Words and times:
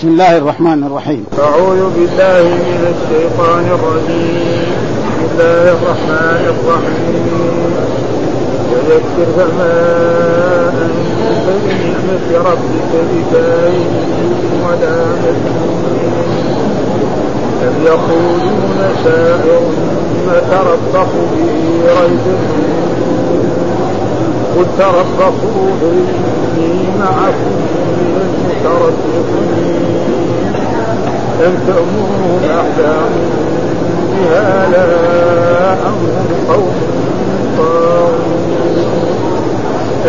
بسم 0.00 0.08
الله 0.08 0.36
الرحمن 0.36 0.84
الرحيم. 0.84 1.24
أعوذ 1.38 1.82
بالله 1.96 2.44
من 2.68 2.82
الشيطان 2.94 3.64
الرجيم. 3.76 4.68
بسم 5.04 5.24
الله 5.32 5.64
الرحمن 5.76 6.42
الرحيم. 6.54 7.72
وذكر 8.70 9.28
فما 9.36 9.76
أنت 10.84 11.46
بنعمة 11.64 12.28
ربك 12.50 12.92
بكائن 13.10 13.90
ولا 14.64 14.96
أم 17.62 17.76
يقولون 17.84 18.78
شاعر 19.04 19.62
نتربص 20.28 21.12
به 21.32 21.54
ريب 22.00 22.26
قل 24.56 24.66
تربصوا 24.78 25.70
إني 25.82 26.74
معكم 27.00 27.54
من 27.96 28.14
المتربصين. 28.26 29.69
أم 31.46 31.54
تأمرهم 31.66 32.40
أحلام 32.44 33.12
بهذا 34.12 34.86
أم 35.86 35.94
هم 36.48 36.54
قوم 36.54 36.80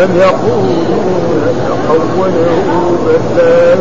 أم 0.03 0.09
يقولون 0.16 1.41
تحوله 1.67 2.98
بل 3.05 3.38
لا 3.38 3.75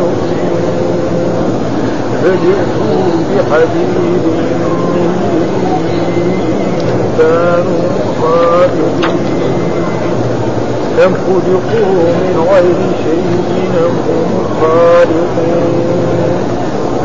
فجئتوا 2.21 3.03
بحديد 3.29 4.25
كانوا 7.17 7.81
أم 10.99 11.13
خلقوا 11.13 12.11
من 12.23 12.37
غير 12.51 12.79
شيء 13.03 13.69
أم 13.85 13.95
هم 14.07 14.31
الخالقون 14.45 15.91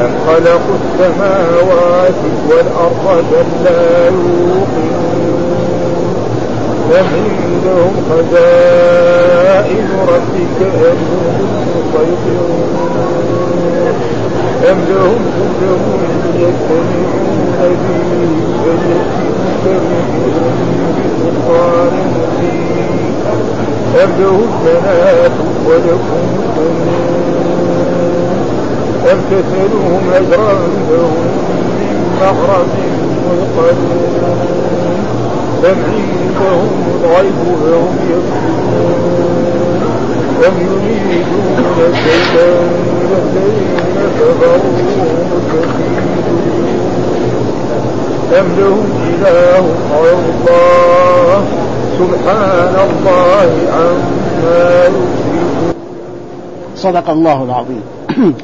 أم 0.00 0.12
خلقوا 0.26 0.76
السماوات 0.82 2.20
والأرض 2.48 3.24
بل 3.30 3.48
لا 3.64 4.04
يوقنون؟ 4.06 5.46
أم 6.98 7.06
عندهم 7.42 7.94
خزائن 8.10 9.86
ربك 10.08 10.58
أم 10.62 10.98
هم 11.10 11.36
المسيطرون 11.94 12.66
أم 14.70 14.78
لهم 14.88 15.20
سلم 15.36 15.82
يستمعون؟ 16.34 17.45
به 17.58 17.96
فليأتوا 18.64 19.86
بسلطان 20.96 21.94
مبين 22.14 23.14
أم 24.02 24.10
له 24.18 24.36
البنات 24.40 25.36
ولكم 25.66 26.26
أم 29.12 29.20
تسألهم 29.30 30.02
لهم 30.90 31.16
من 31.78 32.16
مغرم 32.20 32.68
مثقلون 33.26 34.36
أم 35.64 35.78
عندهم 36.36 36.70
الغيب 37.04 37.38
فهم 37.62 37.96
يكتبون 38.10 39.36
أم 40.46 40.54
يريدون 40.60 41.56
كيدا 42.04 42.48
الذين 43.18 43.76
كفروا 44.18 44.72
مستكيدون 45.32 46.05
أم 48.32 48.46
لهم 48.58 48.86
إله 49.08 49.64
غير 50.02 50.18
الله. 50.18 51.44
سبحان 51.98 52.74
الله 52.90 53.50
عما 53.72 54.84
يشركون. 54.86 55.72
صدق 56.76 57.10
الله 57.10 57.44
العظيم. 57.44 57.82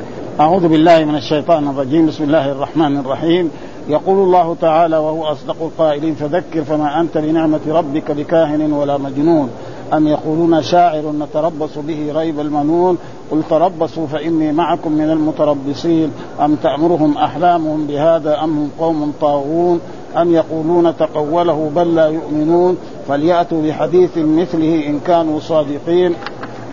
أعوذ 0.41 0.69
بالله 0.69 1.05
من 1.05 1.15
الشيطان 1.15 1.69
الرجيم. 1.69 2.07
بسم 2.07 2.25
الله 2.25 2.53
الرحمن 2.53 2.97
الرحيم. 2.97 3.51
يقول 3.89 4.19
الله 4.19 4.57
تعالى 4.61 4.97
وهو 4.97 5.25
أصدق 5.25 5.57
القائلين 5.61 6.15
فذكر 6.15 6.65
فما 6.65 7.01
أنت 7.01 7.19
بنعمة 7.19 7.61
ربك 7.69 8.11
بكاهن 8.11 8.73
ولا 8.73 8.99
مجنون. 8.99 9.51
أم 9.93 10.09
يقولون 10.09 10.63
شاعر 10.63 11.13
نتربص 11.21 11.79
به 11.79 12.13
ريب 12.15 12.41
المنون؟ 12.41 12.99
قل 13.33 13.43
تربصوا 13.51 14.07
فإني 14.07 14.53
معكم 14.53 14.93
من 14.93 15.11
المتربصين. 15.11 16.11
أم 16.41 16.55
تأمرهم 16.55 17.17
أحلامهم 17.17 17.87
بهذا 17.87 18.45
أم 18.45 18.59
هم 18.59 18.71
قوم 18.79 19.13
طاغون؟ 19.21 19.81
أم 20.17 20.33
يقولون 20.33 20.97
تقوله 20.97 21.71
بل 21.77 21.95
لا 21.95 22.07
يؤمنون؟ 22.07 22.77
فليأتوا 23.09 23.63
بحديث 23.63 24.11
مثله 24.19 24.87
إن 24.87 25.01
كانوا 25.07 25.41
صادقين. 25.41 26.15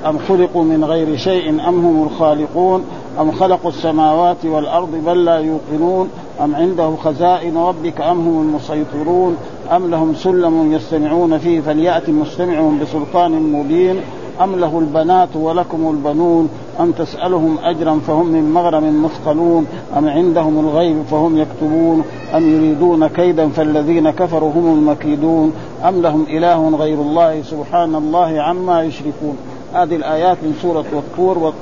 أم 0.05 0.17
خلقوا 0.27 0.63
من 0.63 0.85
غير 0.85 1.17
شيء 1.17 1.49
أم 1.49 1.85
هم 1.85 2.03
الخالقون؟ 2.03 2.83
أم 3.19 3.31
خلقوا 3.31 3.69
السماوات 3.71 4.45
والأرض 4.45 4.95
بل 5.05 5.25
لا 5.25 5.37
يوقنون؟ 5.37 6.09
أم 6.43 6.55
عنده 6.55 6.95
خزائن 7.03 7.57
ربك 7.57 8.01
أم 8.01 8.19
هم 8.27 8.41
المسيطرون؟ 8.41 9.37
أم 9.71 9.91
لهم 9.91 10.15
سلم 10.15 10.73
يستمعون 10.73 11.37
فيه 11.37 11.61
فليأت 11.61 12.09
مستمعهم 12.09 12.79
بسلطان 12.79 13.31
مبين؟ 13.31 14.01
أم 14.41 14.55
له 14.55 14.79
البنات 14.79 15.35
ولكم 15.35 15.89
البنون 15.89 16.49
أم 16.79 16.91
تسألهم 16.91 17.57
أجرا 17.63 17.99
فهم 18.07 18.25
من 18.25 18.51
مغرم 18.53 19.03
مثقلون 19.03 19.67
أم 19.97 20.09
عندهم 20.09 20.59
الغيب 20.59 21.03
فهم 21.11 21.37
يكتبون 21.37 22.03
أم 22.35 22.55
يريدون 22.55 23.07
كيدا 23.07 23.49
فالذين 23.49 24.09
كفروا 24.09 24.51
هم 24.51 24.73
المكيدون 24.73 25.53
أم 25.87 26.01
لهم 26.01 26.25
إله 26.29 26.77
غير 26.77 27.01
الله 27.01 27.41
سبحان 27.41 27.95
الله 27.95 28.41
عما 28.41 28.83
يشركون. 28.83 29.37
هذه 29.73 29.95
الآيات 29.95 30.37
من 30.41 30.59
سورة 30.61 30.85
الطور 30.93 31.53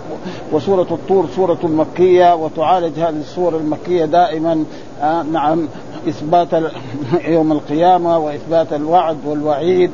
وسورة 0.51 0.87
الطور 0.91 1.25
سورة 1.35 1.59
مكية 1.63 2.35
وتعالج 2.35 2.99
هذه 2.99 3.09
السورة 3.09 3.57
المكية 3.57 4.05
دائما. 4.05 4.63
آه 5.01 5.23
نعم 5.23 5.67
إثبات 6.07 6.47
يوم 7.35 7.51
القيامة 7.51 8.17
وإثبات 8.17 8.73
الوعد 8.73 9.17
والوعيد. 9.25 9.91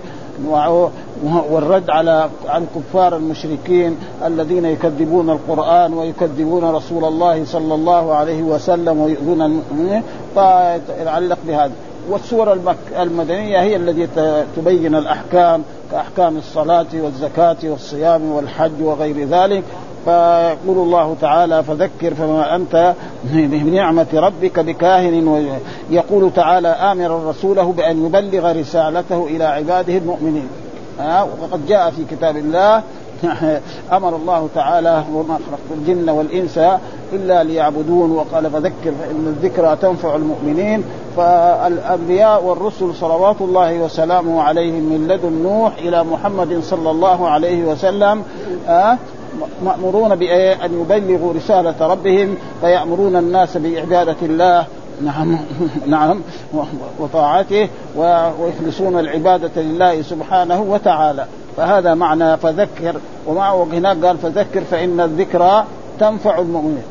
والرد 1.49 1.89
على 1.89 2.29
على 2.47 2.63
الكفار 2.63 3.15
المشركين 3.15 3.97
الذين 4.25 4.65
يكذبون 4.65 5.29
القرآن 5.29 5.93
ويكذبون 5.93 6.63
رسول 6.63 7.05
الله 7.05 7.45
صلى 7.45 7.75
الله 7.75 8.13
عليه 8.15 8.43
وسلم 8.43 8.99
ويؤذون 8.99 9.41
المؤمنين. 9.41 10.03
فيتعلق 10.35 11.37
بهذا. 11.47 11.71
والسورة 12.09 12.75
المدنية 12.99 13.61
هي 13.61 13.75
التي 13.75 14.07
تبين 14.55 14.95
الأحكام 14.95 15.63
كأحكام 15.91 16.37
الصلاة 16.37 16.85
والزكاة 16.93 17.57
والصيام 17.63 18.31
والحج 18.31 18.81
وغير 18.81 19.27
ذلك. 19.27 19.63
فيقول 20.05 20.77
الله 20.77 21.15
تعالى 21.21 21.63
فذكر 21.63 22.13
فما 22.13 22.55
أنت 22.55 22.93
بنعمة 23.33 24.07
ربك 24.13 24.59
بكاهن 24.59 25.13
يقول 25.89 26.31
تعالى 26.35 26.67
آمرا 26.67 27.29
رسوله 27.29 27.73
بأن 27.77 28.05
يبلغ 28.05 28.59
رسالته 28.59 29.25
إلى 29.27 29.43
عباده 29.43 29.97
المؤمنين. 29.97 30.47
وقد 31.41 31.67
جاء 31.67 31.91
في 31.91 32.15
كتاب 32.15 32.37
الله 32.37 32.83
أمر 33.97 34.15
الله 34.15 34.49
تعالى 34.55 35.03
وما 35.13 35.33
خلقت 35.33 35.79
الجن 35.79 36.09
والإنس 36.09 36.59
إلا 37.13 37.43
ليعبدون 37.43 38.11
وقال 38.11 38.51
فذكر 38.51 38.91
فإن 39.01 39.35
الذكرى 39.37 39.75
تنفع 39.81 40.15
المؤمنين. 40.15 40.83
فالأنبياء 41.17 42.43
والرسل 42.43 42.95
صلوات 42.95 43.41
الله 43.41 43.79
وسلامه 43.79 44.41
عليهم 44.41 44.83
من 44.83 45.07
لدن 45.07 45.43
نوح 45.43 45.77
إلى 45.77 46.03
محمد 46.03 46.59
صلى 46.63 46.91
الله 46.91 47.29
عليه 47.29 47.63
وسلم. 47.63 48.23
مأمورون 49.65 50.15
بأن 50.15 50.81
يبلغوا 50.81 51.33
رسالة 51.33 51.87
ربهم 51.87 52.35
فيأمرون 52.61 53.15
الناس 53.15 53.57
بعبادة 53.57 54.15
الله. 54.21 54.65
نعم. 55.01 55.37
نعم. 55.87 56.21
وطاعته 56.99 57.69
ويخلصون 57.95 58.99
العبادة 58.99 59.61
لله 59.61 60.01
سبحانه 60.01 60.61
وتعالى. 60.61 61.25
فهذا 61.57 61.93
معنى 61.93 62.37
فذكر. 62.37 62.95
ومعه 63.27 63.63
هناك 63.63 64.05
قال 64.05 64.17
فذكر 64.17 64.61
فإن 64.61 64.99
الذكرى 64.99 65.65
تنفع 65.99 66.39
المؤمنين. 66.39 66.83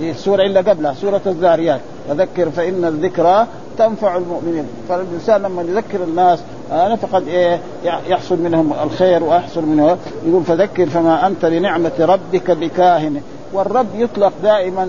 السورة 0.00 0.42
إلا 0.42 0.60
قبلها 0.60 0.94
سورة 0.94 1.20
الذاريات 1.26 1.80
فذكر 2.08 2.50
فإن 2.50 2.84
الذكرى 2.84 3.46
تنفع 3.78 4.16
المؤمنين. 4.16 4.64
فالإنسان 4.88 5.42
لما 5.42 5.62
يذكر 5.62 6.04
الناس 6.04 6.38
أنا 6.72 6.96
فقد 6.96 7.28
إيه 7.28 7.60
يحصل 7.84 8.38
منهم 8.38 8.72
الخير 8.82 9.24
ويحصل 9.24 9.62
منه. 9.62 9.96
يقول 10.26 10.44
فذكر 10.44 10.86
فما 10.86 11.26
أنت 11.26 11.44
لنعمة 11.44 11.92
ربك 12.00 12.50
بكاهن. 12.50 13.20
والرب 13.52 13.86
يطلق 13.94 14.32
دائما 14.42 14.84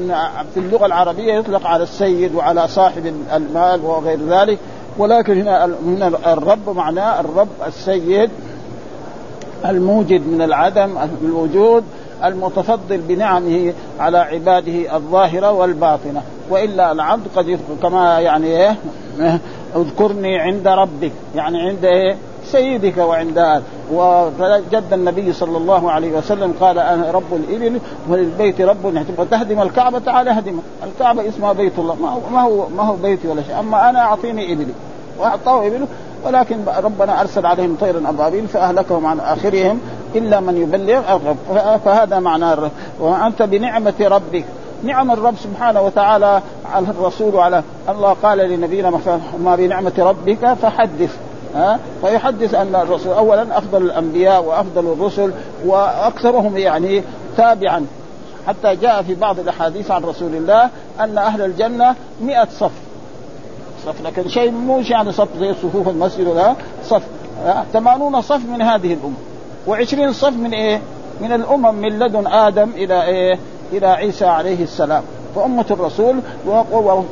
في 0.54 0.60
اللغة 0.60 0.86
العربية 0.86 1.34
يطلق 1.34 1.68
على 1.68 1.84
السيد 1.84 2.36
وعلى 2.36 2.68
صاحب 2.68 3.14
المال 3.34 3.86
وغير 3.86 4.20
ذلك. 4.30 4.58
ولكن 4.98 5.42
هنا 5.42 5.66
هنا 5.86 6.34
الرب 6.34 6.70
معناه 6.70 7.20
الرب 7.20 7.48
السيد 7.68 8.30
الموجد 9.66 10.28
من 10.28 10.42
العدم 10.42 10.98
الوجود 11.22 11.84
المتفضل 12.26 12.98
بنعمه 12.98 13.74
على 14.00 14.18
عباده 14.18 14.96
الظاهرة 14.96 15.52
والباطنة. 15.52 16.22
وإلا 16.50 16.92
العبد 16.92 17.28
قد 17.36 17.60
كما 17.81 18.20
يعني 18.20 18.48
إيه 18.48 18.76
اذكرني 19.75 20.39
عند 20.39 20.68
ربك 20.68 21.12
يعني 21.36 21.62
عند 21.62 21.86
إيه؟ 21.86 22.16
سيدك 22.45 22.98
وعند 22.98 23.62
وجد 23.92 24.94
النبي 24.94 25.33
صلى 25.33 25.57
الله 25.57 25.92
عليه 25.92 26.12
وسلم 26.12 26.54
قال 26.62 26.80
أنا 26.80 27.12
رب 27.12 27.33
الإبل 27.33 27.80
وللبيت 28.10 28.62
رب 28.62 28.86
وتهدم 29.18 29.62
الكعبة 29.62 30.00
تعالى 30.00 30.30
اهدم 30.31 30.60
الكعبة 30.83 31.27
اسمها 31.30 31.54
بيت 31.54 31.80
الله. 31.80 31.95
ما 31.95 32.10
هو 32.10 32.19
ما 32.31 32.42
هو 32.42 32.69
ما 32.77 32.83
هو 32.83 32.95
بيتي 32.95 33.27
ولا 33.27 33.44
شيء. 33.44 33.60
أما 33.60 33.89
أنا 33.89 34.00
أعطيني 34.00 34.54
إبلي. 34.54 34.74
واعطاه 35.19 35.68
إبله. 35.68 35.88
ولكن 36.25 36.57
ربنا 36.83 37.21
أرسل 37.21 37.45
عليهم 37.45 37.77
طيرا 37.81 38.10
أبابيل 38.10 38.48
فأهلكهم 38.48 39.06
عن 39.06 39.19
آخرهم 39.19 39.80
إلا 40.16 40.39
من 40.39 40.57
يبلغ 40.57 41.18
فهذا 41.77 42.19
معناه 42.19 42.69
وأنت 43.00 43.42
بنعمة 43.42 43.94
ربك. 44.01 44.45
نعم 44.84 45.12
الرب 45.12 45.36
سبحانه 45.44 45.81
وتعالى 45.81 46.42
على 46.74 46.88
الرسول 46.90 47.36
وعلى 47.36 47.64
الله 47.90 48.16
قال 48.24 48.38
لنبينا 48.38 48.92
ما 49.40 49.56
بنعمة 49.56 49.92
ربك 49.98 50.54
فحدث. 50.54 51.16
ها؟ 51.56 51.80
فيحدث 52.02 52.54
أن 52.54 52.76
الرسول 52.76 53.14
اولا 53.14 53.58
أفضل 53.58 53.81
الأنبياء 53.81 54.44
وأفضل 54.44 54.94
الرسل 54.94 55.31
وأكثرهم 55.66 56.58
يعني 56.58 57.04
تابعا. 57.38 57.86
حتى 58.48 58.76
جاء 58.76 59.02
في 59.02 59.16
بعض 59.16 59.40
الأحاديث 59.40 59.92
عن 59.92 60.04
رسول 60.04 60.36
الله 60.36 60.70
أن 61.00 61.18
أهل 61.18 61.42
الجنة 61.42 61.96
مئة 62.22 62.48
صف. 62.60 62.72
صف 63.86 64.06
لكن 64.06 64.30
شيء 64.30 64.52
مو 64.52 64.80
يعني 64.80 65.12
صف 65.12 65.28
زي 65.40 65.54
صفوف 65.54 65.90
المسجد 65.90 66.28
ولا 66.28 66.54
صف. 66.84 67.04
ثمانون 67.74 68.22
صف 68.22 68.46
من 68.46 68.62
هذه 68.62 68.94
الأمة. 68.94 69.18
وعشرين 69.68 70.14
صف 70.14 70.34
من 70.34 70.54
إيه؟ 70.54 70.81
من 71.22 71.31
الأمم 71.31 71.76
من 71.76 72.00
لدن 72.00 72.28
آدم 72.28 72.70
إلى 72.76 73.04
إيه؟ 73.04 73.40
إلى 73.74 73.88
عيسى 73.88 74.25
عليه 74.25 74.63
السلام. 74.63 75.04
فأمة 75.36 75.66
الرسول 75.71 76.16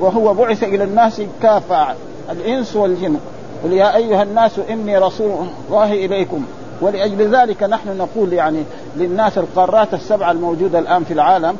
وهو 0.01 0.33
بعث 0.33 0.63
إلى 0.63 0.83
الناس 0.83 1.21
كافة 1.41 1.87
الإنس 2.31 2.75
والجن. 2.75 3.17
قل 3.63 3.73
يا 3.73 3.95
أيها 3.95 4.23
الناس 4.23 4.59
إني 4.69 4.97
رسول 4.97 5.31
الله 5.69 5.93
إليكم. 5.93 6.45
ولأجل 6.81 7.35
ذلك 7.35 7.63
نحن 7.63 7.97
نقول 7.97 8.33
يعني 8.33 8.63
للناس 8.95 9.37
القارات 9.37 9.93
السبعة 9.93 10.31
الموجودة 10.31 10.79
الآن 10.79 11.03
في 11.03 11.13
العالم 11.13 11.57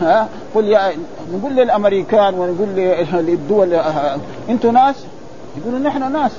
ها 0.00 0.28
قل 0.54 0.64
يا 0.64 0.92
نقول 1.34 1.56
للأمريكان 1.56 2.34
ونقول 2.34 2.68
للدول 3.12 3.74
أنتم 4.48 4.72
ناس؟ 4.72 4.94
يقولوا 5.58 5.78
نحن 5.78 6.12
ناس. 6.12 6.30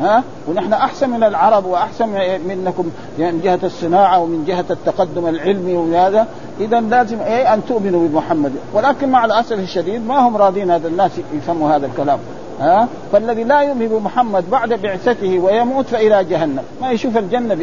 ها؟ 0.00 0.22
ونحن 0.48 0.72
أحسن 0.72 1.10
من 1.10 1.22
العرب 1.22 1.64
وأحسن 1.66 2.08
منكم 2.48 2.90
يعني 3.18 3.32
من 3.32 3.40
جهة 3.40 3.58
الصناعة 3.62 4.18
ومن 4.18 4.44
جهة 4.44 4.64
التقدم 4.70 5.26
العلمي 5.26 5.74
وهذا. 5.74 6.26
اذا 6.60 6.80
لازم 6.80 7.20
إيه؟ 7.20 7.54
أن 7.54 7.62
تؤمنوا 7.68 8.08
بمحمد. 8.08 8.52
ولكن 8.74 9.08
مع 9.08 9.24
الأسف 9.24 9.58
الشديد 9.58 10.06
ما 10.06 10.18
هم 10.18 10.36
راضين 10.36 10.70
هذا 10.70 10.88
الناس 10.88 11.10
يفهموا 11.34 11.76
هذا 11.76 11.86
الكلام. 11.86 12.18
ها؟ 12.60 12.88
فالذي 13.12 13.44
لا 13.44 13.60
يؤمن 13.60 13.88
بمحمد 13.88 14.50
بعد 14.50 14.72
بعثته 14.72 15.38
ويموت 15.38 15.86
فإلى 15.86 16.24
جهنم. 16.24 16.62
ما 16.80 16.90
يشوف 16.90 17.16
الجنة 17.16 17.58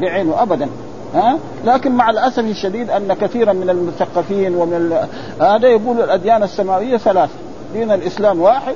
بعينه 0.00 0.42
ابدا. 0.42 0.68
ها؟ 1.14 1.38
لكن 1.64 1.92
مع 1.92 2.10
الأسف 2.10 2.44
الشديد 2.44 2.90
أن 2.90 3.16
كثيرا 3.20 3.52
من 3.52 3.70
المثقفين 3.70 4.54
ومن 4.54 5.06
هذا 5.40 5.68
يقول 5.68 6.00
الأديان 6.00 6.42
السماوية 6.42 6.96
ثلاث 6.96 7.30
دين 7.74 7.92
الإسلام 7.92 8.40
واحد 8.40 8.74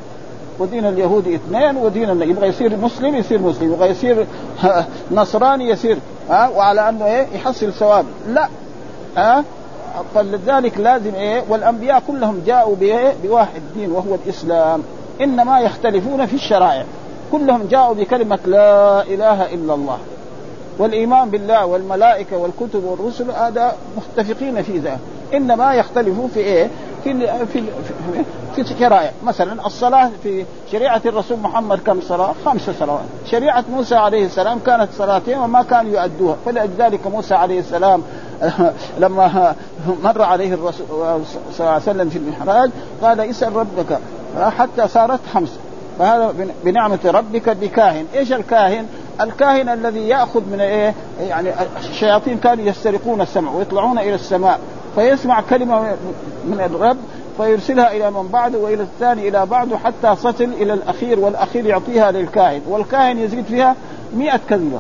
ودين 0.59 0.87
اليهود 0.87 1.29
اثنين 1.29 1.77
ودين 1.77 2.23
يبغى 2.23 2.49
يصير 2.49 2.77
مسلم 2.77 3.15
يصير 3.15 3.43
مسلم 3.43 3.73
يبغى 3.73 3.89
يصير 3.89 4.27
نصراني 5.11 5.69
يصير 5.69 5.99
ها 6.31 6.49
وعلى 6.49 6.89
أنه 6.89 7.05
إيه؟ 7.07 7.27
يحصل 7.35 7.73
ثواب. 7.73 8.05
لا. 8.29 8.49
ها؟ 9.17 9.45
فلذلك 10.15 10.79
لازم 10.79 11.15
إيه؟ 11.15 11.43
والأنبياء 11.49 12.03
كلهم 12.07 12.43
جاءوا 12.47 12.77
بإيه؟ 12.77 13.15
بواحد 13.23 13.63
دين 13.75 13.93
وهو 13.93 14.15
الإسلام. 14.15 14.83
إنما 15.21 15.61
يختلفون 15.61 16.27
في 16.27 16.35
الشرائع. 16.35 16.85
كلهم 17.33 17.67
جاءوا 17.71 17.95
بكلمة 17.95 18.39
لا 18.47 19.03
إله 19.03 19.55
إلا 19.55 19.75
الله. 19.75 19.99
والإيمان 20.79 21.31
بالله 21.31 21.67
والملائكة 21.67 22.37
والكتب 22.37 22.85
والرسل 22.85 23.31
هذا 23.31 23.77
متفقين 23.97 24.63
في 24.63 24.79
ذا 24.79 24.99
إنما 25.35 25.75
يختلفوا 25.75 26.29
في 26.29 26.41
إيه؟ 26.41 26.71
في 27.13 27.63
في 28.57 28.65
في, 28.65 28.79
شرائع 28.79 29.13
مثلا 29.25 29.67
الصلاة 29.67 30.11
في 30.23 30.45
شريعة 30.73 31.03
الرسول 31.07 31.39
محمد 31.39 31.79
كم 31.79 32.01
صلاة؟ 32.01 32.35
خمس 32.45 32.71
صلوات، 32.81 33.05
شريعة 33.31 33.65
موسى 33.71 33.95
عليه 33.95 34.27
السلام 34.27 34.59
كانت 34.59 34.89
صلاتين 34.99 35.39
وما 35.39 35.63
كانوا 35.63 35.93
يؤدوها، 35.93 36.37
فلذلك 36.47 37.07
موسى 37.07 37.35
عليه 37.35 37.61
السلام 37.61 38.03
لما 39.01 39.55
مر 40.03 40.23
عليه 40.23 40.55
الرسول 40.55 40.87
صلى 40.87 41.61
الله 41.61 41.71
عليه 41.71 41.83
وسلم 41.83 42.09
في 42.09 42.19
المحراج 42.19 42.71
قال 43.03 43.21
اسأل 43.21 43.57
ربك. 43.57 43.99
حتى 44.59 44.89
صارت 44.89 45.21
خمس. 45.35 45.49
فهذا 45.99 46.35
بنعمة 46.65 46.99
ربك 47.05 47.49
بكاهن، 47.49 48.07
إيش 48.15 48.33
الكاهن؟ 48.33 48.87
الكاهن 49.21 49.69
الذي 49.69 50.09
يأخذ 50.09 50.41
من 50.41 50.61
إيه؟ 50.61 50.95
يعني 51.21 51.51
الشياطين 51.81 52.39
كانوا 52.39 52.65
يسترقون 52.65 53.21
السمع 53.21 53.53
ويطلعون 53.53 53.99
إلى 53.99 54.15
السماء. 54.15 54.61
فيسمع 54.99 55.41
كلمة 55.41 55.81
من 56.45 56.61
الرب 56.61 56.97
فيرسلها 57.37 57.93
إلى 57.93 58.11
من 58.11 58.29
بعده 58.29 58.59
وإلى 58.59 58.83
الثاني 58.83 59.29
إلى 59.29 59.47
بعده 59.47 59.79
حتى 59.79 60.17
تصل 60.17 60.45
إلى 60.45 60.73
الأخير 60.73 61.21
والأخير 61.21 61.67
يعطيها 61.67 62.11
للكاهن 62.11 62.61
والكاهن 62.69 63.19
يزيد 63.19 63.45
فيها 63.45 63.77
مئة 64.17 64.41
كذبة. 64.51 64.79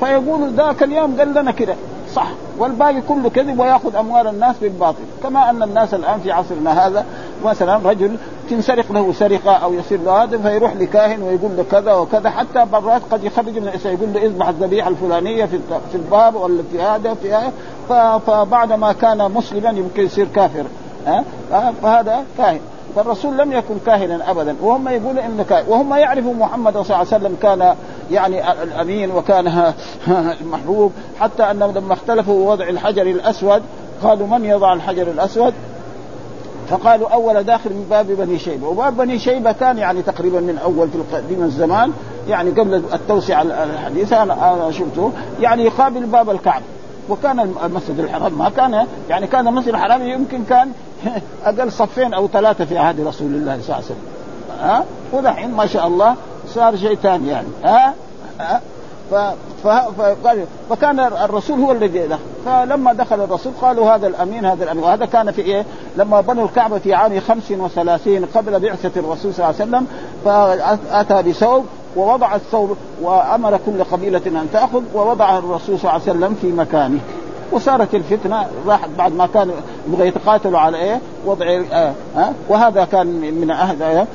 فيقول 0.00 0.52
ذاك 0.52 0.82
اليوم 0.82 1.16
قال 1.18 1.34
لنا 1.34 1.50
كده 1.50 1.74
صح 2.14 2.28
والباقي 2.58 3.00
كله 3.00 3.30
كذب 3.30 3.60
ويأخذ 3.60 3.96
أموال 3.96 4.26
الناس 4.26 4.56
بالباطل. 4.62 5.02
كما 5.22 5.50
أن 5.50 5.62
الناس 5.62 5.94
الآن 5.94 6.20
في 6.20 6.32
عصرنا 6.32 6.86
هذا 6.86 7.04
مثلا 7.44 7.90
رجل 7.90 8.16
تنسرق 8.50 8.92
له 8.92 9.12
سرقة 9.12 9.52
أو 9.52 9.74
يصير 9.74 10.00
له 10.02 10.22
هذا 10.22 10.38
فيروح 10.38 10.74
لكاهن 10.76 11.22
ويقول 11.22 11.50
له 11.56 11.64
كذا 11.70 11.92
وكذا. 11.92 12.30
حتى 12.30 12.66
مرات 12.72 13.02
قد 13.10 13.24
يخرج 13.24 13.58
من 13.58 13.68
الاسلام 13.68 13.94
يقول 13.94 14.12
له 14.12 14.22
اذبح 14.22 14.48
الذبيحة 14.48 14.88
الفلانية 14.88 15.44
في 15.90 15.94
الباب 15.94 16.34
ولا 16.34 16.62
في 16.72 16.82
هذا 16.82 17.14
في 17.14 17.34
هذا. 17.34 17.52
فبعد 18.26 18.72
ما 18.72 18.92
كان 18.92 19.30
مسلما 19.30 19.70
يمكن 19.70 20.04
يصير 20.04 20.28
كافر 20.34 20.64
ها؟ 21.06 21.24
فهذا 21.82 22.24
كاهن. 22.38 22.60
فالرسول 22.96 23.38
لم 23.38 23.52
يكن 23.52 23.74
كاهنا 23.86 24.30
ابدا. 24.30 24.56
وهم 24.62 24.88
يقولوا 24.88 25.26
انه 25.26 25.44
كاهن 25.48 25.64
وهم 25.68 25.94
يعرفوا 25.94 26.34
محمد 26.34 26.72
صلى 26.72 26.82
الله 26.82 26.96
عليه 26.96 27.06
وسلم 27.06 27.36
كان 27.42 27.74
يعني 28.10 28.52
الأمين 28.62 29.10
وكان 29.10 29.72
المحبوب. 30.40 30.92
حتى 31.20 31.42
انهم 31.42 31.74
لما 31.74 31.92
اختلفوا 31.92 32.50
وضع 32.50 32.68
الحجر 32.68 33.02
الأسود 33.02 33.62
قالوا 34.02 34.26
من 34.26 34.44
يضع 34.44 34.72
الحجر 34.72 35.02
الأسود؟ 35.02 35.54
فقالوا 36.70 37.08
أول 37.08 37.42
داخل 37.42 37.70
من 37.70 37.86
باب 37.90 38.06
بني 38.06 38.38
شيبة. 38.38 38.68
وباب 38.68 38.96
بني 38.96 39.18
شيبة 39.18 39.52
كان 39.52 39.78
يعني 39.78 40.02
تقريبا 40.02 40.40
من 40.40 40.58
أول 40.58 40.88
في 40.90 41.16
قديم 41.16 41.42
الزمان 41.42 41.92
يعني 42.28 42.50
قبل 42.50 42.74
التوسعه 42.74 43.42
الحديثه 43.42 44.22
أنا 44.22 44.70
شفته. 44.70 45.12
يعني 45.40 45.64
يقابل 45.64 46.06
باب 46.06 46.30
الكعبة. 46.30 46.64
وكان 47.08 47.40
المسجد 47.64 47.98
الحرام 47.98 48.38
ما 48.38 48.48
كان 48.48 48.86
يعني 49.08 49.26
كان 49.26 49.48
المسجد 49.48 49.68
الحرام 49.68 50.02
يمكن 50.02 50.44
كان 50.44 50.72
أقل 51.44 51.72
صفين 51.72 52.14
أو 52.14 52.28
ثلاثة 52.28 52.64
في 52.64 52.78
عهد 52.78 53.00
رسول 53.00 53.26
الله 53.26 53.58
صلى 53.62 53.64
الله 53.64 53.74
عليه 53.74 53.84
وسلم. 53.84 53.96
ها؟ 54.60 54.84
ودحين 55.12 55.50
ما 55.50 55.66
شاء 55.66 55.86
الله 55.86 56.14
صار 56.48 56.76
شيء 56.76 56.94
ثاني 56.94 57.28
يعني. 57.28 57.48
ها, 57.64 57.94
ها؟ 58.40 58.60
فقال 59.64 60.44
فكان 60.70 61.00
الرسول 61.00 61.60
هو 61.60 61.72
الذي 61.72 62.06
دخل 62.06 62.18
فلما 62.46 62.92
دخل 62.92 63.20
الرسول 63.20 63.52
قالوا 63.62 63.90
هذا 63.94 64.06
الأمين 64.06 64.44
هذا 64.44 64.64
الأمين. 64.64 64.84
وهذا 64.84 65.06
كان 65.06 65.30
في 65.30 65.42
إيه؟ 65.42 65.64
لما 65.96 66.20
بنوا 66.20 66.44
الكعبة 66.44 66.78
في 66.78 66.94
عام 66.94 67.20
35 67.20 68.24
قبل 68.24 68.60
بعثة 68.60 69.00
الرسول 69.00 69.34
صلى 69.34 69.50
الله 69.50 69.60
عليه 69.60 69.70
وسلم 69.70 69.86
فأتى 70.24 71.30
بثوب 71.30 71.64
ووضع 71.96 72.34
الثوب 72.34 72.76
وأمر 73.02 73.58
كل 73.66 73.84
قبيلة 73.84 74.22
أن 74.26 74.48
تأخذ 74.52 74.82
ووضع 74.94 75.38
الرسول 75.38 75.78
صلى 75.78 75.90
الله 75.90 75.90
عليه 75.90 76.02
وسلم 76.02 76.34
في 76.40 76.52
مكانه. 76.52 77.00
وصارت 77.52 77.94
الفتنة 77.94 78.46
راحت 78.66 78.88
بعد 78.98 79.12
ما 79.12 79.26
كانوا 79.26 79.54
يبغى 79.88 80.08
يتقاتلوا 80.08 80.58
على 80.58 80.78
إيه؟ 80.78 81.00
وضع 81.26 81.46
آه 81.72 81.92
آه 82.16 82.32
وهذا 82.48 82.84
كان 82.84 83.06
من 83.40 83.50
أهد 83.50 83.82
آه 83.82 84.06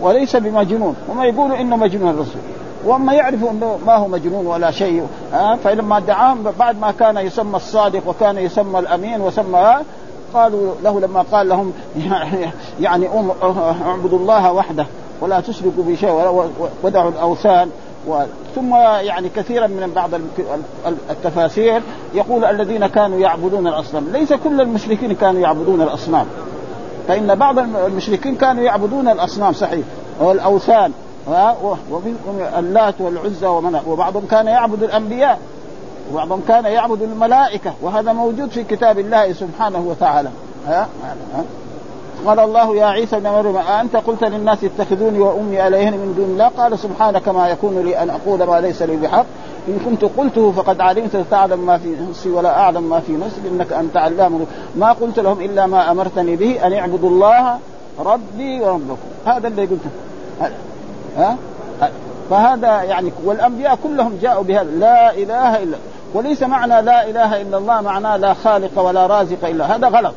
وليس 0.00 0.36
بمجنون. 0.36 0.96
وما 1.08 1.24
يقولوا 1.24 1.60
إنه 1.60 1.76
مجنون 1.76 2.10
الرسول. 2.10 2.42
واما 2.84 3.12
يعرفوا 3.12 3.50
إنه 3.50 3.78
ما 3.86 3.96
هو 3.96 4.08
مجنون 4.08 4.46
ولا 4.46 4.70
شيء. 4.70 5.06
آه 5.34 5.54
فلما 5.54 5.98
دعاهم 5.98 6.44
بعد 6.58 6.80
ما 6.80 6.90
كان 6.90 7.16
يسمى 7.16 7.56
الصادق 7.56 8.08
وكان 8.08 8.38
يسمى 8.38 8.78
الأمين 8.78 9.20
وسمى 9.20 9.76
قالوا 10.34 10.74
له 10.84 11.00
لما 11.00 11.22
قال 11.22 11.48
لهم 11.48 11.72
يعني 12.80 13.08
اعبدوا 13.86 14.18
الله 14.18 14.52
وحده 14.52 14.86
ولا 15.20 15.40
تشركوا 15.40 15.84
بشيء 15.84 16.10
ودعوا 16.82 17.10
الأوثان. 17.10 17.70
ثم 18.54 18.74
يعني 18.74 19.28
كثيرا 19.28 19.66
من 19.66 19.92
بعض 19.94 20.10
التفاسير 21.10 21.82
يقول 22.14 22.44
الذين 22.44 22.86
كانوا 22.86 23.18
يعبدون 23.18 23.66
الأصنام. 23.66 24.04
ليس 24.12 24.32
كل 24.32 24.60
المشركين 24.60 25.14
كانوا 25.14 25.40
يعبدون 25.40 25.82
الأصنام. 25.82 26.26
فإن 27.08 27.34
بعض 27.34 27.58
المشركين 27.58 28.34
كانوا 28.36 28.62
يعبدون 28.62 29.08
الأصنام 29.08 29.52
صحيح. 29.52 29.86
والأوثان. 30.20 30.92
اللات 32.58 32.94
والعزى 33.00 33.46
وبعضهم 33.86 34.26
كان 34.30 34.46
يعبد 34.46 34.82
الأنبياء 34.82 35.38
وبعضهم 36.12 36.42
كان 36.48 36.64
يعبد 36.64 37.02
الملائكة 37.02 37.72
وهذا 37.82 38.12
موجود 38.12 38.50
في 38.50 38.64
كتاب 38.64 38.98
الله 38.98 39.32
سبحانه 39.32 39.84
وتعالى. 39.88 40.30
ها؟ 40.66 40.88
قال 42.26 42.38
الله 42.38 42.76
يا 42.76 42.86
عيسى 42.86 43.16
ابن 43.16 43.30
مريم 43.30 43.56
أأنت 43.56 43.96
قلت 43.96 44.24
للناس 44.24 44.58
اتخذوني 44.64 45.18
وأمي 45.18 45.66
إليهن 45.66 45.92
من 45.92 46.14
دون 46.16 46.26
الله؟ 46.26 46.48
قال 46.48 46.78
سبحانك 46.78 47.28
ما 47.28 47.48
يكون 47.48 47.78
لي 47.78 48.02
أن 48.02 48.10
أقول 48.10 48.42
ما 48.42 48.60
ليس 48.60 48.82
لي 48.82 48.96
بحق. 48.96 49.26
إن 49.68 49.78
كنت 49.84 50.04
قلته 50.04 50.52
فقد 50.52 50.80
علمت 50.80 51.24
تعلم 51.30 51.66
ما 51.66 51.78
في 51.78 51.96
نفسي 52.10 52.30
ولا 52.30 52.60
أعلم 52.60 52.82
ما 52.82 53.00
في 53.00 53.12
نفسي 53.12 53.40
إنك 53.52 53.72
أنت 53.72 53.96
علام 53.96 54.46
ما 54.76 54.92
قلت 54.92 55.18
لهم 55.18 55.40
إلا 55.40 55.66
ما 55.66 55.90
أمرتني 55.90 56.36
به 56.36 56.66
أن 56.66 56.72
اعبدوا 56.72 57.10
الله 57.10 57.58
ربي 57.98 58.60
وربكم. 58.60 59.08
هذا 59.26 59.48
اللي 59.48 59.62
قلته. 59.62 59.90
ها؟ 61.18 61.36
فهذا 62.30 62.82
يعني 62.82 63.12
والأنبياء 63.24 63.78
كلهم 63.82 64.18
جاءوا 64.22 64.42
بهذا 64.42 64.70
لا 64.70 65.14
إله 65.14 65.62
إلا 65.62 65.76
وليس 66.14 66.42
معنى 66.42 66.82
لا 66.82 67.08
إله 67.10 67.40
إلا 67.42 67.58
الله 67.58 67.80
معناه 67.80 68.16
لا 68.16 68.34
خالق 68.34 68.78
ولا 68.78 69.06
رازق 69.06 69.48
إلا 69.48 69.76
هذا 69.76 69.88
غلط. 69.88 70.14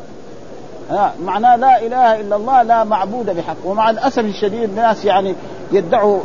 معناه 1.26 1.56
لا 1.56 1.82
إله 1.82 2.20
إلا 2.20 2.36
الله 2.36 2.62
لا 2.62 2.84
معبود 2.84 3.26
بحق. 3.26 3.56
ومع 3.66 3.90
الأسف 3.90 4.20
الشديد 4.20 4.64
الناس 4.64 5.06
يعني 5.06 5.36
يدعوا 5.72 6.20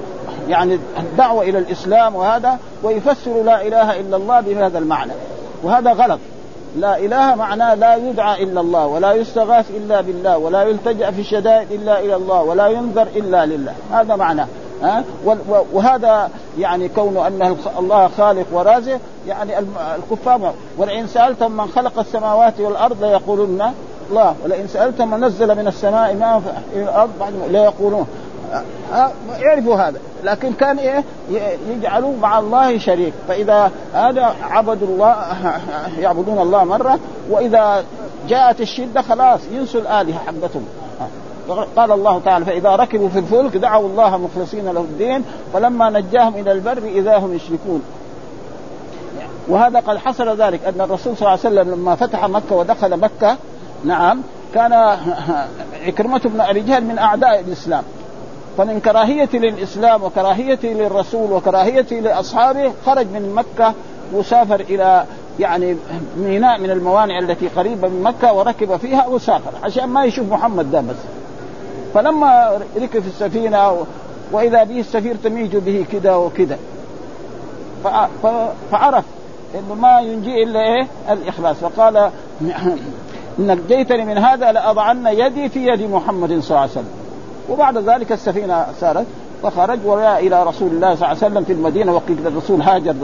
يعني 0.49 0.78
الدعوة 0.99 1.42
إلى 1.42 1.59
الإسلام 1.59 2.16
وهذا 2.16 2.59
ويفسر 2.83 3.42
لا 3.42 3.66
إله 3.66 4.00
إلا 4.00 4.16
الله 4.16 4.40
بهذا 4.40 4.78
المعنى. 4.78 5.12
وهذا 5.62 5.92
غلط. 5.92 6.18
لا 6.76 6.99
إله 6.99 7.35
معناه 7.35 7.75
لا 7.75 7.97
يدعى 7.97 8.42
إلا 8.42 8.61
الله 8.61 8.87
ولا 8.87 9.12
يستغاث 9.12 9.71
إلا 9.71 10.00
بالله 10.00 10.38
ولا 10.38 10.62
يلتجأ 10.62 11.11
في 11.11 11.21
الشدائد 11.21 11.73
إلا 11.73 12.00
إلى 12.00 12.16
الله 12.16 12.42
ولا 12.42 12.68
ينذر 12.68 13.06
إلا 13.16 13.47
لله. 13.47 13.75
هذا 13.92 14.16
معناه. 14.16 14.47
ها؟ 14.83 15.04
وهذا 15.73 16.30
يعني 16.59 16.88
كون 16.88 17.16
أن 17.16 17.56
الله 17.78 18.09
خالق 18.18 18.47
ورازق 18.52 18.99
يعني 19.28 19.52
الكفار 19.97 20.54
ولئن 20.78 21.06
سألتم 21.06 21.52
من 21.52 21.66
خلق 21.66 21.99
السماوات 21.99 22.61
والأرض 22.61 23.04
ليقولن 23.04 23.73
الله. 24.11 24.35
ولئن 24.45 24.68
سألتم 24.68 25.11
من 25.11 25.25
نزل 25.25 25.54
من 25.54 25.66
السماء 25.66 26.14
ماء 26.14 26.42
في 26.73 26.83
الأرض 26.83 27.11
ليقولون. 27.50 28.06
يعرفوا 29.40 29.76
هذا. 29.76 29.99
لكن 30.25 30.52
كان 30.52 30.78
إيه؟ 30.78 31.04
يجعلوا 31.71 32.12
مع 32.23 32.38
الله 32.38 32.78
شريك. 32.78 33.12
فإذا 33.28 33.71
هذا 33.95 34.35
عبدوا 34.42 34.88
الله 34.88 35.16
يعبدون 36.02 36.38
الله 36.38 36.64
مرة 36.64 36.99
وإذا 37.30 37.85
جاءت 38.28 38.61
الشدة 38.61 39.02
خلاص 39.02 39.40
ينسوا 39.52 39.80
الآلهة 39.80 40.18
حقتهم. 40.18 40.66
قال 41.76 41.93
الله 41.93 42.21
تعالى 42.25 42.45
فإذا 42.45 42.76
ركبوا 42.76 43.09
في 43.09 43.19
الفلك 43.19 43.57
دعوا 43.57 43.88
الله 43.88 44.17
مخلصين 44.17 44.65
له 44.69 44.81
الدين 44.81 45.25
فلما 45.53 45.91
نجاهم 45.91 46.35
إلى 46.35 46.53
البر 46.53 46.79
إذا 46.79 47.17
هم 47.19 47.35
يشركون. 47.35 47.83
وهذا 49.49 49.81
قد 49.81 49.97
حصل 49.97 50.43
ذلك 50.43 50.65
أن 50.65 50.81
الرسول 50.81 51.17
صلى 51.17 51.21
الله 51.21 51.31
عليه 51.31 51.41
وسلم 51.41 51.75
لما 51.75 51.95
فتح 51.95 52.25
مكة 52.29 52.57
ودخل 52.57 52.97
مكة 52.97 53.37
نعم 53.85 54.21
كان 54.55 54.73
عكرمة 55.87 56.21
بن 56.25 56.41
أبي 56.41 56.61
جهل 56.61 56.85
من 56.85 56.99
أعداء 56.99 57.41
الإسلام. 57.41 57.83
فمن 58.59 58.81
كراهيته 58.81 59.38
للإسلام 59.38 60.03
وكراهيته 60.03 60.69
للرسول 60.69 61.33
وكراهيته 61.33 61.97
لأصحابه 61.97 62.73
خرج 62.87 63.07
من 63.07 63.35
مكة 63.35 63.75
وسافر 64.12 64.61
إلى 64.61 65.05
يعني 65.41 65.76
ميناء 66.17 66.61
من 66.61 66.71
الموانئ 66.71 67.19
التي 67.19 67.49
قريبة 67.49 67.88
من 67.88 68.03
مكة 68.03 68.33
وركب 68.33 68.76
فيها 68.76 69.07
وسافر 69.07 69.50
عشان 69.62 69.85
ما 69.85 70.05
يشوف 70.05 70.33
محمد 70.33 70.71
ده 70.71 70.81
بس. 70.81 70.97
فلما 71.97 72.61
ركب 72.76 73.00
في 73.00 73.09
السفينة 73.09 73.87
وإذا 74.33 74.65
به 74.65 74.81
السفير 74.81 75.17
تميج 75.25 75.57
به 75.57 75.85
كذا 75.93 76.15
وكذا 76.15 76.59
فعرف 78.71 79.05
إنه 79.55 79.75
ما 79.75 80.00
ينجي 80.00 80.43
إلا 80.43 80.61
إيه؟ 80.61 80.87
الإخلاص. 81.11 81.57
فقال 81.57 82.11
إنك 83.38 83.59
جيتني 83.69 84.05
من 84.05 84.19
هذا 84.19 84.53
لأضعن 84.53 85.07
يدي 85.07 85.49
في 85.49 85.67
يد 85.67 85.83
محمد 85.83 86.29
صلى 86.29 86.50
الله 86.50 86.61
عليه 86.61 86.71
وسلم. 86.71 86.91
وبعد 87.50 87.79
ذلك 87.79 88.12
السفينة 88.12 88.67
سارت 88.81 89.07
فخرج 89.43 89.79
وجاء 89.85 90.26
إلى 90.26 90.43
رسول 90.43 90.69
الله 90.69 90.95
صلى 90.95 91.12
الله 91.12 91.23
عليه 91.23 91.26
وسلم 91.26 91.45
في 91.45 91.53
المدينة 91.53 91.95
وقيل 91.95 92.26
الرسول 92.26 92.62
هاجر 92.62 92.95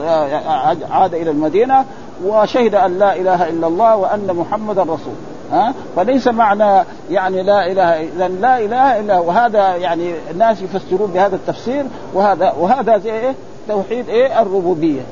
عاد 0.90 1.14
إلى 1.14 1.30
المدينة 1.30 1.84
وشهد 2.24 2.74
أن 2.74 2.98
لا 2.98 3.16
إله 3.16 3.48
إلا 3.48 3.66
الله 3.66 3.96
وأن 3.96 4.26
محمدا 4.36 4.82
رسول 4.82 5.14
ها؟ 5.52 5.74
فليس 5.96 6.28
معنى 6.28 6.84
يعني 7.10 7.42
لا 7.42 7.66
إله 7.66 7.82
اذا 7.82 8.28
لا 8.28 8.58
إله 8.58 9.00
إلا 9.00 9.18
وهذا 9.18 9.76
يعني 9.76 10.12
الناس 10.30 10.62
يفسرون 10.62 11.10
بهذا 11.10 11.36
التفسير. 11.36 11.84
وهذا 12.14 12.52
وهذا 12.60 12.98
زي 12.98 13.12
إيه؟ 13.12 13.34
توحيد 13.68 14.08
إيه؟ 14.08 14.42
الربوبية. 14.42 15.02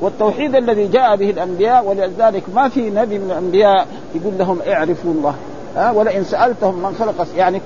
والتوحيد 0.00 0.54
الذي 0.54 0.86
جاء 0.86 1.16
به 1.16 1.30
الأنبياء 1.30 1.84
ولذلك 1.84 2.42
ما 2.54 2.68
في 2.68 2.90
نبي 2.90 3.18
من 3.18 3.30
الأنبياء 3.30 3.86
يقول 4.14 4.38
لهم 4.38 4.58
اعرفوا 4.66 5.12
الله. 5.12 5.34
ها؟ 5.76 5.90
ولئن 5.90 6.24
سألتهم 6.24 6.74
من 6.74 6.94
خلق 6.98 7.26
يعني 7.36 7.60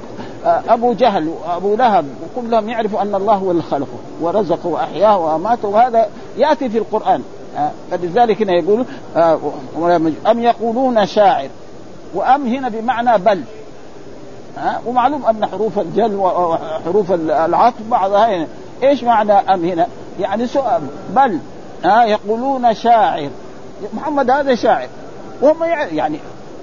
آه، 0.47 0.63
أبو 0.69 0.93
جهل 0.93 1.29
وأبو 1.29 1.77
لهب 1.77 2.05
وكلهم 2.37 2.69
يعرفوا 2.69 3.03
أن 3.03 3.15
الله 3.15 3.35
هو 3.35 3.51
اللي 3.51 3.63
خلقه 3.63 3.99
ورزقه 4.21 4.67
وأحياه 4.69 5.19
واماته 5.19 5.69
وهذا 5.69 6.07
يأتي 6.39 6.69
في 6.69 6.79
القرآن. 6.79 7.23
فلذلك 7.91 8.43
هنا 8.43 8.53
يقول 8.53 8.85
آه، 9.17 9.39
أم 10.31 10.43
يقولون 10.43 11.07
شاعر؟ 11.07 11.49
وام 12.15 12.47
هنا 12.47 12.69
بمعنى 12.69 13.19
بل. 13.19 13.43
ها؟ 14.59 14.81
ومعلوم 14.87 15.27
أن 15.27 15.47
حروف 15.47 15.79
الجل 15.79 16.15
وحروف 16.15 17.13
العطف 17.31 17.83
بعضها 17.91 18.37
هنا 18.37 18.47
إيش 18.83 19.05
معنى 19.05 19.33
ام 19.33 19.65
هنا؟ 19.65 19.87
يعني 20.21 20.47
سؤال. 20.47 20.83
بل. 21.11 21.39
ها؟ 21.85 22.05
يقولون 22.05 22.75
شاعر. 22.75 23.31
محمد 23.95 24.31
هذا 24.31 24.55
شاعر. 24.55 24.89
وهم 25.41 25.65
يعني 25.93 26.19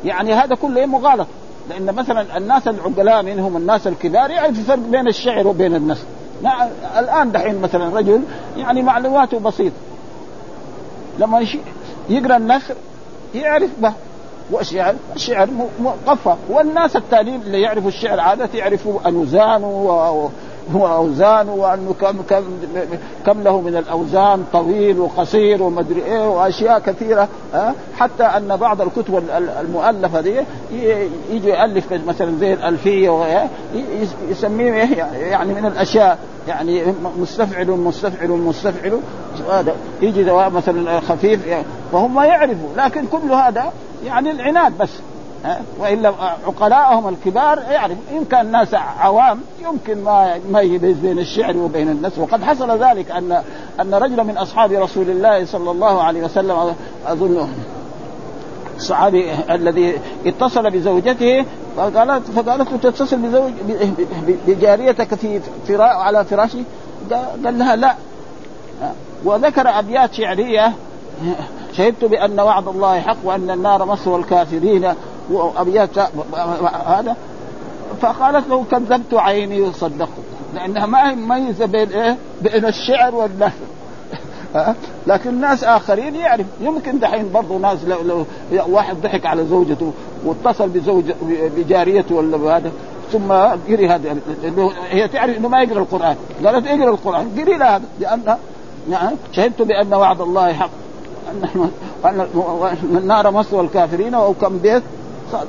يعني 0.05 0.33
هذا 0.33 0.55
كله 0.55 0.85
مغالط. 0.85 1.27
لأن 1.69 1.95
مثلا 1.95 2.37
الناس 2.37 2.67
العقلاء 2.67 3.23
منهم 3.23 3.57
الناس 3.57 3.87
الكبار 3.87 4.31
يعرف 4.31 4.59
الفرق 4.59 4.79
بين 4.79 5.07
الشعر 5.07 5.47
وبين 5.47 5.75
النثر 5.75 6.05
الآن 6.99 7.31
دحين 7.31 7.61
مثلا 7.61 7.97
رجل 7.97 8.21
يعني 8.57 8.81
معلوماته 8.81 9.39
بسيطة. 9.39 9.75
لما 11.19 11.45
يقرأ 12.09 12.37
النثر 12.37 12.75
يعرف 13.35 13.69
به 13.79 13.93
والشعر 14.51 14.95
الشعر 15.15 15.49
مقفى 15.79 16.35
والناس 16.49 16.95
التاليين 16.95 17.41
اللي 17.41 17.61
يعرفوا 17.61 17.87
الشعر 17.89 18.19
عادة 18.19 18.49
يعرفوا 18.53 18.99
أنوزان 19.07 19.63
وأوزان 20.73 21.49
وأنه 21.49 21.93
كم 22.01 22.21
كم 22.29 22.43
كم 23.25 23.41
له 23.43 23.61
من 23.61 23.75
الأوزان 23.77 24.43
طويل 24.53 24.99
وقصير 24.99 25.63
ومدري 25.63 26.03
إيه 26.05 26.27
وأشياء 26.29 26.79
كثيرة 26.79 27.27
ها؟ 27.53 27.73
حتى 27.97 28.23
أن 28.23 28.55
بعض 28.55 28.81
الكتب 28.81 29.23
المؤلفة 29.61 30.21
دي 30.21 30.35
يجي 31.31 31.49
يالف 31.49 31.93
مثلا 32.07 32.37
زي 32.39 32.53
الألفية 32.53 33.49
يسميه 34.29 34.73
يعني 35.13 35.53
من 35.53 35.65
الأشياء. 35.65 36.17
يعني 36.47 36.83
مستفعل 37.19 37.67
مستفعل 37.67 38.29
مستفعل. 38.29 38.99
هذا 39.41 39.75
يجي 40.01 40.23
مثلا 40.31 40.99
خفيف 40.99 41.39
فهم 41.91 42.19
يعرفوا 42.19 42.69
لكن 42.77 43.05
كل 43.05 43.31
هذا 43.31 43.73
يعني 44.05 44.31
العناد 44.31 44.77
بس 44.77 44.89
والا 45.79 46.13
عقلاءهم 46.47 47.07
الكبار 47.07 47.59
يعرف 47.59 47.97
إن 48.11 48.25
كان 48.25 48.51
ناس 48.51 48.73
عوام 48.73 49.39
يمكن 49.63 50.03
ما 50.03 50.39
ما 50.51 50.61
يميز 50.61 50.97
بين 50.97 51.19
الشعر 51.19 51.57
وبين 51.57 51.89
النثر 51.89 52.21
وقد 52.21 52.43
حصل 52.43 52.83
ذلك 52.83 53.11
ان 53.11 53.41
أن 53.81 53.93
رجلا 53.93 54.23
من 54.23 54.37
أصحاب 54.37 54.71
رسول 54.71 55.09
الله 55.09 55.45
صلى 55.45 55.71
الله 55.71 56.03
عليه 56.03 56.23
وسلم 56.23 56.75
اظن 57.05 57.47
الصحابي 58.77 59.31
الذي 59.49 59.95
اتصل 60.25 60.71
بزوجته 60.71 61.45
فقالت 61.77 62.31
فقالت 62.31 62.71
له 62.71 62.77
تتصل 62.91 63.17
بزوج 63.17 63.51
بجاريتك 64.47 65.15
في 65.15 65.41
فرا 65.67 65.83
على 65.83 66.25
فراشي 66.25 66.63
قال 67.11 67.59
لها 67.59 67.75
لا. 67.75 67.95
وذكر 69.25 69.79
أبيات 69.79 70.13
شعرية. 70.13 70.73
شهدت 71.73 72.05
بأن 72.05 72.39
وعد 72.39 72.67
الله 72.67 72.99
حق 72.99 73.17
وأن 73.23 73.51
النار 73.51 73.85
مصر 73.85 74.15
الكافرين 74.15 74.93
وأبيات 75.29 75.89
هذا. 76.87 77.15
فقالت 78.01 78.47
له 78.49 78.63
كذبت 78.71 79.13
عيني 79.13 79.61
وصدقت 79.61 80.09
لأنها 80.53 80.85
ما 80.85 81.09
هي 81.09 81.15
مميزه 81.15 81.65
بين 81.65 81.89
إيه؟ 81.89 82.17
بين 82.41 82.65
الشعر 82.65 83.15
والنثر 83.15 83.51
لكن 85.07 85.41
ناس 85.41 85.63
آخرين 85.63 86.15
يعرف. 86.15 86.45
يمكن 86.61 86.99
دحين 86.99 87.31
برضه 87.31 87.57
ناس 87.57 87.83
لو, 87.83 87.97
لو 88.01 88.25
واحد 88.67 89.01
ضحك 89.01 89.25
على 89.25 89.45
زوجته 89.45 89.93
واتصل 90.25 90.69
بزوج 90.69 91.03
بجاريته 91.57 92.15
ولا 92.15 92.57
هذا. 92.57 92.71
ثم 93.11 93.31
قري 93.67 93.87
هذا. 93.89 94.17
هي 94.89 95.07
تعرف 95.07 95.37
إنه 95.37 95.47
ما 95.47 95.61
يقرأ 95.61 95.79
القرآن. 95.79 96.15
قالت 96.45 96.67
اقرأ 96.67 96.89
القرآن. 96.89 97.31
قري 97.37 97.57
لها. 97.57 97.75
هذا 97.75 97.85
لأن 97.99 98.37
يعني 98.89 99.15
شهدت 99.31 99.61
بأن 99.61 99.93
وعد 99.93 100.21
الله 100.21 100.53
حق. 100.53 100.69
أن 102.05 102.27
النار 102.83 103.31
مثوى 103.31 103.61
الكافرين 103.61 104.13
أو 104.13 104.33
كم 104.33 104.57
بيت 104.57 104.83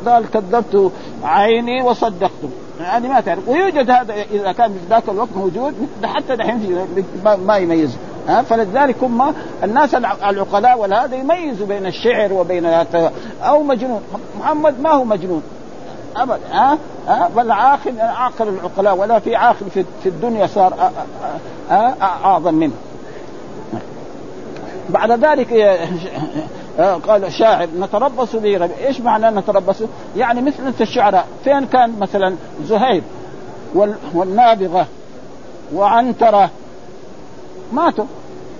قال 0.07 0.31
كذبت 0.31 0.93
عيني 1.25 1.83
وصدقته 1.83 2.50
يعني 2.81 3.09
ما 3.09 3.21
تعرف. 3.21 3.49
ويوجد 3.49 3.90
هذا 3.90 4.14
إذا 4.14 4.52
كان 4.52 4.73
في 4.73 4.78
ذاك 4.90 5.09
الوقت 5.09 5.37
موجود 5.37 5.75
حتى 6.05 6.37
دحين 6.37 6.87
ما 7.47 7.57
يميز. 7.57 7.97
ها 8.28 8.43
فلذلك 8.43 8.97
هم 9.02 9.35
الناس 9.64 9.95
العقلاء 9.95 10.78
ولا 10.78 11.05
هذا 11.05 11.16
يميزوا 11.16 11.66
بين 11.66 11.87
الشعر 11.87 12.33
وبين 12.33 12.66
أو 13.43 13.62
مجنون. 13.62 14.00
محمد 14.38 14.81
ما 14.81 14.90
هو 14.90 15.05
مجنون. 15.05 15.43
ابدا 16.16 16.40
ها؟ 16.52 16.78
ها؟ 17.09 17.31
بل 17.37 17.52
عاقل 17.52 18.00
عاقل 18.00 18.49
العقلاء 18.49 18.97
ولا 18.97 19.19
في 19.19 19.37
عاقل 19.37 19.71
في 20.02 20.09
الدنيا 20.09 20.47
صار 20.47 20.93
أعظم 22.02 22.55
منه. 22.55 22.73
بعد 24.90 25.11
ذلك 25.25 25.52
قال 27.09 27.25
الشاعر 27.25 27.69
نتربص 27.81 28.37
به 28.37 28.71
إيش 28.87 29.00
معنى 29.00 29.31
نتربص؟ 29.31 29.83
يعني 30.16 30.43
مثل 30.43 30.73
الشعراء. 30.81 31.26
فين 31.45 31.66
كان 31.66 31.99
مثلا 31.99 32.35
زهير 32.64 33.02
والنابغة 34.14 34.87
وعنترة؟ 35.75 36.50
ماتوا. 37.73 38.05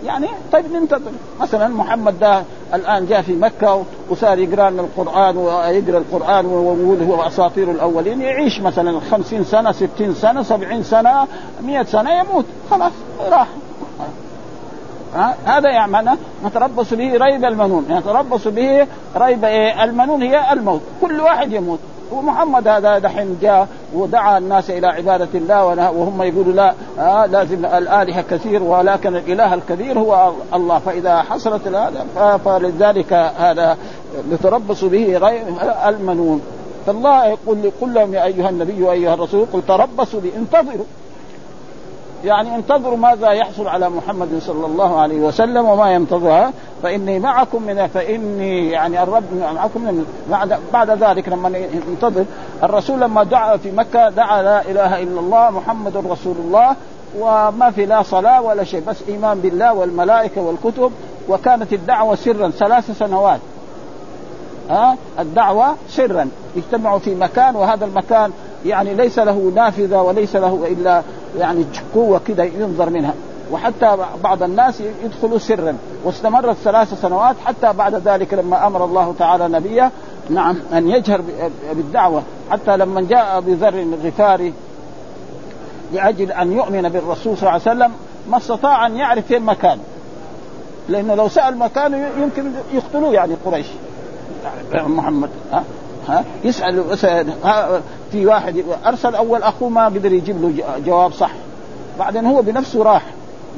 يعني 0.04 0.26
طيب 0.52 0.73
ننتظر 0.73 1.11
مثلا 1.40 1.68
محمد 1.68 2.18
ده 2.18 2.42
الآن 2.75 3.06
جاء 3.06 3.23
في 3.23 3.33
مكة 3.33 3.85
وصار 4.11 4.38
يقرأ 4.38 4.71
لنا 4.71 4.83
القرآن 4.83 5.37
ويقرا 5.37 5.99
القرآن 5.99 6.47
ويقول 6.47 7.02
هو 7.02 7.23
أساطير 7.23 7.71
الأولين. 7.71 8.21
يعيش 8.21 8.61
مثلا 8.61 9.00
خمسين 9.11 9.45
سنة 9.45 9.73
ستين 9.73 10.14
سنة 10.14 10.42
سبعين 10.42 10.83
سنة 10.83 11.26
مئة 11.62 11.85
سنة 11.85 12.11
يموت. 12.11 12.45
خلاص 12.71 12.92
راح. 13.30 13.49
هذا 15.44 15.70
يعني 15.70 16.18
نتربص 16.44 16.94
به 16.94 17.16
ريب 17.16 17.44
المنون. 17.44 17.87
نتربص 17.90 18.49
به 18.49 18.87
ريب 19.16 19.44
إيه؟ 19.44 19.85
المنون 19.85 20.23
هي 20.23 20.52
الموت. 20.52 20.80
كل 21.00 21.20
واحد 21.20 21.52
يموت. 21.52 21.78
ومحمد 22.12 22.68
هذا 22.68 22.99
دحين 22.99 23.38
جاء 23.42 23.68
ودعا 23.94 24.38
الناس 24.38 24.70
إلى 24.70 24.87
عبادة 24.87 25.28
الله 25.35 25.64
وهم 25.90 26.23
يقولوا 26.23 26.52
لا 26.52 26.75
آه 26.99 27.26
لازم 27.26 27.64
الآلهة 27.64 28.23
كثير 28.30 28.62
ولكن 28.62 29.16
الإله 29.16 29.54
الكبير 29.54 29.99
هو 29.99 30.32
الله. 30.54 30.78
فإذا 30.78 31.23
حصلت 31.23 31.68
هذا 31.68 32.37
فلذلك 32.44 33.12
هذا 33.38 33.76
نتربص 34.32 34.85
به 34.85 35.20
المنون. 35.88 36.42
فالله 36.87 37.26
يقول 37.26 37.70
قل 37.80 37.94
لهم 37.94 38.14
يا 38.14 38.25
أيها 38.25 38.49
النبي 38.49 38.82
وأيها 38.82 39.14
الرسول 39.14 39.46
قل 39.52 39.62
تربصوا 39.68 40.20
بي 40.20 40.32
انتظروا. 40.37 40.87
يعني 42.25 42.56
انتظروا 42.56 42.96
ماذا 42.96 43.30
يحصل 43.30 43.68
على 43.68 43.88
محمد 43.88 44.28
صلى 44.40 44.66
الله 44.66 45.00
عليه 45.00 45.20
وسلم 45.20 45.64
وما 45.68 45.92
ينتظرها 45.92 46.52
فإني 46.82 47.18
معكم 47.18 47.62
من 47.62 47.87
فإني 47.87 48.70
يعني 48.70 49.02
الرب 49.02 49.25
معكم 49.54 49.80
من 49.80 50.06
بعد 50.30 50.58
بعد 50.73 50.90
ذلك 50.90 51.28
لما 51.28 51.58
ينتظر 51.88 52.25
الرسول 52.62 53.00
لما 53.00 53.25
دعا 53.25 53.56
في 53.56 53.70
مكة 53.70 54.11
دعا 54.11 54.42
لا 54.42 54.70
إله 54.70 55.02
إلا 55.02 55.20
الله 55.20 55.50
محمد 55.50 55.96
رسول 55.96 56.37
الله 56.38 56.76
وما 57.18 57.70
في 57.70 57.87
لا 57.87 58.02
صلاة 58.02 58.42
ولا 58.42 58.64
شيء 58.64 58.82
بس 58.87 58.96
إيمان 59.08 59.40
بالله 59.40 59.75
والملائكة 59.75 60.40
والكتب 60.40 60.92
وكانت 61.28 61.73
الدعوة 61.73 62.14
سرا 62.14 62.50
ثلاث 62.50 62.99
سنوات. 62.99 63.40
ها؟ 64.70 64.96
الدعوة 65.18 65.75
سرا. 65.88 66.28
اجتمعوا 66.56 66.99
في 66.99 67.14
مكان 67.14 67.56
وهذا 67.56 67.85
المكان 67.85 68.32
يعني 68.66 68.94
ليس 68.94 69.18
له 69.18 69.52
نافذة 69.54 70.02
وليس 70.02 70.37
له 70.37 70.66
إلا 70.68 71.02
يعني 71.38 71.64
قوة 71.95 72.21
كده 72.28 72.45
ينظر 72.45 72.90
منها. 72.90 73.14
وحتى 73.52 73.97
بعض 74.25 74.43
الناس 74.43 74.83
يدخلوا 75.05 75.38
سرا. 75.38 75.76
واستمرت 76.05 76.57
ثلاث 76.64 77.00
سنوات 77.02 77.37
حتى 77.45 77.73
بعد 77.73 77.95
ذلك 77.95 78.35
لما 78.35 78.66
أمر 78.66 78.85
الله 78.85 79.14
تعالى 79.19 79.49
نبيه 79.49 79.90
نعم 80.31 80.57
أن 80.73 80.90
يجهر 80.90 81.23
بالدعوة. 81.73 82.23
حتى 82.50 82.76
لما 82.76 83.00
جاء 83.00 83.38
أبي 83.38 83.55
ذر 83.55 83.75
الغفاري 83.75 84.52
لأجل 85.93 86.33
أن 86.33 86.52
يؤمن 86.52 86.88
بالرسول 86.88 87.37
صلى 87.37 87.49
الله 87.49 87.50
عليه 87.50 87.62
وسلم 87.62 87.93
ما 88.31 88.37
استطاع 88.37 88.87
أن 88.87 88.97
يعرف 88.97 89.26
فين 89.26 89.43
مكانه 89.43 89.83
لأنه 90.88 91.14
لو 91.14 91.28
سأل 91.28 91.59
مكانه 91.59 92.09
يمكن 92.19 92.52
يقتلوه 92.75 93.12
يعني 93.12 93.35
قريش. 93.45 93.66
محمد 94.75 95.31
ها؟ 95.52 95.64
ها؟ 96.09 96.25
يسأل 96.45 96.97
في 98.13 98.27
واحد 98.27 98.65
أرسل 98.87 99.15
أول 99.15 99.43
اخوه 99.43 99.69
ما 99.69 99.85
قدر 99.85 100.13
يجيب 100.13 100.43
له 100.43 100.65
جواب 100.87 101.13
صح. 101.13 101.31
بعدين 101.99 102.27
هو 102.27 102.43
بنفسه 102.43 102.83
راح. 102.83 103.03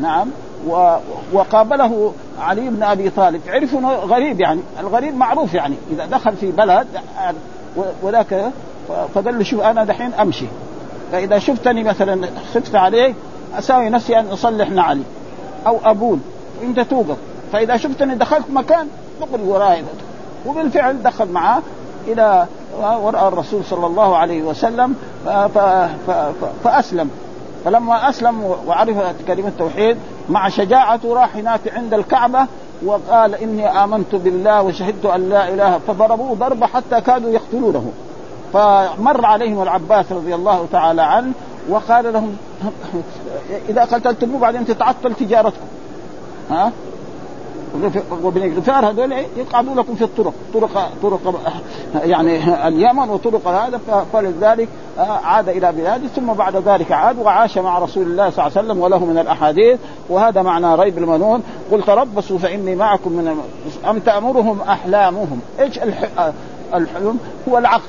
نعم. 0.00 0.28
و... 0.68 0.96
وقابله 1.32 2.12
علي 2.40 2.68
بن 2.70 2.82
أبي 2.82 3.10
طالب. 3.10 3.40
عرف 3.48 3.74
إنه 3.74 3.92
غريب 3.92 4.40
يعني 4.40 4.60
الغريب 4.80 5.16
معروف 5.16 5.54
يعني. 5.54 5.74
إذا 5.92 6.06
دخل 6.06 6.36
في 6.36 6.50
بلد 6.50 6.86
وذاك 8.02 8.50
فقال 9.14 9.38
له 9.38 9.44
شوف 9.44 9.60
أنا 9.60 9.84
دحين 9.84 10.14
أمشي. 10.14 10.46
فإذا 11.12 11.38
شفتني 11.38 11.84
مثلا 11.84 12.28
خفت 12.54 12.74
عليه 12.74 13.14
أساوي 13.58 13.88
نفسي 13.88 14.18
أن 14.18 14.26
أصلح 14.26 14.70
نعلي 14.70 15.02
أو 15.66 15.78
أبول. 15.84 16.18
وأنت 16.62 16.80
توقف. 16.80 17.16
فإذا 17.52 17.76
شفتني 17.76 18.14
دخلت 18.14 18.50
مكان 18.50 18.88
دغري 19.20 19.42
وراي. 19.42 19.82
وبالفعل 20.46 21.02
دخل 21.02 21.28
معاه 21.28 21.62
إلى 22.12 22.46
وراى 23.02 23.28
الرسول 23.28 23.64
صلى 23.64 23.86
الله 23.86 24.16
عليه 24.16 24.42
وسلم 24.42 24.94
فأسلم. 26.64 27.10
فلما 27.64 28.08
أسلم 28.08 28.54
وعرف 28.66 28.96
كلمة 29.26 29.48
التوحيد 29.48 29.96
مع 30.28 30.48
شجاعته 30.48 31.14
راح 31.14 31.36
هناك 31.36 31.60
عند 31.66 31.94
الكعبة 31.94 32.46
وقال 32.84 33.34
إني 33.34 33.84
آمنت 33.84 34.14
بالله 34.14 34.62
وشهدت 34.62 35.06
أن 35.06 35.28
لا 35.28 35.48
إله 35.48 35.78
فضربوه 35.78 36.34
ضربة 36.34 36.66
حتى 36.66 37.00
كادوا 37.00 37.30
يقتلونه. 37.30 37.92
فمر 38.52 39.26
عليهم 39.26 39.62
العباس 39.62 40.12
رضي 40.12 40.34
الله 40.34 40.66
تعالى 40.72 41.02
عنه 41.02 41.32
وقال 41.68 42.12
لهم 42.12 42.36
إذا 43.68 43.84
قتلتموه 43.84 44.40
بعدين 44.40 44.66
تتعطل 44.66 45.14
تجارتكم. 45.14 45.66
ها؟ 46.50 46.72
وبن 48.22 48.42
الغفار 48.42 48.90
هذول 48.90 49.12
يقعدوا 49.36 49.74
لكم 49.74 49.94
في 49.94 50.04
الطرق. 50.04 50.34
طرق 50.54 50.90
طرق 51.02 51.52
يعني 51.94 52.68
اليمن 52.68 53.10
وطرق 53.10 53.48
هذا 53.48 53.80
فلذلك 54.12 54.68
عاد 54.98 55.48
إلى 55.48 55.72
بلاده 55.72 56.08
ثم 56.08 56.32
بعد 56.32 56.56
ذلك 56.56 56.92
عاد 56.92 57.18
وعاش 57.18 57.58
مع 57.58 57.78
رسول 57.78 58.02
الله 58.02 58.30
صلى 58.30 58.46
الله 58.46 58.58
عليه 58.58 58.68
وسلم 58.68 58.80
وله 58.80 59.04
من 59.04 59.18
الأحاديث 59.18 59.78
وهذا 60.08 60.42
معنى 60.42 60.74
ريب 60.74 60.98
المنون. 60.98 61.42
قل 61.72 61.82
تربصوا 61.82 62.38
فإني 62.38 62.74
معكم 62.74 63.12
من 63.12 63.40
أم 63.90 63.98
تأمرهم 63.98 64.60
أحلامهم؟ 64.60 65.40
إيش 65.60 65.78
الحلم؟ 66.74 67.18
هو 67.48 67.58
العقل. 67.58 67.82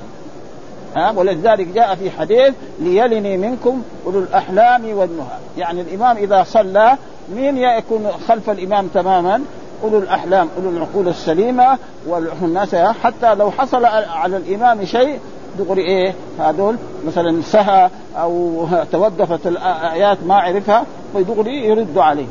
ها؟ 0.95 1.11
ولذلك 1.11 1.67
جاء 1.67 1.95
في 1.95 2.11
حديث 2.11 2.53
ليلني 2.79 3.37
منكم 3.37 3.81
أولو 4.05 4.19
الأحلام 4.19 4.97
والنهى. 4.97 5.37
يعني 5.57 5.81
الإمام 5.81 6.17
إذا 6.17 6.43
صلى 6.43 6.97
مين 7.35 7.57
يكون 7.57 8.07
خلف 8.27 8.49
الإمام 8.49 8.87
تماما؟ 8.87 9.41
أولو 9.83 9.97
الأحلام 9.97 10.49
أولو 10.57 10.69
العقول 10.69 11.07
السليمة 11.07 11.77
والناس 12.07 12.75
حتى 12.75 13.35
لو 13.35 13.51
حصل 13.51 13.85
على 13.85 14.37
الإمام 14.37 14.85
شيء 14.85 15.19
دغري 15.59 15.81
إيه؟ 15.81 16.13
هذول 16.39 16.75
مثلا 17.07 17.41
سهى 17.41 17.89
أو 18.17 18.65
توقفت 18.91 19.47
الآيات 19.47 20.17
ما 20.27 20.35
عرفها 20.35 20.83
فدغري 21.13 21.67
يردوا 21.67 22.03
عليه. 22.03 22.25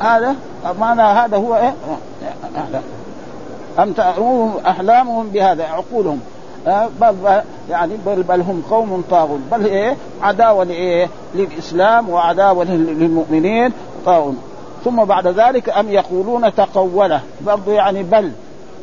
هذا 0.00 0.36
معنى 0.80 1.02
هذا 1.02 1.36
هو 1.36 1.56
إيه؟ 1.56 1.74
أم 3.78 3.92
تأمرهم 3.92 4.52
أحلامهم 4.66 5.28
بهذا 5.28 5.64
عقولهم. 5.64 6.20
بل 7.00 7.42
يعني 7.70 7.92
بل, 8.06 8.22
بل 8.22 8.40
هم 8.40 8.62
قوم 8.70 9.04
طاغون. 9.10 9.48
بل 9.52 9.66
إيه؟ 9.66 9.96
عداوة 10.22 10.64
لإيه؟ 10.64 11.08
للإسلام 11.34 12.08
وعداوة 12.08 12.64
للمؤمنين 12.64 13.72
طاغون. 14.06 14.38
ثم 14.84 15.04
بعد 15.04 15.26
ذلك 15.26 15.68
أم 15.68 15.88
يقولون 15.88 16.54
تقوله. 16.54 17.20
برضه 17.40 17.72
يعني 17.72 18.02
بل. 18.02 18.32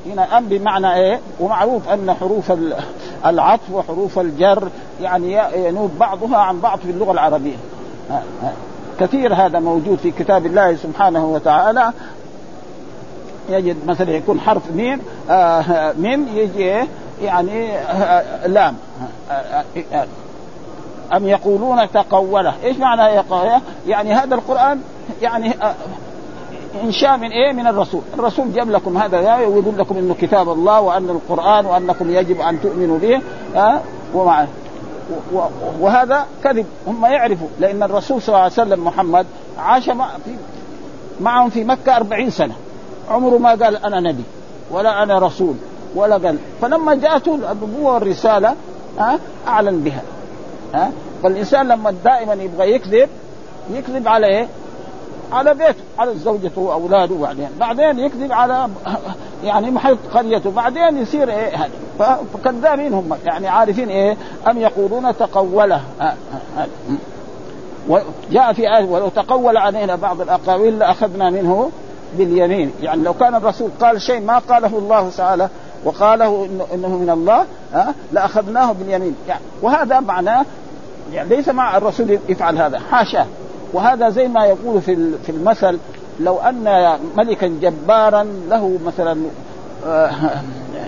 هنا 0.05 0.38
أم 0.38 0.45
بمعنى 0.45 0.95
إيه؟ 0.95 1.19
ومعروف 1.39 1.89
أن 1.89 2.15
حروف 2.19 2.53
العطف 3.25 3.71
وحروف 3.71 4.19
الجر 4.19 4.69
يعني 5.01 5.41
ينوب 5.55 5.91
بعضها 5.99 6.38
عن 6.38 6.60
بعض 6.60 6.79
في 6.79 6.91
اللغة 6.91 7.12
العربية. 7.12 7.55
كثير 8.99 9.33
هذا 9.33 9.60
موجود 9.60 9.97
في 9.97 10.12
كتاب 10.12 10.45
الله 10.45 10.75
سبحانه 10.75 11.25
وتعالى. 11.25 11.91
يجد 13.49 13.77
مثلا 13.88 14.12
يكون 14.12 14.39
حرف 14.39 14.71
ميم 14.75 15.01
آه 15.29 15.93
ميم 15.99 16.27
يجي 16.36 16.88
يعني 17.21 17.77
آه 17.77 18.47
لام. 18.47 18.75
آه 19.31 19.63
أم 21.15 21.27
يقولون 21.27 21.91
تقوله. 21.91 22.53
إيش 22.63 22.77
معنى 22.77 23.15
يقوله؟ 23.15 23.62
يعني 23.88 24.13
هذا 24.13 24.36
القرآن 24.36 24.81
يعني 25.22 25.54
إنشاء 26.84 27.17
من 27.17 27.32
إيه؟ 27.32 27.54
من 27.54 27.67
الرسول، 27.67 28.02
الرسول 28.13 28.54
جاب 28.54 28.70
لكم 28.70 28.98
هذا 28.98 29.20
الآية 29.20 29.48
ويقول 29.48 29.78
لكم 29.78 29.98
إنه 29.98 30.15
كتاب 30.22 30.50
الله 30.50 30.82
وأن 30.82 31.10
القرآن 31.10 31.65
وأنكم 31.65 32.12
يجب 32.12 32.41
أن 32.41 32.62
تؤمنوا 32.62 33.00
به 33.00 33.22
ها 33.56 33.82
ومعه 34.13 34.48
وهذا 35.80 36.26
كذب 36.43 36.65
هم 36.88 37.06
يعرفوا 37.06 37.48
لأن 37.60 37.84
الرسول 37.84 38.22
صلى 38.22 38.28
الله 38.28 38.39
عليه 38.43 38.54
وسلم 38.54 38.86
محمد 38.86 39.26
عاش 39.58 39.89
مع 39.89 40.10
في 40.26 40.32
معهم 41.22 41.50
في 41.50 41.63
مكة 41.63 41.96
أربعين 41.96 42.30
سنة 42.30 42.54
عمره 43.10 43.38
ما 43.38 43.50
قال 43.50 43.76
أنا 43.86 44.00
نبي 44.00 44.24
ولا 44.72 45.04
أنا 45.04 45.20
رسول 45.20 45.56
ولا 45.96 46.17
قال 46.17 46.38
فلما 46.62 46.96
جاءته 46.96 47.36
النبوة 47.36 47.93
والرسالة 47.93 48.56
ها 49.00 49.20
أعلن 49.48 49.80
بها 49.80 50.02
ها 50.74 50.91
فالإنسان 51.24 51.67
لما 51.67 51.91
دائما 51.91 52.34
يبغى 52.34 52.72
يكذب 52.72 53.10
يكذب 53.74 54.08
على 54.08 54.28
إيه؟ 54.28 54.48
على 55.32 55.54
بيته 55.54 55.84
على 56.00 56.16
زوجته 56.16 56.62
واولاده 56.62 57.16
بعدين. 57.16 57.50
بعدين 57.60 58.00
يكذب 58.00 58.32
على 58.32 58.70
يعني 59.44 59.72
محيط 59.72 59.98
قريته. 60.13 60.52
بعدين 60.52 60.98
يصير 60.98 61.30
إيه 61.30 61.56
هذا؟ 61.56 62.20
فكذابين 62.34 62.94
هم. 62.94 63.18
يعني 63.26 63.48
عارفين 63.48 63.90
إيه؟ 63.90 64.18
أم 64.48 64.58
يقولون 64.58 65.18
تقوله. 65.18 65.82
آه 66.02 66.04
آه 66.04 66.13
آه. 66.58 66.68
وجاء 67.88 68.54
في 68.54 68.78
آية 68.78 68.86
ولو 68.86 69.10
تقول 69.10 69.58
علينا 69.58 69.96
بعض 69.96 70.22
الأقاويل 70.22 70.80
لأخذنا 70.80 71.30
منه 71.30 71.72
باليمين. 72.18 72.72
يعني 72.82 73.04
لو 73.04 73.13
كان 73.13 73.36
الرسول 73.36 73.70
قال 73.82 74.02
شيء 74.02 74.22
ما 74.22 74.40
قاله 74.40 74.78
الله 74.78 75.10
تعالى 75.18 75.50
وقاله 75.84 76.46
إنه, 76.46 76.66
إنه 76.74 76.88
من 76.88 77.10
الله 77.10 77.46
ها 77.74 77.94
لأخذناه 78.12 78.72
باليمين. 78.72 79.16
يعني 79.28 79.42
وهذا 79.62 80.00
معناه 80.00 80.46
يعني 81.13 81.30
ليس 81.30 81.50
مع 81.50 81.78
الرسول 81.78 82.20
يفعل 82.30 82.58
هذا. 82.58 82.80
حاشا. 82.92 83.26
وهذا 83.73 84.10
زي 84.10 84.27
ما 84.27 84.45
يقول 84.45 84.82
في 84.82 85.12
في 85.25 85.30
المثل 85.30 85.80
لو 86.19 86.38
أن 86.38 86.97
ملكا 87.17 87.47
جبارا 87.47 88.23
له 88.49 88.80
مثلا 88.86 89.17
آه، 89.86 90.12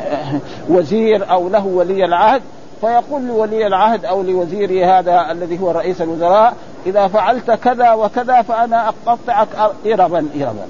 وزير 0.69 1.31
أو 1.31 1.49
له 1.49 1.65
ولي 1.65 2.05
العهد 2.05 2.41
فيقول 2.81 3.27
لولي 3.27 3.67
العهد 3.67 4.05
أو 4.05 4.21
لوزيره 4.21 4.99
هذا 4.99 5.31
الذي 5.31 5.59
هو 5.59 5.71
رئيس 5.71 6.01
الوزراء 6.01 6.53
إذا 6.85 7.07
فعلت 7.07 7.51
كذا 7.51 7.93
وكذا 7.93 8.41
فأنا 8.41 8.89
أقطعك 8.89 9.47
اربا 9.85 10.25
اربا. 10.35 10.65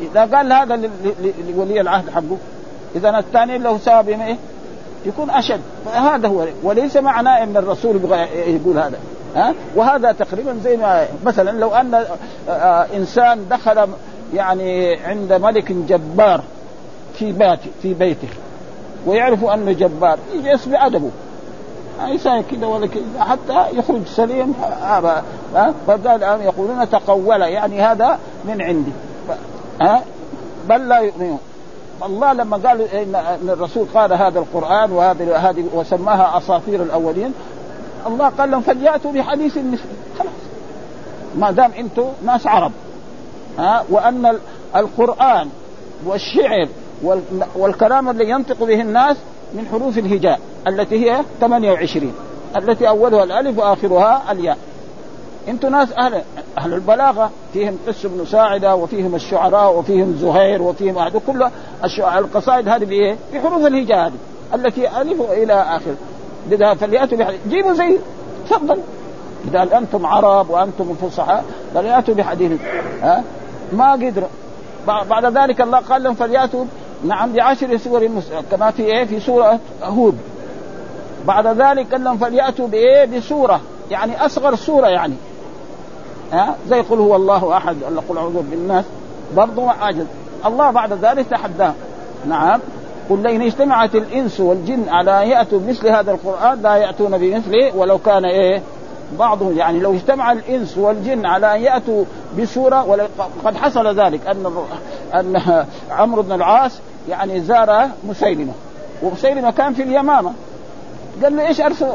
إذا 0.00 0.36
قال 0.36 0.52
هذا 0.52 0.90
لولي 1.56 1.80
العهد 1.80 2.10
حقه 2.10 2.36
إذا 2.96 3.18
الثاني 3.18 3.58
لو 3.58 3.78
ساب 3.78 4.08
إيه 4.08 4.36
يكون 5.06 5.30
أشد. 5.30 5.60
فهذا 5.84 6.28
هو 6.28 6.46
وليس 6.62 6.96
معناه 6.96 7.42
إن 7.42 7.56
الرسول 7.56 7.96
يقول 8.46 8.78
هذا. 8.78 8.98
ها؟ 9.36 9.54
وهذا 9.76 10.12
تقريبا 10.12 10.56
زي 10.64 10.76
ما 10.76 11.06
مثلا 11.24 11.50
لو 11.50 11.74
أن 11.74 11.94
آه، 11.94 12.06
آه، 12.48 12.86
إنسان 12.96 13.48
دخل 13.50 13.88
يعني 14.34 14.96
عند 14.96 15.32
ملك 15.32 15.72
جبار 15.72 16.42
في 17.14 17.32
بيته 17.32 17.70
في 17.82 17.94
بيته 17.94 18.28
ويعرف 19.06 19.44
انه 19.44 19.72
جبار 19.72 20.18
يجلس 20.34 20.64
بأدبه. 20.66 21.10
انسان 22.00 22.42
كذا 22.42 22.66
ولا 22.66 22.86
كذا 22.86 23.02
حتى 23.24 23.78
يخرج 23.78 24.06
سليم 24.06 24.54
ها 24.60 25.74
فقال 25.86 26.06
الآن 26.06 26.40
يقولون 26.42 26.90
تقول 26.90 27.42
يعني 27.42 27.82
هذا 27.82 28.18
من 28.44 28.62
عندي. 28.62 28.92
ها؟ 29.82 30.02
بل 30.68 30.88
لا 30.88 30.98
يؤمنون. 30.98 31.38
الله 32.02 32.32
لما 32.32 32.56
قال 32.56 32.80
إن 32.80 33.48
الرسول 33.48 33.86
قال 33.94 34.12
هذا 34.12 34.38
القرآن 34.38 34.92
وهذا 34.92 35.36
هذه 35.36 35.64
وسماها 35.74 36.38
أساطير 36.38 36.82
الأولين 36.82 37.34
الله 38.06 38.28
قال 38.28 38.50
لهم 38.50 38.60
فليأتوا 38.60 39.12
بحديث 39.12 39.56
مثل 39.56 39.84
خلاص. 40.18 40.32
ما 41.38 41.50
دام 41.50 41.70
أنتم 41.78 42.04
ناس 42.24 42.46
عرب. 42.46 42.72
ها؟ 43.58 43.84
وأن 43.90 44.38
القرآن 44.76 45.48
والشعر 46.06 46.68
والكلام 47.56 48.08
الذي 48.08 48.30
ينطق 48.30 48.64
به 48.64 48.80
الناس 48.80 49.16
من 49.54 49.66
حروف 49.72 49.98
الهجاء 49.98 50.40
التي 50.68 51.10
هي 51.10 51.20
28 51.40 52.12
التي 52.56 52.88
أولها 52.88 53.24
الألف 53.24 53.58
وآخرها 53.58 54.32
الياء. 54.32 54.58
أنتم 55.48 55.68
ناس 55.68 55.92
أهل 55.92 56.22
أهل 56.58 56.74
البلاغة 56.74 57.30
فيهم 57.52 57.78
قس 57.86 58.06
بن 58.06 58.26
ساعدة 58.26 58.74
وفيهم 58.74 59.14
الشعراء 59.14 59.78
وفيهم 59.78 60.16
زهير 60.20 60.62
وفيهم 60.62 61.08
كله 61.26 61.50
القصائد 62.18 62.68
هذه 62.68 62.84
بإيه؟ 62.84 63.16
بحروف 63.34 63.66
الهجاء 63.66 64.06
هذه 64.06 64.12
التي 64.54 65.00
ألف 65.00 65.20
إلى 65.20 65.52
آخر. 65.52 65.94
اذا 66.52 66.74
فليأتوا 66.74 67.18
بحديث. 67.18 67.40
جيبوا 67.48 67.72
زي 67.72 67.98
تفضل. 68.50 68.78
إذا 69.48 69.78
أنتم 69.78 70.06
عرب 70.06 70.50
وأنتم 70.50 70.94
فصحاء 70.94 71.44
فليأتوا 71.74 72.14
بحديث. 72.14 72.60
ها؟ 73.02 73.24
ما 73.72 73.92
قدروا 73.92 74.28
بعد 74.86 75.24
ذلك 75.38 75.60
الله 75.60 75.78
قال 75.78 76.02
لهم 76.02 76.14
فليأتوا 76.14 76.64
نعم 77.04 77.32
بعشر 77.32 77.76
سور 77.76 78.08
كما 78.50 78.70
في 78.70 78.82
إيه؟ 78.82 79.04
في 79.04 79.20
سورة 79.20 79.58
هود. 79.82 80.18
بعد 81.26 81.46
ذلك 81.46 81.92
قال 81.92 82.04
لهم 82.04 82.18
فليأتوا 82.18 82.68
بإيه؟ 82.68 83.04
بسورة. 83.04 83.60
يعني 83.90 84.26
أصغر 84.26 84.54
سورة 84.54 84.86
يعني. 84.86 85.14
ها؟ 86.32 86.56
زي 86.68 86.80
قل 86.80 86.98
هو 86.98 87.16
الله 87.16 87.56
أحد 87.56 87.76
ولا 87.90 88.02
قل 88.08 88.18
أعوذ 88.18 88.42
بالناس. 88.50 88.84
برضه 89.36 89.70
عاجز 89.70 90.06
الله 90.46 90.70
بعد 90.70 90.92
ذلك 90.92 91.26
تحداه. 91.26 91.74
نعم. 92.28 92.60
قل 93.10 93.22
لئن 93.22 93.42
اجتمعت 93.42 93.94
الإنس 93.94 94.40
والجن 94.40 94.88
على 94.88 95.22
ان 95.22 95.28
يأتوا 95.28 95.58
بمثل 95.58 95.88
هذا 95.88 96.12
القرآن 96.12 96.62
لا 96.62 96.76
يأتون 96.76 97.18
بمثله 97.18 97.76
ولو 97.76 97.98
كان 97.98 98.24
إيه 98.24 98.62
بعضهم 99.18 99.58
يعني 99.58 99.80
لو 99.80 99.94
اجتمع 99.94 100.32
الإنس 100.32 100.78
والجن 100.78 101.26
على 101.26 101.54
أن 101.54 101.60
يأتوا 101.60 102.04
بسورة 102.38 102.86
وقد 103.44 103.56
حصل 103.56 104.00
ذلك 104.00 104.26
أن 104.26 104.46
أن 105.14 105.64
عمرو 105.90 106.22
بن 106.22 106.32
العاص 106.32 106.78
يعني 107.08 107.40
زار 107.40 107.88
مسيلمة 108.08 108.52
ومسيلمة 109.02 109.50
كان 109.50 109.72
في 109.72 109.82
اليمامة. 109.82 110.32
قال 111.22 111.36
له 111.36 111.48
إيش 111.48 111.60
أرسل 111.60 111.86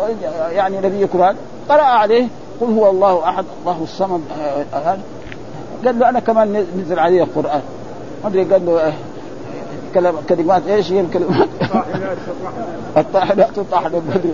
يعني 0.52 0.78
نبيكم 0.78 1.22
هذا؟ 1.22 1.36
قرأ 1.70 1.82
عليه 1.82 2.28
قل 2.62 2.67
هو 2.67 2.89
الله 2.89 3.30
أحد 3.30 3.46
الله 3.62 3.84
الصمد 3.84 4.22
هذا 4.74 5.00
قال 5.86 6.00
له 6.00 6.10
أنا 6.10 6.20
كمان 6.20 6.65
نزل 6.78 7.00
علي 7.00 7.24
القرآن. 7.24 7.62
ما 8.24 8.30
أدري 8.30 8.43
قال 8.43 8.65
له 8.65 8.93
كلمات 10.30 10.67
إيش 10.67 10.91
هي 10.91 11.02
الكلمات؟ 11.02 11.50
الطاحنات 12.97 13.58
الطاحنة 13.58 14.00
بدري 14.00 14.34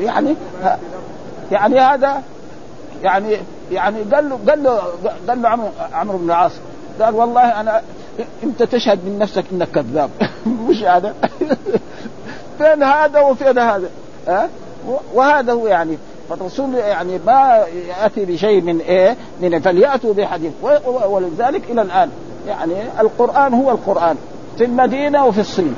يعني 0.00 0.36
يعني 1.50 1.80
هذا 1.80 2.22
يعني 3.02 3.36
يعني 3.72 4.02
قال 4.14 4.30
له 4.30 4.38
قال 4.48 4.62
له 4.62 4.82
قال 5.28 5.42
له 5.42 5.48
عمرو 5.48 5.68
عمرو 5.92 6.18
بن 6.18 6.24
العاص 6.24 6.52
قال 7.00 7.14
والله 7.14 7.60
أنا 7.60 7.82
أنت 8.42 8.62
تشهد 8.62 8.98
من 9.04 9.18
نفسك 9.18 9.44
إنك 9.52 9.68
كذاب. 9.68 10.10
مش 10.68 10.84
هذا. 10.84 11.14
فين 12.58 12.82
هذا 12.82 13.20
وفين 13.20 13.58
هذا؟ 13.58 13.88
ها؟ 14.28 14.48
وهذا 15.14 15.52
هو 15.52 15.66
يعني 15.66 15.98
فالرسول 16.36 16.74
يعني 16.74 17.20
ما 17.26 17.64
يأتي 17.88 18.24
بشيء 18.24 18.60
من 18.60 18.80
إيه؟ 18.80 19.16
من 19.40 19.60
فليأتوا 19.60 20.14
بحديث. 20.14 20.52
ولذلك 21.08 21.70
إلى 21.70 21.82
الآن 21.82 22.10
يعني 22.48 22.74
القرآن 23.00 23.54
هو 23.54 23.70
القرآن 23.70 24.16
في 24.58 24.64
المدينة 24.64 25.26
وفي 25.26 25.40
الصين. 25.40 25.76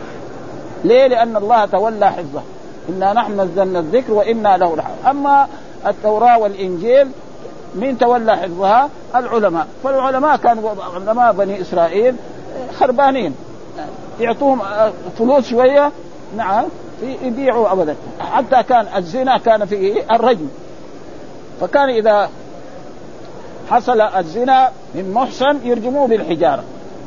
ليه؟ 0.84 1.06
لأن 1.06 1.36
الله 1.36 1.66
تولى 1.66 2.12
حفظه. 2.12 2.42
إنا 2.88 3.12
نحن 3.12 3.40
نزلنا 3.40 3.78
الذكر 3.78 4.12
وإنا 4.12 4.56
له 4.56 4.76
لحافظ 4.76 5.06
أما 5.06 5.48
التوراة 5.86 6.38
والإنجيل 6.38 7.08
مين 7.74 7.98
تولى 7.98 8.36
حفظها؟ 8.36 8.88
العلماء، 9.14 9.66
فالعلماء 9.84 10.36
كانوا 10.36 10.70
علماء 10.94 11.32
بني 11.32 11.60
إسرائيل 11.60 12.14
خربانين. 12.78 13.34
يعطوهم 14.20 14.60
فلوس 15.18 15.48
شوية. 15.48 15.92
نعم. 16.36 16.64
يبيعوا 17.22 17.72
ابدا. 17.72 17.96
حتى 18.20 18.62
كان 18.62 18.86
الزنا 18.96 19.38
كان 19.38 19.64
فيه 19.64 19.94
الرجم. 20.12 20.48
فكان 21.60 21.88
إذا 21.88 22.28
حصل 23.70 24.00
الزنا 24.00 24.70
من 24.94 25.12
محسن 25.14 25.58
يرجموه 25.64 26.08
بالحجارة. 26.08 26.62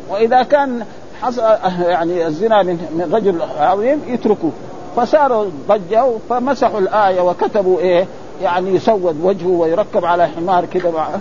وإذا 0.10 0.44
كان 0.44 0.86
حصل 1.22 1.42
يعني 1.80 2.28
الزنا 2.28 2.64
من 2.64 3.10
رجل 3.14 3.42
عظيم 3.60 4.02
يتركوه. 4.08 4.52
فصاروا 4.96 5.46
ضجوا 5.68 6.18
فمسحوا 6.30 6.80
الآية 6.80 7.22
وكتبوا 7.22 7.80
إيه 7.80 8.06
يعني 8.42 8.76
يسود 8.76 9.18
وجهه 9.24 9.48
ويركب 9.48 10.06
على 10.06 10.28
حمار 10.28 10.66
كذا 10.66 11.20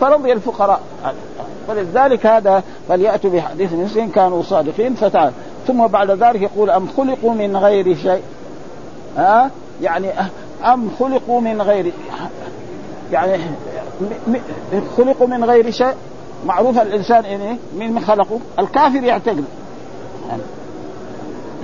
فرضي 0.00 0.32
الفقراء. 0.32 0.80
فلذلك 1.68 2.26
هذا 2.26 2.62
فليأتوا 2.88 3.30
بحديث 3.30 3.72
مسلم 3.72 4.08
كانوا 4.08 4.42
صادقين. 4.42 4.94
فتعال. 4.94 5.32
ثم 5.66 5.86
بعد 5.86 6.10
ذلك 6.10 6.42
يقول 6.42 6.70
أم 6.70 6.86
خلقوا 6.96 7.32
من 7.32 7.56
غير 7.56 7.96
شيء؟ 7.96 8.22
ها؟ 9.16 9.50
يعني 9.82 10.08
أم 10.64 10.90
خلقوا 10.98 11.40
من 11.40 11.62
غير 11.62 11.92
يعني 13.12 13.38
خلقوا 14.96 15.26
من 15.26 15.44
غير 15.44 15.70
شيء؟ 15.70 15.94
معروف 16.46 16.78
الإنسان 16.78 17.24
يعني 17.24 17.58
من 17.76 18.00
خلقه؟ 18.00 18.38
الكافر 18.58 19.04
يعتقد. 19.04 19.44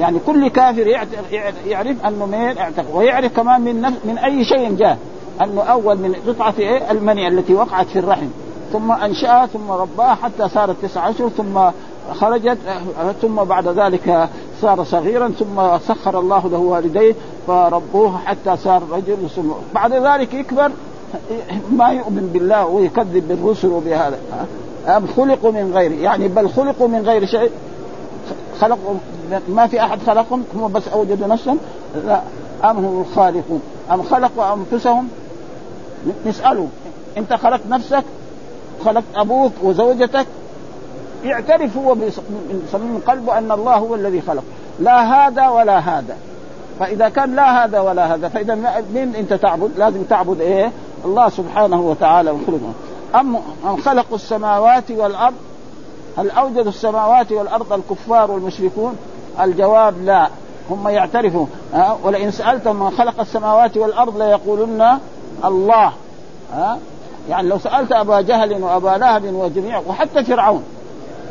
يعني, 0.01 0.19
كل 0.27 0.49
كافر 0.49 0.87
يعرف 1.67 2.07
أنه 2.07 2.27
من 2.27 2.59
اعتقد 2.59 2.87
ويعرف 2.95 3.37
كمان 3.37 3.61
من 3.61 3.81
نفس 3.81 3.97
من 4.05 4.19
أي 4.19 4.45
شيء 4.45 4.75
جاء. 4.75 4.99
أنه 5.45 5.63
أول 5.63 5.97
من 5.97 6.15
قطعة 6.27 6.55
إيه؟ 6.59 6.91
المني 6.91 7.29
التي 7.29 7.55
وقعت 7.55 7.87
في 7.87 7.99
الرحم. 7.99 8.27
ثم 8.73 8.93
أنشأها 8.93 9.47
ثم 9.47 9.71
رباها 9.71 10.15
حتى 10.15 10.49
صارت 10.49 10.77
تسعة 10.83 11.11
أشهر 11.11 11.29
ثم 11.29 11.59
خرجت 12.13 12.59
ثم 13.23 13.35
بعد 13.35 13.69
ذلك 13.69 14.29
صار 14.63 14.85
صغيرا 14.85 15.29
ثم 15.29 15.79
سخر 15.79 16.21
الله 16.21 16.49
له 16.49 16.59
والديه 16.59 17.15
فربوه 17.47 18.19
حتى 18.19 18.57
صار 18.57 18.83
رجل 18.91 19.17
ثم 19.37 19.51
بعد 19.75 19.93
ذلك 19.93 20.35
يكبر 20.35 20.71
ما 21.71 21.89
يؤمن 21.89 22.31
بالله 22.33 22.67
ويكذب 22.67 23.29
بالرسل 23.29 23.69
وبهذا. 23.69 24.19
أم 24.87 25.07
خلقوا 25.17 25.53
من 25.53 25.73
غير 25.75 25.93
يعني 25.93 26.29
بل 26.29 26.49
خلقوا 26.49 26.89
من 26.89 27.03
غير 27.07 27.27
شيء. 27.27 27.51
خلقوا 28.61 28.95
ما 29.49 29.67
في 29.67 29.83
أحد 29.83 29.99
خلقهم 30.07 30.45
هم 30.55 30.73
بس 30.73 30.89
أوجدوا 30.89 31.27
نفسهم 31.27 31.59
لا 32.07 32.21
أم 32.65 32.77
هم 32.77 33.05
الخالقون؟ 33.11 33.63
أم 33.93 34.03
خلقوا 34.03 34.55
أنفسهم؟ 34.55 35.09
نساله 36.27 36.69
أنت 37.19 37.33
خلقت 37.33 37.67
نفسك 37.69 38.05
خلقت 38.85 39.05
أبوك 39.17 39.53
وزوجتك 39.63 40.27
يعترف 41.25 41.77
هو 41.77 41.95
من 41.95 42.69
صميم 42.73 43.03
قلبه 43.07 43.39
أن 43.39 43.53
الله 43.53 43.75
هو 43.75 43.95
الذي 43.95 44.21
خلق. 44.21 44.45
لا 44.81 45.29
هذا 45.29 45.49
ولا 45.49 45.79
هذا. 45.79 46.17
فإذا 46.81 47.09
كان 47.09 47.37
لا 47.37 47.65
هذا 47.65 47.81
ولا 47.81 48.15
هذا 48.15 48.29
فإذا 48.29 48.55
من 48.55 49.15
أنت 49.19 49.33
تعبد؟ 49.33 49.71
لازم 49.79 50.03
تعبد 50.03 50.41
إيه؟ 50.41 50.73
الله 51.05 51.29
سبحانه 51.29 51.81
وتعالى 51.81 52.31
وخلقه 52.31 52.73
أم 53.15 53.33
من 53.65 53.83
خلق 53.85 54.15
السماوات 54.15 54.91
والأرض؟ 54.91 55.35
هل 56.19 56.31
أوجد 56.31 56.67
السماوات 56.67 57.33
والأرض 57.33 57.73
الكفار 57.73 58.31
والمشركون؟ 58.31 58.97
الجواب 59.41 60.05
لا. 60.05 60.29
هم 60.71 60.89
يعترفوا. 60.89 61.47
ها؟ 61.75 61.97
ولئن 62.05 62.31
سالتم 62.31 62.77
من 62.77 62.91
خلق 62.91 63.21
السماوات 63.21 63.77
والأرض 63.77 64.23
ليقولن 64.23 64.99
الله. 65.45 65.93
ها؟ 66.53 66.79
يعني 67.29 67.49
لو 67.49 67.59
سألت 67.59 67.93
أبا 67.93 68.21
جهل 68.21 68.63
وأبا 68.63 68.89
لهب 68.89 69.35
وجميع 69.35 69.83
وحتى 69.89 70.25
فرعون 70.25 70.63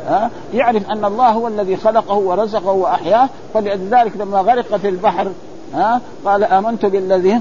ها؟ 0.08 0.30
يعرف 0.54 0.90
أن 0.90 1.04
الله 1.04 1.28
هو 1.28 1.48
الذي 1.48 1.76
خلقه 1.76 2.14
ورزقه 2.14 2.70
وأحياه 2.72 3.28
فلذلك 3.54 4.12
لما 4.16 4.40
غرق 4.40 4.76
في 4.76 4.88
البحر 4.88 5.28
ها؟ 5.74 6.00
قال 6.24 6.44
آمنت 6.44 6.86
بالذي 6.86 7.40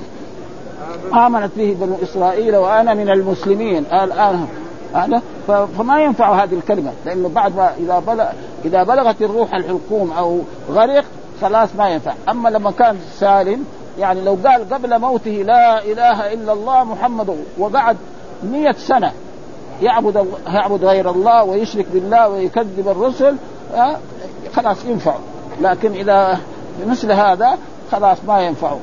آمنت 1.13 1.51
به 1.57 1.77
بنو 1.79 1.95
إسرائيل 2.03 2.55
وأنا 2.55 2.93
من 2.93 3.09
المسلمين. 3.09 3.85
الان 3.85 4.45
هذا؟ 4.93 5.21
فما 5.47 6.03
ينفع 6.03 6.43
هذه 6.43 6.53
الكلمة 6.53 6.91
لأنه 7.05 7.29
بعد 7.29 7.55
ما 7.55 7.71
إذا 7.77 7.99
بلغ 7.99 8.25
إذا 8.65 8.83
بلغت 8.83 9.21
الروح 9.21 9.53
الحلقوم 9.53 10.11
أو 10.11 10.39
غرق 10.71 11.05
خلاص 11.41 11.69
ما 11.77 11.89
ينفع. 11.89 12.13
أما 12.29 12.49
لما 12.49 12.71
كان 12.71 12.97
سالم 13.19 13.65
يعني 13.99 14.21
لو 14.21 14.37
قال 14.45 14.69
قبل 14.73 14.99
موته 14.99 15.31
لا 15.31 15.83
إله 15.83 16.33
إلا 16.33 16.53
الله 16.53 16.83
محمد 16.83 17.37
وقعد 17.57 17.97
مئة 18.43 18.75
سنة 18.77 19.11
يعبد 19.81 20.27
يعبد 20.47 20.85
غير 20.85 21.09
الله 21.09 21.43
ويشرك 21.43 21.85
بالله 21.93 22.29
ويكذب 22.29 22.87
الرسل 22.87 23.35
خلاص 24.55 24.85
ينفع. 24.85 25.15
لكن 25.61 25.91
إذا 25.91 26.39
مثل 26.87 27.11
هذا 27.11 27.57
خلاص 27.91 28.17
ما 28.27 28.41
ينفع. 28.41 28.75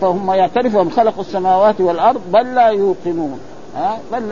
فهم 0.00 0.30
يعترفون 0.30 0.90
خلقوا 0.90 1.20
السماوات 1.22 1.80
والأرض 1.80 2.20
بل 2.32 2.54
لا 2.54 2.68
يوقنون. 2.68 3.40
ها 3.76 3.98
بل 4.12 4.28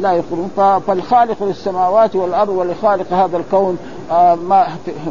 لا 0.00 0.12
يقولون 0.12 0.50
فالخالق 0.86 1.42
للسماوات 1.42 2.16
والأرض 2.16 2.48
ولخالق 2.48 3.12
هذا 3.12 3.36
الكون 3.36 3.78
آه 4.10 4.34
ما 4.34 4.66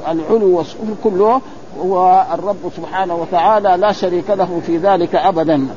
العلو 0.07 0.57
والسفل 0.57 0.95
كله 1.03 1.41
هو 1.81 2.25
الرب 2.33 2.71
سبحانه 2.77 3.15
وتعالى 3.15 3.77
لا 3.77 3.91
شريك 3.91 4.29
له 4.29 4.61
في 4.65 4.77
ذلك 4.77 5.15
ابدا. 5.15 5.67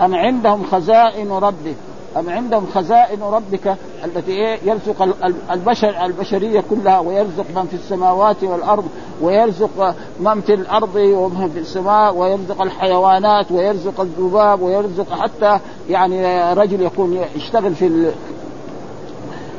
أم 0.00 0.14
عندهم 0.14 0.64
خزائن 0.72 1.32
ربك 1.32 1.76
أم 2.18 2.30
عندهم 2.30 2.66
خزائن 2.74 3.22
ربك 3.22 3.76
التي 4.04 4.32
إيه؟ 4.32 4.58
يرزق 4.64 5.02
البشر 5.50 6.04
البشرية 6.04 6.64
كلها 6.70 6.98
ويرزق 6.98 7.44
من 7.54 7.66
في 7.66 7.74
السماوات 7.74 8.44
والأرض 8.44 8.84
ويرزق 9.20 9.94
من 10.20 10.40
في 10.40 10.54
الأرض 10.54 10.94
ومن 10.96 11.50
في 11.54 11.58
السماء 11.58 12.16
ويرزق 12.16 12.62
الحيوانات 12.62 13.52
ويرزق 13.52 14.00
الذباب 14.00 14.62
ويرزق 14.62 15.20
حتى 15.22 15.58
يعني 15.90 16.52
رجل 16.54 16.82
يكون 16.82 17.24
يشتغل 17.36 17.74
في 17.74 18.12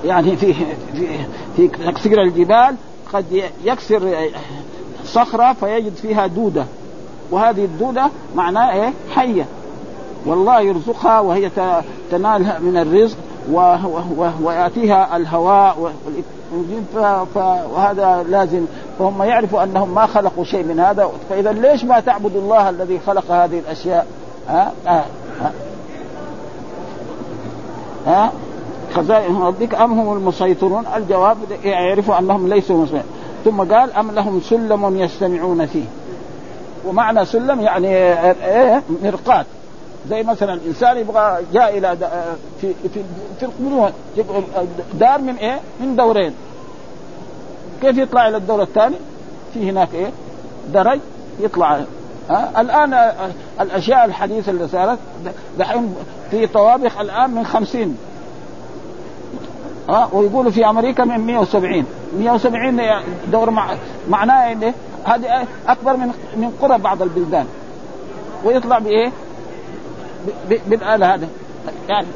يعني 0.06 0.36
في 0.36 0.54
في 0.93 1.08
في 1.56 1.67
تكسير 1.67 2.22
الجبال 2.22 2.76
قد 3.13 3.43
يكسر 3.63 4.30
صخرة 5.06 5.54
فيجد 5.54 5.95
فيها 5.95 6.28
دودة. 6.28 6.65
وهذه 7.32 7.65
الدودة 7.65 8.10
معناها 8.36 8.74
إيه؟ 8.74 8.93
حية. 9.15 9.45
والله 10.25 10.62
يرزقها 10.62 11.19
وهي 11.19 11.49
تنال 12.12 12.53
من 12.60 12.77
الرزق 12.77 13.17
ويأتيها 14.43 15.17
الهواء 15.17 15.91
وهذا 17.73 18.25
لازم. 18.29 18.65
فهم 18.99 19.23
يعرفوا 19.23 19.63
أنهم 19.63 19.95
ما 19.95 20.05
خلقوا 20.05 20.43
شيء 20.43 20.63
من 20.63 20.79
هذا. 20.79 21.10
فإذا 21.29 21.51
ليش 21.51 21.84
ما 21.84 21.99
تعبد 21.99 22.36
الله 22.36 22.69
الذي 22.69 22.99
خلق 23.08 23.32
هذه 23.32 23.60
الأشياء؟ 23.60 24.08
ها؟ 24.47 24.71
ها, 24.88 25.05
ها؟ 28.05 28.32
خزائن 28.93 29.38
ربك 29.41 29.75
أم 29.75 29.99
هم 29.99 30.17
المسيطرون؟ 30.17 30.84
الجواب 30.95 31.38
يعرفوا 31.63 32.19
أنهم 32.19 32.47
ليسوا 32.47 32.77
مسيطرون. 32.77 33.03
ثم 33.45 33.73
قال 33.73 33.93
أم 33.93 34.12
لهم 34.12 34.41
سلم 34.41 34.97
يستمعون 34.97 35.65
فيه. 35.65 35.86
ومعنى 36.88 37.25
سلم 37.25 37.62
يعني 37.62 37.88
إيه؟ 37.88 38.84
مرقات. 39.03 39.45
زي 40.10 40.24
مثلا 40.24 40.54
الانسان 40.54 40.98
يبغى 40.98 41.38
جاء 41.54 41.78
إلى 41.78 41.98
في 42.62 42.74
في 42.94 43.02
في 43.36 44.24
دار 44.94 45.22
من 45.22 45.36
إيه؟ 45.36 45.60
من 45.80 45.96
دورين 45.96 46.34
كيف 47.82 47.98
يطلع 47.98 48.28
إلى 48.28 48.38
الدور 48.38 48.62
الثاني؟ 48.62 48.96
في 49.54 49.70
هناك 49.70 49.94
إيه؟ 49.94 50.12
درج 50.74 51.00
يطلع 51.40 51.82
ها 52.30 52.62
الآن 52.62 53.14
الأشياء 53.62 54.06
الحديثة 54.06 54.52
اللي 54.52 54.68
صارت 54.68 55.00
دحين 55.60 55.96
في 56.32 56.48
طوابق 56.48 57.00
الآن 57.00 57.30
من 57.32 57.46
خمسين 57.46 57.98
ها 59.90 60.10
ويقولوا 60.14 60.52
في 60.52 60.66
أمريكا 60.66 61.04
من 61.06 61.20
170 61.20 61.86
170 62.20 62.82
دور 63.32 63.50
مع 63.50 63.76
معناه 64.10 64.48
إيه؟ 64.48 64.74
هذه 65.06 65.48
أكبر 65.68 65.98
من 65.98 66.08
من 66.36 66.52
قرى 66.62 66.78
بعض 66.78 67.02
البلدان 67.02 67.46
ويطلع 68.44 68.80
بإيه؟ 68.80 69.12
بالاله 70.67 71.15
هذا 71.15 71.27
يعني 71.89 72.08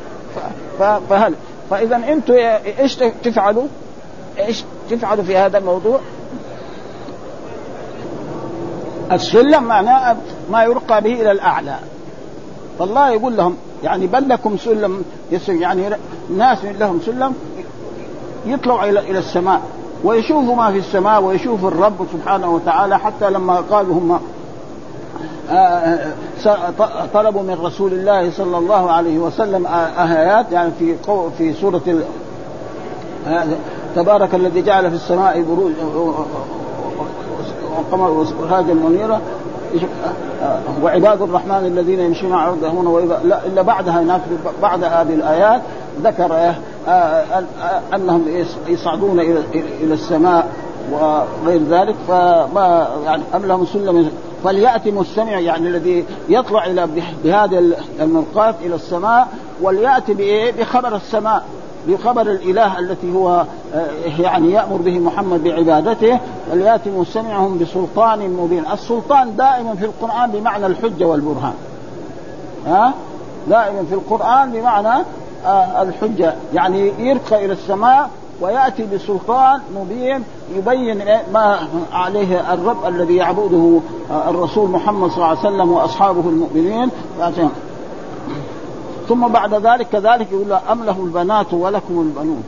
فهل 1.09 1.33
فإذا 1.69 1.95
أنتم 1.95 2.33
إيش 2.79 2.95
تفعلوا؟ 2.95 3.67
إيش 4.39 4.63
تفعلوا 4.89 5.23
في 5.23 5.37
هذا 5.37 5.57
الموضوع؟ 5.57 5.99
السلم 9.11 9.63
معناه 9.63 10.15
ما 10.51 10.63
يرقى 10.63 11.01
به 11.01 11.13
إلى 11.13 11.31
الأعلى 11.31 11.79
فالله 12.79 13.09
يقول 13.09 13.37
لهم 13.37 13.57
يعني 13.83 14.07
بل 14.07 14.29
لكم 14.29 14.57
سلم 14.57 15.03
يعني 15.47 15.89
ناس 16.37 16.57
لهم 16.65 16.99
سلم 17.05 17.35
يطلعوا 18.45 18.89
إلى 18.89 18.99
إلى 18.99 19.19
السماء 19.19 19.61
ويشوفوا 20.03 20.55
ما 20.55 20.71
في 20.71 20.77
السماء 20.77 21.21
ويشوفوا 21.21 21.69
الرب 21.69 22.07
سبحانه 22.13 22.55
وتعالى 22.55 22.99
حتى 22.99 23.29
لما 23.29 23.55
قالوا 23.55 23.95
هم 23.95 24.19
طلبوا 27.13 27.41
من 27.41 27.57
رسول 27.63 27.93
الله 27.93 28.31
صلى 28.31 28.57
الله 28.57 28.91
عليه 28.91 29.19
وسلم 29.19 29.67
آيات 29.97 30.51
يعني 30.51 30.71
في 30.79 30.95
في 31.37 31.53
سورة 31.53 31.81
تبارك 33.95 34.35
الذي 34.35 34.61
جعل 34.61 34.89
في 34.89 34.95
السماء 34.95 35.41
بروج 35.41 35.71
وقمر 37.77 38.11
وسراجا 38.11 38.73
منيرا. 38.73 39.21
وعباد 40.83 41.21
الرحمن 41.21 41.65
الذين 41.65 41.99
يمشون 41.99 42.33
على 42.33 42.53
الأرض 42.53 42.75
هنا 42.75 43.15
لا 43.23 43.45
إلا 43.45 43.61
بعدها 43.61 44.01
هناك 44.01 44.21
بعد 44.61 44.83
هذه 44.83 45.13
الآيات 45.13 45.61
ذكر 46.03 46.53
أنهم 47.93 48.25
يصعدون 48.67 49.19
إلى 49.19 49.93
السماء 49.93 50.47
وغير 50.91 51.61
ذلك. 51.69 51.95
فما 52.07 52.87
يعني 53.05 53.23
أم 53.35 53.45
لهم 53.45 53.65
سلم 53.65 54.09
فليأتي 54.43 54.91
مستمع 54.91 55.39
يعني 55.39 55.67
الذي 55.67 56.05
يطلع 56.29 56.65
إلى 56.65 56.87
بهذه 57.23 57.73
المرقات 57.99 58.55
إلى 58.61 58.75
السماء 58.75 59.27
وليأتي 59.61 60.13
بإيه؟ 60.13 60.51
بخبر 60.51 60.95
السماء 60.95 61.43
بخبر 61.87 62.21
الإله 62.21 62.79
التي 62.79 63.13
هو 63.15 63.45
يعني 64.19 64.51
يأمر 64.51 64.77
به 64.77 64.99
محمد 64.99 65.43
بعبادته 65.43 66.19
وليأتي 66.51 66.89
مستمعهم 66.89 67.57
بسلطان 67.57 68.19
مبين، 68.19 68.63
السلطان 68.73 69.35
دائما 69.35 69.75
في 69.75 69.85
القرآن 69.85 70.31
بمعنى 70.31 70.65
الحجة 70.65 71.05
والبرهان. 71.05 71.53
ها؟ 72.67 72.93
دائما 73.49 73.83
في 73.89 73.93
القرآن 73.95 74.51
بمعنى 74.51 75.03
الحجة، 75.81 76.33
يعني 76.53 76.91
يرقى 76.99 77.45
إلى 77.45 77.53
السماء 77.53 78.09
ويأتي 78.43 78.85
بسلطان 78.85 79.61
مبين 79.75 80.23
يبين 80.55 81.05
ما 81.33 81.67
عليه 81.91 82.53
الرب 82.53 82.85
الذي 82.85 83.15
يعبده 83.15 83.79
الرسول 84.11 84.69
محمد 84.69 85.09
صلى 85.09 85.15
الله 85.15 85.27
عليه 85.27 85.39
وسلم 85.39 85.71
وأصحابه 85.71 86.29
المؤمنين. 86.29 86.89
ثم 89.09 89.27
بعد 89.27 89.53
ذلك 89.53 89.87
كذلك 89.87 90.31
يقول 90.31 90.53
أم 90.53 90.83
له 90.83 90.99
البنات 91.03 91.53
ولكم 91.53 91.99
البنون؟ 91.99 92.43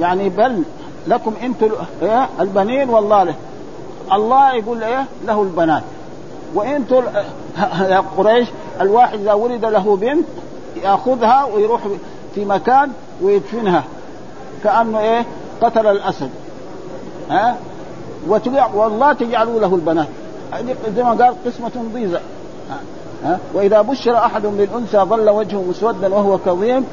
يعني 0.00 0.28
بل 0.28 0.62
لكم 1.06 1.32
أنتم 1.42 1.70
إيه 2.02 2.28
البنين 2.40 2.90
والله. 2.90 3.24
له 3.24 3.34
الله 4.12 4.54
يقول 4.54 4.82
إيه 4.82 5.04
له 5.26 5.42
البنات. 5.42 5.82
وأنتم 6.54 7.02
يا 7.80 8.04
قريش 8.16 8.48
الواحد 8.80 9.20
إذا 9.20 9.32
ولد 9.32 9.64
له 9.64 9.96
بنت 9.96 10.26
يأخذها 10.82 11.44
ويروح 11.44 11.80
في 12.34 12.44
مكان 12.44 12.90
ويدفنها. 13.22 13.84
كأنه 14.66 15.00
إيه؟ 15.00 15.24
قتل 15.62 15.86
الأسد. 15.86 16.30
ها؟ 17.30 17.56
والله 18.74 19.12
تجعلوا 19.12 19.60
له 19.60 19.74
البنات. 19.74 20.08
زي 20.96 21.02
ما 21.02 21.10
قال 21.10 21.34
قسمة 21.46 21.70
ضيزة 21.94 22.20
ها؟ 23.24 23.38
وإذا 23.54 23.80
بشر 23.80 24.16
أحد 24.16 24.42
بالأنثى 24.42 24.98
ظل 24.98 25.30
وجهه 25.30 25.64
مسودا 25.68 26.14
وهو 26.14 26.38
كظيم 26.38 26.84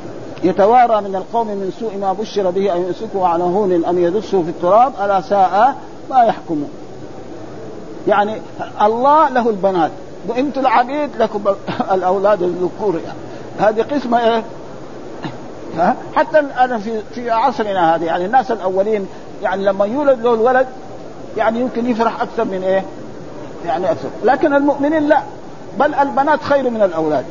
يتوارى 0.43 1.01
من 1.01 1.15
القوم 1.15 1.47
من 1.47 1.73
سوء 1.79 1.97
ما 1.97 2.13
بشر 2.13 2.49
به 2.49 2.75
أن 2.75 2.81
يمسكه 2.81 3.27
على 3.27 3.43
هون 3.43 3.85
أم 3.85 3.99
يدسه 3.99 4.43
في 4.43 4.49
التراب 4.49 4.93
ألا 5.05 5.21
ساء 5.21 5.75
ما 6.09 6.23
يحكمون 6.23 6.69
يعني 8.07 8.41
الله 8.81 9.29
له 9.29 9.49
البنات. 9.49 9.91
وإنتم 10.27 10.61
العبيد 10.61 11.09
لكم 11.19 11.41
الأولاد 11.91 12.43
الذكور. 12.43 12.99
يعني 13.05 13.17
هذه 13.59 13.81
قسمة 13.81 14.19
إيه؟ 14.19 14.43
ها؟ 15.77 15.95
حتى 16.15 16.39
أنا 16.39 16.77
في 16.77 17.01
في 17.15 17.31
عصرنا 17.31 17.95
هذا 17.95 18.05
يعني 18.05 18.25
الناس 18.25 18.51
الأولين 18.51 19.07
يعني 19.43 19.65
لما 19.65 19.85
يولد 19.85 20.21
له 20.21 20.33
الولد 20.33 20.67
يعني 21.37 21.59
يمكن 21.59 21.89
يفرح 21.89 22.21
أكثر 22.21 22.45
من 22.45 22.63
إيه؟ 22.63 22.83
يعني 23.65 23.91
أكثر. 23.91 24.09
لكن 24.23 24.53
المؤمنين 24.53 25.07
لا. 25.07 25.21
بل 25.79 25.93
البنات 25.93 26.43
خير 26.43 26.69
من 26.69 26.81
الأولاد. 26.81 27.25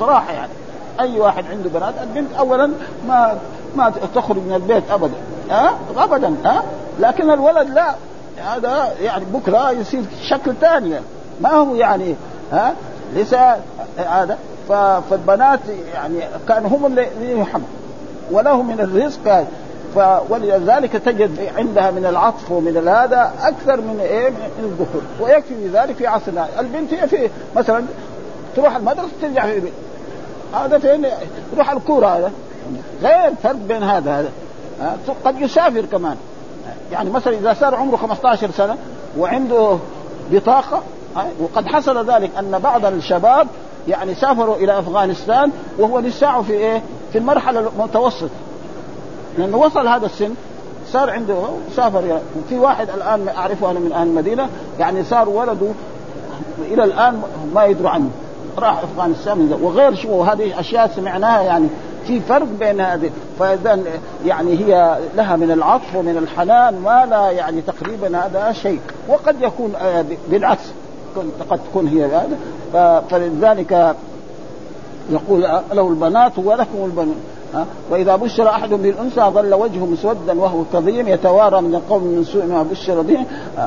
صراحة 0.00 0.32
يعني. 0.32 0.52
أي 1.00 1.20
واحد 1.20 1.44
عنده 1.50 1.70
بنات 1.70 1.94
البنت 2.02 2.32
اولا 2.38 2.70
ما 3.08 3.38
ما 3.76 3.92
تخرج 4.14 4.36
من 4.36 4.54
البيت 4.54 4.90
ابدا. 4.90 5.14
ها؟ 5.50 5.70
ابدا 5.96 6.34
ها؟ 6.44 6.62
لكن 7.00 7.30
الولد 7.30 7.70
لا. 7.70 7.94
هذا 8.44 8.92
يعني 9.02 9.24
بكرة 9.24 9.70
يصير 9.70 10.02
شكل 10.28 10.54
ثاني 10.60 11.00
ما 11.40 11.50
هو 11.50 11.74
يعني 11.74 12.14
ها؟ 12.52 12.74
ليس 13.14 13.34
هذا 13.98 14.38
فالبنات 15.10 15.60
يعني 15.94 16.20
كانوا 16.48 16.70
هم 16.70 16.86
اللي 16.86 17.40
يحب 17.40 17.62
ولهم 18.30 18.68
من 18.68 18.80
الرزق 18.80 19.46
ولذلك 20.28 20.92
تجد 20.92 21.50
عندها 21.56 21.90
من 21.90 22.06
العطف 22.06 22.50
ومن 22.50 22.88
هذا 22.88 23.32
أكثر 23.42 23.80
من 23.80 24.00
إيه 24.00 24.30
من 24.30 24.64
الذكور. 24.64 25.02
ويكفي 25.20 25.68
ذلك 25.68 25.96
في 25.96 26.06
عصرنا. 26.06 26.46
البنت 26.60 26.94
هي 26.94 27.08
في 27.08 27.30
مثلا 27.56 27.84
تروح 28.56 28.76
المدرسة 28.76 29.08
ترجع 29.22 29.46
في 29.46 29.56
البيت. 29.56 29.72
هذا 30.54 30.78
فين؟ 30.78 31.06
يروح 31.52 31.70
الكورة 31.70 32.06
هذا. 32.06 32.32
غير 33.02 33.34
فرق 33.42 33.56
بين 33.68 33.82
هذا 33.82 34.18
هذا. 34.18 34.30
قد 35.24 35.40
يسافر 35.40 35.84
كمان. 35.84 36.16
يعني 36.92 37.10
مثلا 37.10 37.34
إذا 37.34 37.56
صار 37.60 37.74
عمره 37.74 37.96
15 37.96 38.50
سنة 38.50 38.76
وعنده 39.18 39.78
بطاقة 40.30 40.82
وقد 41.40 41.66
حصل 41.66 42.10
ذلك 42.10 42.30
أن 42.38 42.58
بعض 42.58 42.86
الشباب 42.86 43.46
يعني 43.88 44.14
سافروا 44.14 44.56
إلى 44.56 44.78
أفغانستان 44.78 45.50
وهو 45.78 45.98
لساعه 45.98 46.42
في 46.42 46.52
إيه؟ 46.52 46.82
في 47.12 47.18
المرحلة 47.18 47.60
المتوسطة. 47.60 48.30
لأنه 49.38 49.56
وصل 49.56 49.88
هذا 49.88 50.06
السن 50.06 50.30
صار 50.92 51.10
عنده 51.10 51.36
سافر 51.76 52.04
يعني 52.04 52.22
في 52.48 52.58
واحد 52.58 52.90
الآن 52.90 53.28
أعرفه 53.28 53.70
أنا 53.70 53.78
من 53.78 53.92
أهل 53.92 54.06
المدينة 54.06 54.48
يعني 54.78 55.04
صار 55.04 55.28
ولده 55.28 55.68
إلى 56.60 56.84
الآن 56.84 57.22
ما 57.54 57.64
يدروا 57.64 57.90
عنه. 57.90 58.10
راح 58.58 58.82
أفغانستان 58.82 59.58
وغير 59.62 59.94
شو 59.94 60.22
هذه 60.22 60.60
أشياء 60.60 60.90
سمعناها 60.96 61.42
يعني 61.42 61.68
في 62.06 62.20
فرق 62.20 62.46
بين 62.60 62.80
هذه. 62.80 63.10
فإذا 63.38 63.80
يعني 64.26 64.58
هي 64.58 64.98
لها 65.16 65.36
من 65.36 65.50
العطف 65.50 65.96
ومن 65.96 66.16
الحنان 66.16 66.80
ما 66.80 67.06
لا 67.10 67.30
يعني 67.30 67.60
تقريبا 67.60 68.18
هذا 68.18 68.52
شيء. 68.52 68.80
وقد 69.08 69.36
يكون 69.40 69.72
آه، 69.76 70.04
بالعكس 71.16 71.50
قد 71.50 71.60
تكون 71.70 71.88
هي 71.88 72.04
هذا 72.04 73.04
فلذلك 73.10 73.96
يقول 75.10 75.42
له 75.72 75.88
البنات 75.88 76.32
ولكم 76.38 76.84
البنون. 76.84 77.20
وإذا 77.90 78.16
بشر 78.16 78.48
أحد 78.48 78.68
بالأنثى 78.68 79.20
ظل 79.20 79.54
وجهه 79.54 79.86
مسودا 79.86 80.40
وهو 80.40 80.62
كظيم 80.72 81.08
يتوارى 81.08 81.60
من 81.60 81.74
القوم 81.74 82.02
من 82.02 82.24
سوء 82.24 82.44
ما 82.44 82.62
بشر 82.62 83.02
به. 83.02 83.24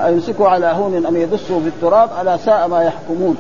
يمسكه 0.10 0.48
على 0.48 0.66
هون 0.66 1.06
أم 1.06 1.18
يدسه 1.18 1.60
في 1.60 1.68
التراب؟ 1.68 2.10
ألا 2.22 2.38
ساء 2.38 2.68
ما 2.68 2.84
يحكمون. 2.84 3.38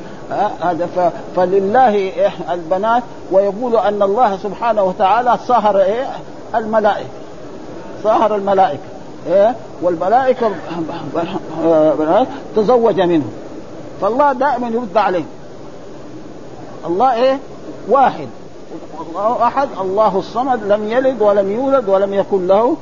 هذا 0.62 1.12
فلله 1.36 2.12
البنات. 2.54 3.04
ويقول 3.32 3.76
أن 3.76 4.02
الله 4.02 4.38
سبحانه 4.38 4.84
وتعالى 4.84 5.38
صهر 5.48 5.80
إيه؟ 5.80 6.06
الملائكة. 6.56 7.10
صهر 8.04 8.36
الملائكة. 8.36 8.84
إيه؟ 9.28 9.56
والملائكة 9.82 10.52
تزوج 12.56 13.02
منهم 13.02 13.32
فالله 14.02 14.34
دائما 14.34 14.68
يرد 14.68 14.98
عليه. 14.98 15.24
الله 16.86 17.14
إيه؟ 17.14 17.40
واحد. 17.90 18.28
الله 19.02 19.44
أحد 19.48 19.70
الله 19.82 20.20
الصمد 20.20 20.64
لم 20.64 20.92
يلد 20.92 21.22
ولم 21.22 21.52
يولد 21.52 21.90
ولم 21.90 22.14
يكن 22.14 22.48
له 22.48 22.78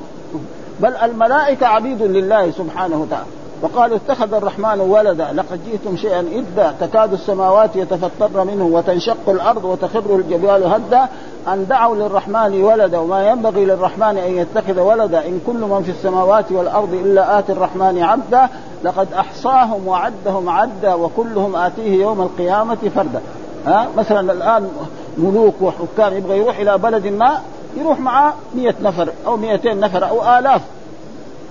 بل 0.80 0.96
الملائكة 0.96 1.66
عبيد 1.66 2.02
لله 2.02 2.50
سبحانه 2.50 3.02
وتعالى. 3.02 3.26
وقالوا 3.62 3.96
اتخذ 3.96 4.34
الرحمن 4.34 4.80
ولدا 4.80 5.32
لقد 5.32 5.60
جئتم 5.66 5.96
شيئا 5.96 6.20
إدا 6.20 6.74
تكاد 6.80 7.12
السماوات 7.12 7.76
يتفطرن 7.76 8.46
منه 8.46 8.64
وتنشق 8.64 9.28
الأرض 9.28 9.64
وتخر 9.64 10.16
الجبال 10.16 10.64
هدا. 10.64 11.08
أن 11.48 11.66
دعوا 11.66 11.96
للرحمن 11.96 12.62
ولدا 12.62 12.98
وما 12.98 13.28
ينبغي 13.28 13.64
للرحمن 13.64 14.18
أن 14.18 14.36
يتخذ 14.36 14.80
ولدا 14.80 15.26
إن 15.26 15.40
كل 15.46 15.60
من 15.60 15.82
في 15.82 15.90
السماوات 15.90 16.52
والأرض 16.52 16.94
إلا 16.94 17.38
آتي 17.38 17.52
الرحمن 17.52 18.02
عبدا. 18.02 18.48
لقد 18.84 19.12
أحصاهم 19.12 19.88
وعدهم 19.88 20.48
عدا 20.48 20.94
وكلهم 20.94 21.56
آتيه 21.56 22.02
يوم 22.02 22.20
القيامة 22.20 22.78
فردا. 22.94 23.20
ها؟ 23.66 23.88
مثلا 23.96 24.32
الآن 24.32 24.70
ملوك 25.18 25.54
وحكام 25.60 26.16
يبغى 26.16 26.38
يروح 26.38 26.58
إلى 26.58 26.78
بلد 26.78 27.06
ما 27.06 27.38
يروح 27.76 28.00
معاه 28.00 28.32
مئة 28.54 28.74
نفر 28.82 29.08
أو 29.26 29.36
مئتين 29.36 29.80
نفر 29.80 30.08
أو 30.08 30.38
آلاف. 30.38 30.62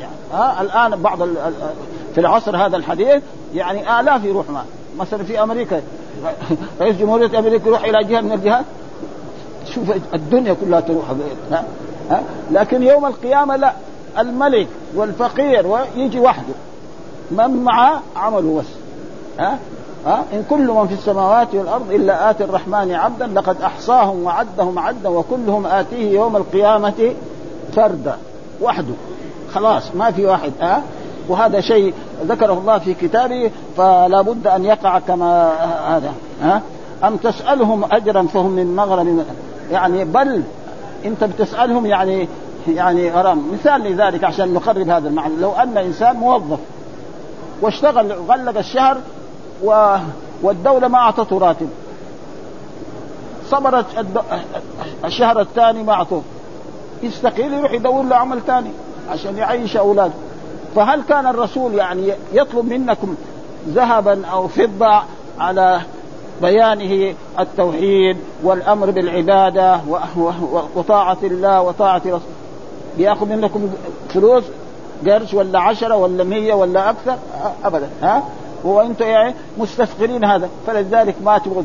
يعني 0.01 0.13
ها؟ 0.33 0.61
الآن 0.61 1.01
بعض 1.01 1.21
في 2.17 2.21
العصر 2.21 2.57
هذا 2.57 2.77
الحديث 2.77 3.23
يعني 3.53 3.99
آلاف 3.99 4.25
يروح 4.25 4.49
معه 4.49 4.65
مثلا 4.99 5.23
في 5.23 5.43
أمريكا 5.43 5.81
رئيس 6.81 6.95
جمهورية 6.95 7.39
أمريكا 7.39 7.67
يروح 7.67 7.83
إلى 7.83 8.03
جهة 8.03 8.21
من 8.21 8.31
الجهات. 8.31 8.65
شوف 9.75 9.91
الدنيا 10.13 10.53
كلها 10.53 10.79
تروح 10.79 11.05
ها؟ 11.51 11.63
ها؟ 12.09 12.23
لكن 12.51 12.83
يوم 12.83 13.05
القيامة 13.05 13.55
لا 13.55 13.73
الملك 14.19 14.67
والفقير 14.95 15.67
ويجي 15.67 16.19
وحده. 16.19 16.53
من 17.31 17.63
معه؟ 17.63 18.01
عمله 18.15 18.57
بس 18.59 18.65
ها؟ 19.39 19.59
ها؟ 20.05 20.23
إن 20.33 20.43
كل 20.49 20.67
من 20.67 20.87
في 20.87 20.93
السماوات 20.93 21.47
والأرض 21.55 21.91
إلا 21.91 22.29
آتي 22.29 22.43
الرحمن 22.43 22.91
عبدا 22.91 23.27
لقد 23.27 23.61
أحصاهم 23.61 24.23
وعدهم 24.23 24.79
عدا 24.79 25.09
وكلهم 25.09 25.65
آتيه 25.65 26.11
يوم 26.11 26.35
القيامة 26.35 27.13
فردا. 27.75 28.17
وحده. 28.61 28.93
خلاص 29.53 29.83
ما 29.95 30.11
في 30.11 30.25
واحد 30.25 30.51
ها؟ 30.61 30.83
وهذا 31.27 31.61
شيء 31.61 31.93
ذكره 32.23 32.53
الله 32.53 32.77
في 32.77 32.93
كتابه 32.93 33.51
فلا 33.77 34.21
بد 34.21 34.47
أن 34.47 34.65
يقع 34.65 34.99
كما 34.99 35.51
هذا 35.87 36.13
ها؟ 36.41 36.61
أم 37.03 37.17
تسألهم 37.17 37.85
اجرا 37.91 38.23
فهم 38.23 38.51
من 38.51 38.75
مغرم؟ 38.75 39.25
يعني 39.71 40.05
بل 40.05 40.43
أنت 41.05 41.23
بتسألهم 41.23 41.85
يعني 41.85 42.27
يعني 42.67 43.11
غرام. 43.11 43.53
مثال 43.53 43.81
لذلك 43.81 44.23
عشان 44.23 44.53
نقرب 44.53 44.89
هذا 44.89 45.09
المعنى. 45.09 45.33
لو 45.41 45.51
أن 45.51 45.77
إنسان 45.77 46.15
موظف 46.15 46.59
واشتغل 47.61 48.13
غلق 48.13 48.57
الشهر 48.57 48.97
و 49.63 49.95
والدولة 50.41 50.87
ما 50.87 50.97
أعطته 50.97 51.39
راتب. 51.39 51.69
صبرت 53.49 53.85
الشهر 55.05 55.41
الثاني 55.41 55.83
ما 55.83 55.93
أعطوه. 55.93 56.21
يستقيل 57.03 57.53
يروح 57.53 57.71
يدور 57.71 58.03
له 58.03 58.15
عمل 58.15 58.41
ثاني 58.41 58.69
عشان 59.11 59.37
يعيش 59.37 59.77
أولاده. 59.77 60.13
فهل 60.75 61.03
كان 61.09 61.27
الرسول 61.27 61.73
يعني 61.73 62.13
يطلب 62.33 62.65
منكم 62.65 63.15
ذهبا 63.69 64.25
أو 64.25 64.47
فضة 64.47 65.01
على 65.39 65.81
بيانه 66.41 67.15
التوحيد 67.39 68.17
والأمر 68.43 68.91
بالعبادة 68.91 69.79
وطاعة 70.75 71.17
الله 71.23 71.61
وطاعة 71.61 72.01
رسوله 72.05 72.21
بياخذ 72.97 73.25
منكم 73.25 73.69
فلوس 74.09 74.43
قرش 75.07 75.33
ولا 75.33 75.59
عشرة 75.59 75.95
ولا 75.95 76.23
مية 76.23 76.53
ولا 76.53 76.89
أكثر؟ 76.89 77.15
أبدا 77.63 77.89
ها؟ 78.01 78.23
وأنتم 78.63 79.05
يعني 79.05 79.33
مستثقلين 79.57 80.25
هذا 80.25 80.49
فلذلك 80.67 81.15
ما 81.23 81.37
تبغوا 81.37 81.63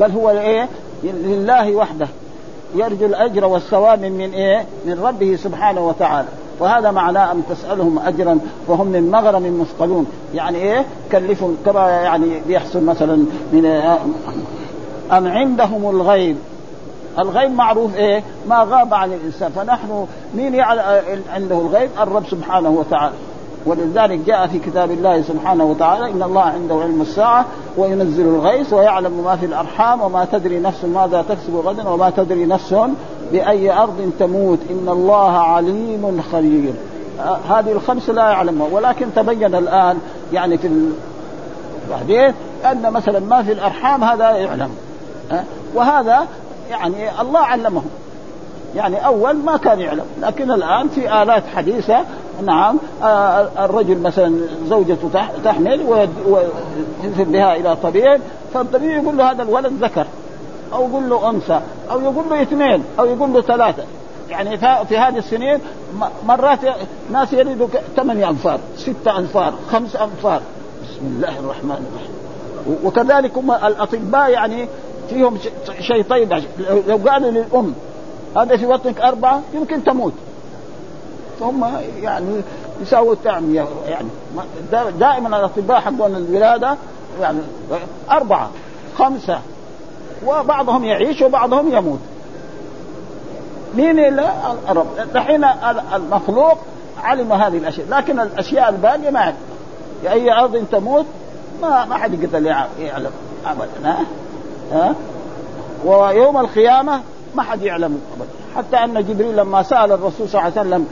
بل 0.00 0.10
هو 0.10 0.30
إيه؟ 0.30 0.68
لله 1.04 1.74
وحده 1.74 2.08
يرجو 2.74 3.06
الأجر 3.06 3.44
والثواب 3.44 4.00
من 4.00 4.32
إيه؟ 4.32 4.64
من 4.86 5.00
ربه 5.00 5.36
سبحانه 5.36 5.88
وتعالى. 5.88 6.28
وهذا 6.60 6.90
معناه 6.90 7.32
أن 7.32 7.42
تسألهم 7.50 7.98
اجرا 7.98 8.38
وهم 8.68 8.86
من 8.86 9.10
مغرم 9.10 9.60
مثقلون 9.60 10.06
يعني 10.34 10.58
إيه؟ 10.58 10.84
كلفهم 11.12 11.56
كما 11.66 11.90
يعني 11.90 12.40
بيحصل 12.46 12.84
مثلا 12.84 13.16
من 13.52 13.64
إيه؟ 13.64 13.98
أم 15.12 15.26
عندهم 15.28 15.90
الغيب 15.90 16.36
الغيب 17.18 17.50
معروف 17.50 17.96
إيه؟ 17.96 18.22
ما 18.48 18.66
غاب 18.70 18.94
عن 18.94 19.12
الإنسان 19.12 19.50
فنحن 19.50 20.06
مين 20.34 20.60
عنده 21.32 21.58
الغيب؟ 21.58 21.90
الرب 22.00 22.26
سبحانه 22.30 22.70
وتعالى 22.70 23.14
ولذلك 23.66 24.18
جاء 24.26 24.46
في 24.46 24.58
كتاب 24.58 24.90
الله 24.90 25.22
سبحانه 25.22 25.64
وتعالى 25.64 26.10
إن 26.10 26.22
الله 26.22 26.42
عنده 26.42 26.74
علم 26.74 27.00
الساعة 27.00 27.44
وينزل 27.76 28.24
الغيث 28.24 28.72
ويعلم 28.72 29.24
ما 29.24 29.36
في 29.36 29.46
الأرحام 29.46 30.00
وما 30.00 30.26
تدري 30.32 30.58
نفس 30.60 30.84
ماذا 30.84 31.24
تكسب 31.28 31.56
غدا 31.56 31.88
وما 31.88 32.10
تدري 32.10 32.46
نفس 32.46 32.74
بأي 33.32 33.72
أرض 33.72 34.10
تموت. 34.18 34.58
إن 34.70 34.88
الله 34.88 35.30
عليم 35.30 36.22
خبير. 36.32 36.72
هذه 37.50 37.72
الخمس 37.72 38.10
لا 38.10 38.22
يعلمها. 38.22 38.68
ولكن 38.72 39.06
تبين 39.16 39.54
الآن 39.54 39.98
يعني 40.32 40.58
في 40.58 40.68
بعدين 41.90 42.34
أن 42.64 42.92
مثلا 42.92 43.20
ما 43.20 43.42
في 43.42 43.52
الأرحام 43.52 44.04
هذا 44.04 44.30
يعلم. 44.30 44.70
وهذا 45.74 46.26
يعني 46.70 47.20
الله 47.20 47.40
علمهم 47.40 47.90
يعني 48.76 49.06
أول 49.06 49.36
ما 49.36 49.56
كان 49.56 49.80
يعلم. 49.80 50.04
لكن 50.20 50.50
الآن 50.50 50.88
في 50.88 51.22
آلات 51.22 51.42
حديثة 51.54 52.00
نعم 52.46 52.76
آه 53.02 53.48
الرجل 53.64 53.98
مثلا 53.98 54.34
زوجته 54.68 55.08
تحمل 55.44 55.80
ويذهب 56.26 57.32
بها 57.32 57.56
إلى 57.56 57.76
طبيب 57.76 58.20
فالطبيب 58.54 58.90
يقول 58.90 59.16
له 59.16 59.30
هذا 59.30 59.42
الولد 59.42 59.72
ذكر. 59.84 60.06
أو 60.72 60.88
يقول 60.88 61.10
له 61.10 61.30
انثى 61.30 61.60
أو 61.90 62.00
يقول 62.00 62.24
له 62.30 62.42
اثنين 62.42 62.84
أو 62.98 63.04
يقول 63.04 63.32
له 63.32 63.40
ثلاثة. 63.40 63.84
يعني 64.30 64.58
في 64.58 64.98
هذه 64.98 65.18
السنين 65.18 65.58
مرات 66.26 66.58
ناس 67.12 67.32
يريدوا 67.32 67.68
ثمانية 67.96 68.28
أنفار 68.28 68.60
ستة 68.76 69.18
أنفار 69.18 69.54
خمس 69.70 69.96
أنفار. 69.96 70.42
بسم 70.82 71.06
الله 71.06 71.38
الرحمن 71.38 71.86
الرحيم. 71.90 72.12
وكذلك 72.84 73.38
هم 73.38 73.50
الأطباء 73.50 74.30
يعني 74.30 74.68
فيهم 75.10 75.38
شيء 75.80 76.02
طيب 76.02 76.42
لو 76.88 77.00
قالوا 77.08 77.30
للأم 77.30 77.74
هذا 78.36 78.56
في 78.56 78.66
بطنك 78.66 79.00
أربعة 79.00 79.40
يمكن 79.54 79.84
تموت. 79.84 80.12
فهم 81.40 81.80
يعني 82.02 82.40
يساووا 82.82 83.12
التعمية 83.12 83.64
يعني 83.88 84.08
دائما 85.00 85.38
الأطباء 85.38 85.80
حقون 85.80 86.16
الولادة 86.16 86.76
يعني 87.20 87.38
أربعة 88.10 88.50
خمسة. 88.98 89.38
وبعضهم 90.26 90.84
يعيش 90.84 91.22
وبعضهم 91.22 91.76
يموت. 91.76 92.00
مين 93.76 93.98
إلا 93.98 94.32
الرب. 94.70 94.86
دحين 95.14 95.44
المخلوق 95.94 96.58
علم 97.02 97.32
هذه 97.32 97.56
الأشياء 97.56 97.86
لكن 97.90 98.20
الأشياء 98.20 98.68
الباقية 98.68 99.10
ما 99.10 99.20
يعلم 99.20 99.36
أي 100.10 100.32
أرض 100.32 100.64
تموت؟ 100.72 101.06
ما 101.62 101.84
ما 101.84 101.96
حد 101.96 102.22
يقدر 102.22 102.46
يعلم 102.80 103.10
ابدا 103.46 103.70
ها؟ 103.84 103.98
ها؟ 104.72 104.94
ويوم 105.84 106.38
القيامة 106.38 107.00
ما 107.34 107.42
حد 107.42 107.62
يعلم 107.62 108.00
ابدا. 108.16 108.30
حتى 108.56 108.84
أن 108.84 109.04
جبريل 109.04 109.36
لما 109.36 109.62
سأل 109.62 109.92
الرسول 109.92 110.28
صلى 110.28 110.40
الله 110.40 110.58
عليه 110.58 110.60
وسلم 110.60 110.86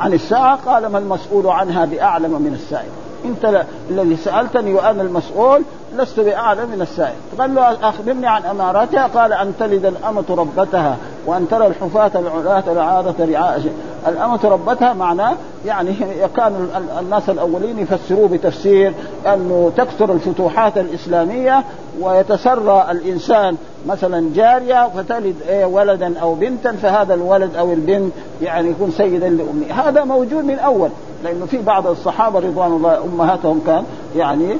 عن 0.00 0.12
الساعة 0.12 0.56
قال 0.66 0.86
ما 0.86 0.98
المسؤول 0.98 1.46
عنها 1.46 1.84
بأعلم 1.84 2.30
من 2.30 2.54
السائل. 2.54 2.90
انت 3.24 3.64
الذي 3.90 4.16
سألتني 4.16 4.74
وأنا 4.74 5.02
المسؤول 5.02 5.62
لست 5.96 6.20
باعلم 6.20 6.70
من 6.74 6.82
السائل. 6.82 7.14
قال 7.38 7.54
له 7.54 7.88
أخبرني 7.88 8.26
عن 8.26 8.42
اماراتها 8.42 9.06
قال 9.06 9.32
أن 9.32 9.52
تلد 9.60 9.84
الأمة 9.86 10.24
ربتها 10.30 10.96
وأن 11.26 11.48
ترى 11.48 11.66
الحفاة 11.66 12.10
العلاة 12.14 12.64
العادة 12.72 13.14
رعاء 13.24 13.62
الأمة 14.08 14.40
ربتها 14.44 14.92
معناه 14.92 15.34
يعني 15.66 15.94
كان 16.36 16.68
الناس 17.00 17.30
الأولين 17.30 17.78
يفسروه 17.78 18.28
بتفسير 18.28 18.92
أنه 19.26 19.72
تكثر 19.76 20.12
الفتوحات 20.12 20.78
الإسلامية 20.78 21.64
ويتسرى 22.00 22.86
الإنسان 22.90 23.56
مثلا 23.86 24.30
جارية 24.34 24.88
فتلد 24.88 25.34
إيه 25.48 25.64
ولدا 25.64 26.18
أو 26.18 26.34
بنتا 26.34 26.72
فهذا 26.72 27.14
الولد 27.14 27.56
أو 27.56 27.72
البنت 27.72 28.12
يعني 28.42 28.68
يكون 28.68 28.90
سيدا 28.90 29.28
لأمه 29.28 29.88
هذا 29.88 30.04
موجود 30.04 30.44
من 30.44 30.58
أول. 30.58 30.90
لأنه 31.22 31.46
في 31.46 31.58
بعض 31.58 31.86
الصحابة 31.86 32.38
رضوان 32.38 32.72
الله 32.72 33.04
أمهاتهم 33.04 33.60
كان 33.66 33.84
يعني 34.16 34.56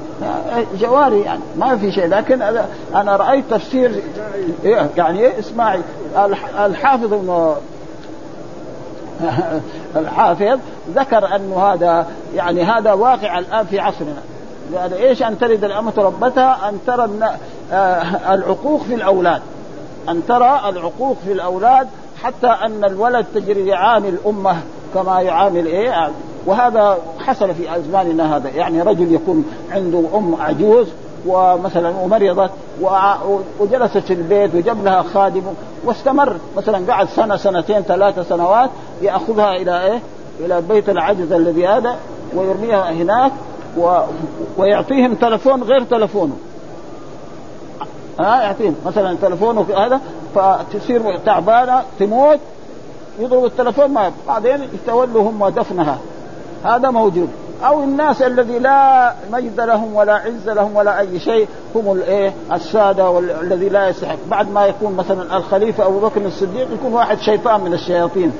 جواري 0.79 1.21
يعني 1.21 1.41
ما 1.57 1.77
في 1.77 1.91
شيء. 1.91 2.07
لكن 2.07 2.41
أنا 2.95 3.15
رأيت 3.15 3.43
تفسير 3.49 4.03
يعني 4.97 5.19
إيه 5.19 5.39
اسمعي 5.39 5.79
الحافظ 6.65 7.13
الحافظ 9.95 10.59
ذكر 10.95 11.35
انه 11.35 11.57
هذا 11.57 12.07
يعني 12.35 12.63
هذا 12.63 12.93
واقع 12.93 13.39
الآن 13.39 13.65
في 13.65 13.79
عصرنا. 13.79 14.21
يعني 14.73 14.95
إيش 14.95 15.23
أن 15.23 15.39
تلد 15.39 15.63
الأمة 15.63 15.93
ربتها؟ 15.97 16.69
أن 16.69 16.79
ترى 16.87 17.09
آه، 17.71 18.33
العقوق 18.33 18.81
في 18.83 18.95
الأولاد. 18.95 19.41
أن 20.09 20.21
ترى 20.27 20.61
العقوق 20.69 21.17
في 21.25 21.31
الأولاد 21.31 21.87
حتى 22.23 22.47
أن 22.47 22.83
الولد 22.83 23.25
تجري 23.35 23.67
يعامل 23.67 24.09
الامه 24.09 24.57
كما 24.93 25.21
يعامل 25.21 25.65
إيه؟ 25.65 26.11
وهذا 26.45 26.97
حصل 27.19 27.53
في 27.53 27.77
ازماننا 27.77 28.37
هذا. 28.37 28.49
يعني 28.49 28.81
رجل 28.81 29.13
يكون 29.13 29.45
عنده 29.71 30.03
أم 30.15 30.35
عجوز 30.39 30.87
ومثلا 31.25 31.89
ومرضت 31.89 32.51
وجلست 33.59 33.97
في 33.97 34.13
البيت 34.13 34.55
وجاب 34.55 34.83
لها 34.83 35.01
خادم 35.01 35.41
واستمر. 35.85 36.35
مثلا 36.57 36.93
قعد 36.93 37.07
سنة 37.09 37.35
سنتين 37.35 37.81
ثلاثة 37.81 38.23
سنوات 38.23 38.69
يأخذها 39.01 39.51
إلى 39.55 39.85
إيه؟ 39.85 39.99
إلى 40.39 40.61
بيت 40.61 40.89
العجز 40.89 41.31
الذي 41.31 41.67
هذا 41.67 41.95
ويرميها 42.35 42.91
هناك 42.91 43.31
و... 43.77 43.97
ويعطيهم 44.57 45.13
تلفون 45.13 45.63
غير 45.63 45.83
تلفونه. 45.83 46.35
ها؟ 48.19 48.41
يعطيهم 48.41 48.75
مثلا 48.85 49.17
تلفونه 49.21 49.65
هذا 49.77 50.01
فتصير 50.35 51.17
تعبانة 51.17 51.81
تموت 51.99 52.39
يضرب 53.19 53.45
التلفون 53.45 53.87
ما 53.87 54.11
بعدين 54.27 54.59
يتولوا 54.73 55.29
هم 55.29 55.47
دفنها. 55.47 55.97
هذا 56.63 56.89
موجود. 56.89 57.29
أو 57.65 57.83
الناس 57.83 58.21
الذي 58.21 58.59
لا 58.59 59.13
مجد 59.31 59.61
لهم 59.61 59.95
ولا 59.95 60.13
عز 60.13 60.49
لهم 60.49 60.75
ولا 60.75 60.99
أي 60.99 61.19
شيء 61.19 61.47
هم 61.75 61.91
الايه 61.91 62.33
السادة 62.53 63.09
والذي 63.09 63.69
لا 63.69 63.89
يستحق. 63.89 64.17
بعد 64.29 64.51
ما 64.51 64.65
يكون 64.65 64.95
مثلا 64.95 65.37
الخليفة 65.37 65.85
أبو 65.85 65.99
بكر 65.99 66.25
الصديق 66.25 66.67
يكون 66.73 66.93
واحد 66.93 67.19
شيطان 67.19 67.61
من 67.61 67.73
الشياطين. 67.73 68.31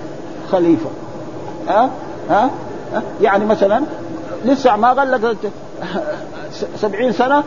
خليفة. 0.51 0.89
ها؟ 1.67 1.89
ها, 2.29 2.49
ها؟ 2.93 3.01
يعني 3.21 3.45
مثلا 3.45 3.83
لسه 4.45 4.75
ما 4.75 4.91
غلق 4.91 5.35
سبعين 6.81 7.11
سنة 7.11 7.43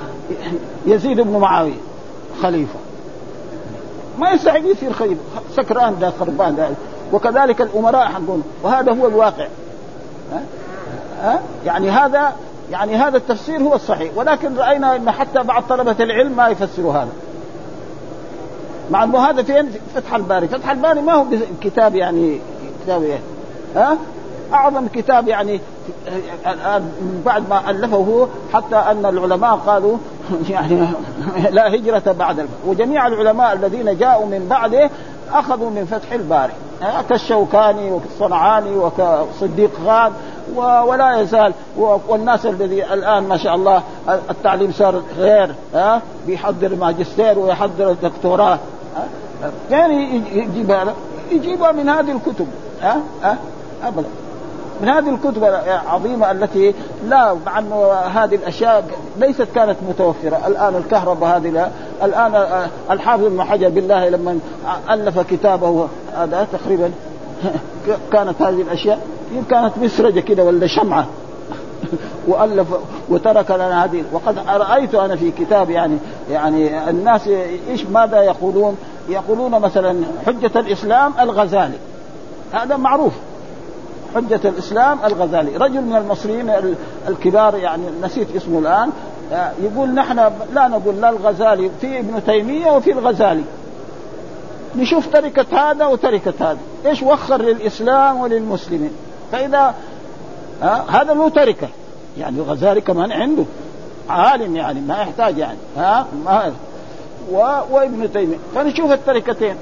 يزيد 0.86 1.20
بن 1.20 1.38
معاوية 1.38 1.80
خليفة. 2.42 2.78
ما 4.18 4.30
يستحق 4.30 4.60
يصير 4.60 4.92
خليفة. 4.92 5.20
سكران 5.56 5.98
ده 6.00 6.12
خربان 6.20 6.56
ده. 6.56 6.68
وكذلك 7.12 7.60
الأمراء 7.60 8.06
حقهم. 8.06 8.42
وهذا 8.62 8.92
هو 8.92 9.06
الواقع. 9.06 9.46
يعني 11.66 11.90
هذا 11.90 12.32
يعني 12.70 12.96
هذا 12.96 13.16
التفسير 13.16 13.62
هو 13.62 13.74
الصحيح. 13.74 14.12
ولكن 14.16 14.56
رأينا 14.56 14.96
إن 14.96 15.10
حتى 15.10 15.42
بعض 15.42 15.62
طلبة 15.68 15.96
العلم 16.00 16.36
ما 16.36 16.48
يفسروا 16.48 16.92
هذا. 16.92 17.12
مع 18.90 19.04
إنه 19.04 19.18
هذا 19.18 19.42
فين 19.42 19.70
فتح 19.94 20.14
الباري. 20.14 20.48
فتح 20.48 20.70
الباري 20.70 21.00
ما 21.00 21.12
هو 21.12 21.24
كتاب 21.60 21.94
يعني 21.94 22.40
كتاب 22.84 23.02
إيه؟ 23.02 23.18
ها؟ 23.76 23.96
أعظم 24.52 24.86
كتاب 24.86 25.28
يعني 25.28 25.60
بعد 27.26 27.48
ما 27.50 27.70
ألفه 27.70 27.96
هو 27.96 28.26
حتى 28.52 28.76
أن 28.76 29.06
العلماء 29.06 29.56
قالوا 29.56 29.98
يعني 30.50 30.86
لا 31.50 31.74
هجرة 31.74 32.14
بعد 32.18 32.46
وجميع 32.66 33.06
العلماء 33.06 33.52
الذين 33.52 33.98
جاءوا 33.98 34.26
من 34.26 34.46
بعده 34.50 34.90
أخذوا 35.32 35.70
من 35.70 35.84
فتح 35.84 36.12
الباري. 36.12 36.52
كالشوكاني 37.08 37.92
وكالصنعاني 37.92 38.76
وكصديق 38.76 39.70
خان 39.86 40.12
ولا 40.58 41.20
يزال 41.20 41.52
والناس 42.08 42.46
الذي 42.46 42.84
الآن 42.84 43.22
ما 43.22 43.36
شاء 43.36 43.54
الله 43.54 43.82
التعليم 44.30 44.72
صار 44.72 45.02
غير 45.18 45.54
ها؟ 45.74 46.02
بيحضر 46.26 46.74
ماجستير 46.74 47.38
ويحضر 47.38 47.90
الدكتوراه 47.90 48.58
يعني 49.70 50.22
يجيبها 50.32 50.94
يجيبها 51.30 51.72
من 51.72 51.88
هذه 51.88 52.12
الكتب 52.12 52.46
ها؟ 52.82 53.00
ها؟ 53.22 53.36
ابدا. 53.84 54.08
من 54.80 54.88
هذه 54.88 55.14
الكتب 55.14 55.44
العظيمة 55.44 56.30
التي 56.30 56.74
لا 57.08 57.36
مع 57.46 57.58
أنه 57.58 57.92
هذه 57.92 58.34
الأشياء 58.34 58.84
ليست 59.18 59.46
كانت 59.54 59.76
متوفرة. 59.88 60.46
الآن 60.46 60.74
الكهرباء 60.76 61.36
هذه 61.36 61.70
الآن 62.02 62.34
الحافظ 62.90 63.24
ابن 63.24 63.42
حجر 63.42 63.68
بالله 63.68 64.08
لما 64.08 64.38
ألف 64.90 65.18
كتابه 65.18 65.88
هذا 66.16 66.46
تقريبا 66.52 66.90
كانت 68.12 68.42
هذه 68.42 68.62
الأشياء. 68.62 69.00
كانت 69.50 69.72
مسرجة 69.82 70.20
كده 70.20 70.44
ولا 70.44 70.66
شمعة. 70.66 71.06
وألف 72.28 72.66
وترك 73.08 73.50
لنا 73.50 73.84
هذه. 73.84 74.04
وقد 74.12 74.38
رايت 74.48 74.94
أنا 74.94 75.16
في 75.16 75.30
كتاب 75.30 75.70
يعني 75.70 75.98
يعني 76.30 76.90
الناس 76.90 77.28
إيش 77.68 77.84
ماذا 77.84 78.22
يقولون؟ 78.22 78.76
يقولون 79.08 79.50
مثلا 79.50 80.02
حجة 80.26 80.50
الإسلام 80.56 81.12
الغزالي. 81.20 81.78
هذا 82.52 82.76
معروف. 82.76 83.12
حجة 84.14 84.40
الإسلام 84.44 84.98
الغزالي. 85.04 85.56
رجل 85.56 85.80
من 85.80 85.96
المصريين 85.96 86.52
الكبار 87.08 87.54
يعني 87.54 87.82
نسيت 88.02 88.36
اسمه 88.36 88.58
الآن. 88.58 88.90
يقول 89.62 89.94
نحن 89.94 90.18
لا 90.54 90.68
نقول 90.68 91.00
لا 91.00 91.10
الغزالي 91.10 91.70
في 91.80 91.98
ابن 91.98 92.24
تيمية 92.26 92.70
وفي 92.70 92.92
الغزالي. 92.92 93.44
نشوف 94.76 95.06
تركة 95.12 95.70
هذا 95.70 95.86
وتركة 95.86 96.32
هذا. 96.40 96.58
إيش 96.86 97.02
وخر 97.02 97.42
للإسلام 97.42 98.20
وللمسلمين؟ 98.20 98.90
فإذا 99.32 99.74
هذا 100.88 101.14
له 101.14 101.28
تركة. 101.28 101.68
يعني 102.18 102.36
الغزالي 102.36 102.80
كمان 102.80 103.12
عنده. 103.12 103.44
عالم 104.08 104.56
يعني 104.56 104.80
ما 104.80 105.00
يحتاج 105.00 105.38
يعني 105.38 105.58
ها 105.76 106.06
ما 106.24 106.52
و... 107.30 107.36
وابن 107.70 108.12
تيمية. 108.12 108.36
فنشوف 108.54 108.92
التركتين. 108.92 109.56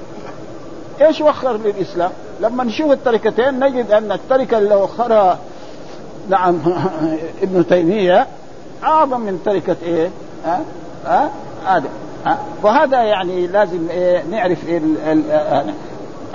إيش 1.01 1.21
وخر 1.21 1.57
للإسلام؟ 1.57 2.11
لما 2.41 2.63
نشوف 2.63 2.91
التركتين 2.91 3.59
نجد 3.59 3.91
أن 3.91 4.11
التركة 4.11 4.57
اللي 4.57 4.75
وخرها 4.75 5.39
نعم 6.29 6.59
ابن 7.43 7.67
تيمية 7.67 8.27
أعظم 8.83 9.21
من 9.21 9.41
تركة 9.45 9.75
إيه؟ 9.83 10.09
ها؟ 10.45 10.61
ها؟ 11.05 11.29
هذا. 11.65 11.89
وهذا 12.63 13.03
يعني 13.03 13.47
لازم 13.47 13.89
إيه؟ 13.89 14.23
نعرف 14.23 14.69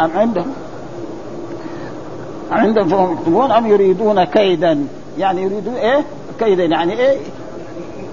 أم 0.00 0.10
عندهم؟ 0.16 0.52
عندهم 2.50 2.88
فهم 2.88 3.12
يكتبون 3.12 3.52
أم 3.52 3.66
يريدون 3.66 4.24
كيدا؟ 4.24 4.86
يعني 5.18 5.42
يريدون 5.42 5.74
إيه؟ 5.74 6.04
كيدا 6.38 6.64
يعني 6.64 6.92
إيه؟ 6.92 7.18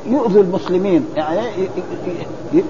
يؤذوا 0.07 0.43
المسلمين 0.43 1.05
يعني 1.15 1.41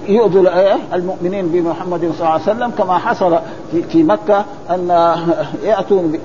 يؤذوا 0.08 0.60
إيه؟ 0.60 0.78
المؤمنين 0.94 1.48
بمحمد 1.48 2.00
صلى 2.00 2.10
الله 2.10 2.26
عليه 2.26 2.42
وسلم 2.42 2.70
كما 2.70 2.98
حصل 2.98 3.38
في 3.70 3.82
في 3.82 4.02
مكة 4.02 4.44
أن 4.70 5.16
يأتون 5.62 6.18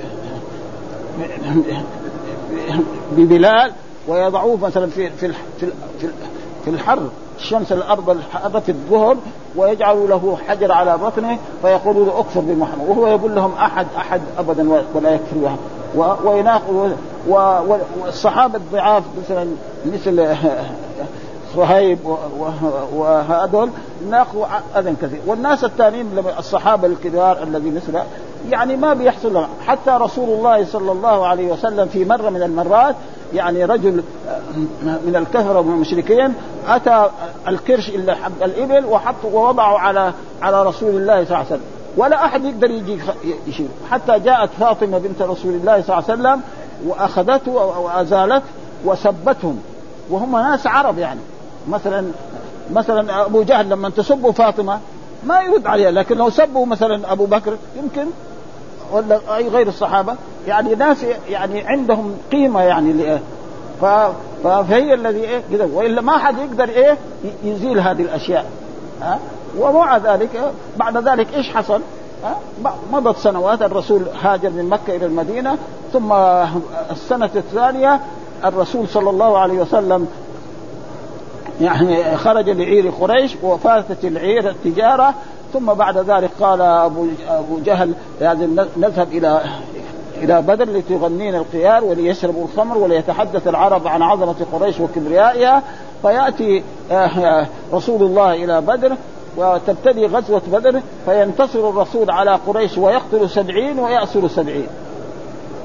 ببلال 3.18 3.72
ويضعوه 4.08 4.58
مثلا 4.58 4.88
في 4.88 5.10
في 5.10 5.34
في 5.60 5.68
في 6.64 6.70
الحر. 6.70 7.10
الشمس 7.44 7.72
الأرض 7.72 8.22
حرة 8.34 8.64
الظهر 8.70 9.18
ويجعلوا 9.56 10.08
له 10.08 10.38
حجر 10.48 10.72
على 10.72 10.98
بطنه 10.98 11.38
فيقولوا 11.62 12.06
له 12.06 12.20
اكفر 12.20 12.40
بمحمد 12.40 12.90
وهو 12.90 13.08
يقول 13.08 13.36
لهم 13.36 13.52
أحد 13.54 13.88
أحد 13.98 14.22
أبدا 14.38 14.70
ولا 14.94 15.10
يكفر 15.10 15.36
بها 15.36 15.58
والصحابة 18.02 18.58
الضعاف 18.58 19.04
مثلا 19.24 19.48
مثل 19.86 20.36
صهيب 21.56 22.00
وهذول 22.94 23.70
ناقوا 24.10 24.46
أذى 24.76 24.96
كثير. 25.02 25.20
والناس 25.26 25.64
الثانيين 25.64 26.08
الصحابة 26.40 26.88
الكبار 26.88 27.44
الذي 27.44 27.72
مثل 27.72 28.00
يعني 28.50 28.76
ما 28.76 28.94
بيحصل 28.94 29.34
لهم. 29.34 29.48
حتى 29.66 29.92
رسول 29.92 30.30
الله 30.30 30.66
صلى 30.66 30.92
الله 30.92 31.28
عليه 31.28 31.52
وسلم 31.52 31.88
في 31.88 32.06
مرة 32.06 32.30
من 32.30 32.44
المرات 32.44 32.96
يعني 33.34 33.66
رجل 33.66 34.04
من 34.84 35.16
الكفره 35.16 35.60
ومن 35.60 35.74
المشركين 35.74 36.34
أتى 36.68 37.10
الكرش 37.48 37.90
الا 37.90 38.16
حب 38.16 38.44
الإبل 38.44 38.86
وحط 38.86 39.26
ووضعه 39.26 39.78
على 39.80 40.14
على 40.42 40.64
رسول 40.64 40.90
الله 40.90 41.14
صلى 41.14 41.22
الله 41.24 41.38
عليه 41.38 41.48
وسلم. 41.48 41.66
ولا 41.98 42.26
أحد 42.26 42.46
يقدر 42.46 42.72
يجي 42.72 43.00
يشيل. 43.48 43.68
حتى 43.92 44.20
جاءت 44.20 44.50
فاطمة 44.60 44.98
بنت 44.98 45.22
رسول 45.22 45.54
الله 45.54 45.82
صلى 45.82 45.98
الله 45.98 46.10
عليه 46.10 46.14
وسلم 46.22 46.42
وأخذته 46.88 47.52
وأزالته 47.52 48.46
وسبتهم. 48.86 49.60
وهم 50.10 50.38
ناس 50.38 50.68
عرب 50.68 50.98
يعني. 50.98 51.20
مثلا 51.68 52.06
مثلا 52.74 53.26
أبو 53.26 53.44
جهل 53.44 53.70
لما 53.70 53.90
تسبوا 53.90 54.32
فاطمة 54.32 54.80
ما 55.24 55.42
يرد 55.42 55.68
عليها 55.68 55.92
لكن 55.92 56.18
لو 56.18 56.30
سبوا 56.30 56.66
مثلا 56.66 57.12
أبو 57.12 57.26
بكر 57.26 57.58
يمكن 57.76 58.06
ولا 58.92 59.20
أي 59.36 59.48
غير 59.48 59.68
الصحابة 59.68 60.16
يعني 60.48 60.76
ناس 60.76 61.06
يعني 61.30 61.62
عندهم 61.62 62.18
قيمة 62.32 62.62
يعني 62.62 63.20
فهي 64.44 64.94
الذي 64.94 65.20
إيه 65.20 65.42
كذا 65.52 65.70
وإلا 65.74 66.02
ما 66.02 66.18
حد 66.18 66.38
يقدر 66.38 66.70
إيه 66.70 66.98
يزيل 67.44 67.80
هذه 67.80 68.02
الأشياء. 68.02 68.46
ها؟ 69.02 69.20
ومع 69.58 69.98
ذلك 69.98 70.52
بعد 70.78 70.98
ذلك 70.98 71.28
إيش 71.34 71.50
حصل؟ 71.50 71.82
مضت 72.92 73.18
سنوات 73.18 73.62
الرسول 73.62 74.06
هاجر 74.22 74.50
من 74.50 74.70
مكة 74.70 74.96
إلى 74.96 75.06
المدينة 75.06 75.58
ثم 75.94 76.14
السنة 76.92 77.30
الثانية 77.36 78.00
الرسول 78.46 78.88
صلى 78.88 79.10
الله 79.10 79.38
عليه 79.38 79.62
وسلم 79.62 80.08
يعني 81.62 82.18
خرج 82.18 82.50
لعير 82.50 82.90
قريش 82.90 83.36
وفاتت 83.44 84.06
العير 84.06 84.50
التجارة 84.50 85.14
ثم 85.54 85.74
بعد 85.74 85.98
ذلك 85.98 86.30
قال 86.40 86.62
ابو 86.62 87.08
أبو 87.28 87.60
جهل 87.66 87.94
لازم 88.22 88.66
نذهب 88.78 89.08
إلى 89.12 89.42
إلى 90.22 90.42
بدر 90.42 90.66
لتغنين 90.66 91.36
القيار 91.36 91.84
وليشربوا 91.84 92.46
الخمر 92.46 92.78
وليتحدث 92.78 93.48
العرب 93.48 93.88
عن 93.88 94.02
عظمة 94.02 94.36
قريش 94.54 94.80
وكبريائها. 94.80 95.64
فيأتي 96.02 96.64
آه، 96.92 97.48
رسول 97.74 98.04
الله 98.04 98.34
إلى 98.34 98.62
بدر 98.62 98.96
وتبتدي 99.38 100.06
غزوة 100.06 100.42
بدر 100.52 100.82
فينتصر 101.06 101.70
الرسول 101.70 102.12
على 102.12 102.40
قريش 102.48 102.78
ويقتل 102.78 103.30
سبعين 103.30 103.80
ويأسر 103.80 104.28
سبعين. 104.28 104.68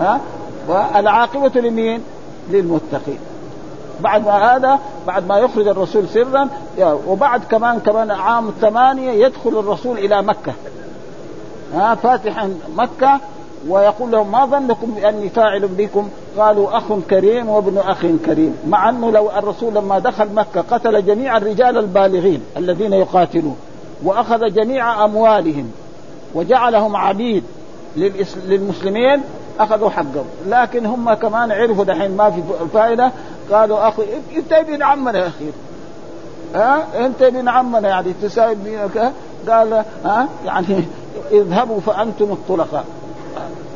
ها؟ 0.00 0.20
والعاقبة 0.68 1.60
لمين؟ 1.60 2.02
للمتقين. 2.50 3.18
بعد 4.00 4.26
ما 4.26 4.56
هذا 4.56 4.78
بعد 5.06 5.28
ما 5.28 5.38
يخرج 5.38 5.68
الرسول 5.68 6.08
سرا 6.08 6.48
وبعد 7.06 7.40
كمان 7.50 7.78
كمان 7.78 8.10
عام 8.10 8.50
ثمانية 8.60 9.10
يدخل 9.26 9.58
الرسول 9.58 9.98
إلى 9.98 10.22
مكة. 10.22 10.52
ها 11.74 11.94
فاتحا 11.94 12.54
مكة 12.76 13.20
ويقول 13.68 14.10
لهم 14.10 14.32
ما 14.32 14.46
ظنكم 14.46 14.90
بأني 14.90 15.28
فاعل 15.28 15.68
بكم؟ 15.68 16.08
قالوا 16.38 16.76
أخ 16.76 16.84
كريم 17.10 17.48
وابن 17.48 17.78
أخ 17.78 18.06
كريم، 18.26 18.56
مع 18.68 18.88
أنه 18.88 19.10
لو 19.10 19.30
الرسول 19.30 19.74
لما 19.74 19.98
دخل 19.98 20.28
مكة 20.34 20.60
قتل 20.60 21.06
جميع 21.06 21.36
الرجال 21.36 21.78
البالغين 21.78 22.42
الذين 22.56 22.92
يقاتلون 22.92 23.56
وأخذ 24.04 24.40
جميع 24.54 25.04
أموالهم 25.04 25.70
وجعلهم 26.34 26.96
عبيد 26.96 27.44
للمسلمين 28.46 29.20
أخذوا 29.60 29.90
حقهم، 29.90 30.24
لكن 30.46 30.86
هم 30.86 31.14
كمان 31.14 31.52
عرفوا 31.52 31.84
دحين 31.84 32.16
ما 32.16 32.30
في 32.30 32.42
فائدة 32.72 33.12
قالوا 33.52 33.88
أخي 33.88 34.02
أنت 34.36 34.52
ابن 34.52 34.82
عمنا 34.82 35.18
يا 35.18 35.26
أخي. 35.26 35.50
ها؟ 36.54 37.06
أنت 37.06 37.22
ابن 37.22 37.48
عمنا 37.48 37.88
يعني 37.88 38.14
تساوي 38.22 38.54
قال 39.48 39.84
ها؟ 40.04 40.28
يعني 40.44 40.84
اذهبوا 41.32 41.80
فأنتم 41.80 42.24
الطلقاء. 42.24 42.84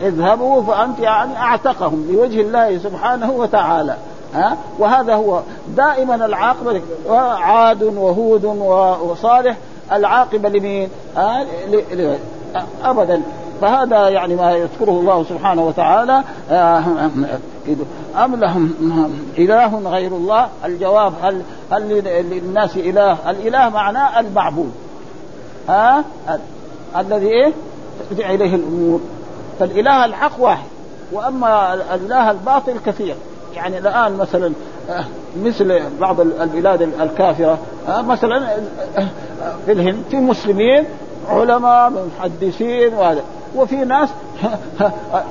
اذهبوا 0.03 0.63
فأنت 0.63 0.99
يعني 0.99 1.37
أعتقهم 1.37 2.09
لوجه 2.13 2.41
الله 2.41 2.79
سبحانه 2.79 3.33
وتعالى. 3.33 3.97
ها؟ 4.35 4.57
وهذا 4.79 5.15
هو 5.15 5.41
دائما 5.77 6.15
العاقبة 6.15 6.81
عاد 7.39 7.83
وهود 7.83 8.45
وصالح 9.05 9.57
العاقبة 9.93 10.49
لمين؟ 10.49 10.89
ها؟ 11.17 11.47
ابدا. 12.85 13.23
فهذا 13.63 14.09
يعني 14.09 14.35
ما 14.35 14.53
يذكره 14.53 14.91
الله 14.91 15.25
سبحانه 15.25 15.63
وتعالى 15.67 16.23
أم 18.25 18.35
لهم 18.35 18.73
إله 19.39 19.79
غير 19.79 20.13
الله؟ 20.13 20.49
الجواب 20.65 21.13
هل 21.23 21.43
هل 21.73 22.03
للناس 22.31 22.77
إله؟ 22.77 23.31
الإله 23.31 23.69
معناه 23.69 24.21
المعبود. 24.21 24.73
ها؟ 25.69 26.05
الذي 26.97 27.27
إيه؟ 27.27 27.53
ترجع 28.11 28.31
إليه 28.31 28.55
الأمور. 28.55 29.01
فالإله 29.61 30.05
الحق 30.05 30.41
واحد 30.41 30.67
وأما 31.13 31.75
الإله 31.75 32.31
الباطل 32.31 32.75
كثير. 32.87 33.15
يعني 33.55 33.79
الآن 33.79 34.17
مثلا 34.17 34.53
آه، 34.91 35.05
مثل 35.45 35.81
بعض 36.01 36.21
البلاد 36.21 36.83
الكافرة 36.83 37.59
آه، 37.89 38.03
مثلا 38.03 38.57
آه، 38.99 39.07
في 39.67 39.73
الهند 39.73 40.03
في 40.11 40.17
مسلمين 40.17 40.85
علماء 41.29 41.93
محدثين 42.19 42.95
وهذا. 42.95 43.23
وفي 43.57 43.77
ناس 43.77 44.09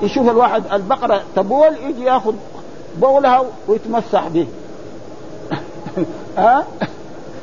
يشوف 0.02 0.30
الواحد 0.30 0.64
البقرة 0.74 1.22
تبول 1.36 1.76
يجي 1.84 2.04
ياخذ 2.04 2.34
بولها 2.98 3.44
ويتمسح 3.68 4.28
به 4.28 4.48
ها؟ 6.38 6.64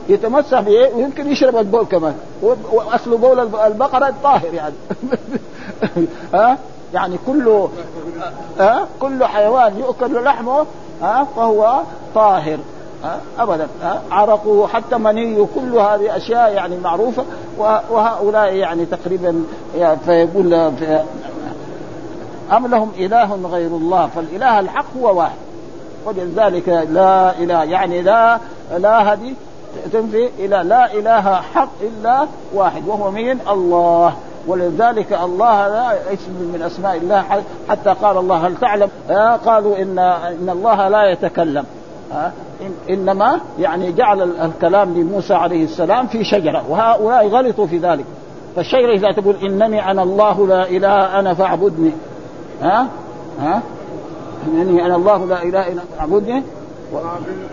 يتمسح 0.09 0.61
به 0.61 0.95
ويمكن 0.95 1.33
يشرب 1.33 1.57
البول 1.57 1.85
كمان. 1.85 2.15
واصل 2.73 3.17
بول 3.17 3.41
البقرة 3.41 4.15
طاهر 4.23 4.55
يعني. 4.55 4.75
ها؟ 6.35 6.59
يعني 6.95 7.19
كل 7.27 7.69
ها؟ 8.59 8.87
كل 9.01 9.25
حيوان 9.25 9.79
يؤكل 9.79 10.25
لحمه 10.25 10.67
ها؟ 11.03 11.27
فهو 11.37 11.81
طاهر. 12.15 12.59
ابدا 13.39 13.69
عرقه 14.11 14.67
حتى 14.67 14.97
منيه 14.97 15.47
كل 15.55 15.79
هذه 15.79 16.17
أشياء 16.17 16.53
يعني 16.53 16.77
معروفة 16.77 17.25
وهؤلاء 17.91 18.55
يعني 18.55 18.85
تقريبا 18.85 19.45
يعني 19.77 19.99
فيقول 20.07 20.55
أم 22.53 22.67
لهم 22.67 22.93
إله 22.99 23.39
غير 23.53 23.67
الله؟ 23.67 24.07
فالإله 24.07 24.61
الحق 24.61 24.97
هو 25.01 25.19
واحد. 25.19 25.37
ولذلك 26.05 26.69
لا 26.69 27.39
إله 27.39 27.65
يعني 27.65 28.03
لا 28.03 28.39
لا 28.79 29.13
هذه 29.13 29.35
تنفي 29.93 30.29
إلى 30.39 30.63
لا 30.65 30.93
إله 30.93 31.35
حق 31.55 31.69
إلا 31.81 32.27
واحد 32.55 32.89
وهو 32.89 33.11
مين؟ 33.11 33.39
الله. 33.51 34.15
ولذلك 34.47 35.13
الله 35.13 35.69
لا 35.69 35.93
اسم 36.13 36.33
من 36.33 36.63
أسماء 36.63 36.97
الله 36.97 37.25
حتى 37.69 37.91
قال 37.91 38.17
الله 38.17 38.47
هل 38.47 38.57
تعلم؟ 38.57 38.91
قالوا 39.47 39.77
إن 39.77 39.99
إن 39.99 40.51
الله 40.51 40.89
لا 40.89 41.11
يتكلم. 41.11 41.65
آه 42.13 42.33
إنما 42.91 43.41
يعني 43.59 43.93
جعل 43.93 44.23
الكلام 44.23 44.95
لموسى 44.95 45.35
عليه 45.35 45.65
السلام 45.65 46.07
في 46.07 46.25
شجرة 46.25 46.65
وهؤلاء 46.71 47.29
غلطوا 47.29 47.67
في 47.67 47.79
ذلك. 47.79 48.05
فالشجرة 48.57 48.93
إذا 48.95 49.13
تقول 49.13 49.37
إنني 49.43 49.91
أنا 49.91 50.03
الله 50.03 50.47
لا 50.47 50.69
إله 50.69 51.19
أنا 51.19 51.35
فاعبدني. 51.35 51.93
ها؟ 52.63 52.87
ها؟ 53.41 53.63
إنني 54.47 54.87
أنا 54.87 54.97
الله 54.97 55.27
لا 55.27 55.43
إله 55.43 55.69
إلا 55.69 55.83
فاعبدني. 55.97 56.43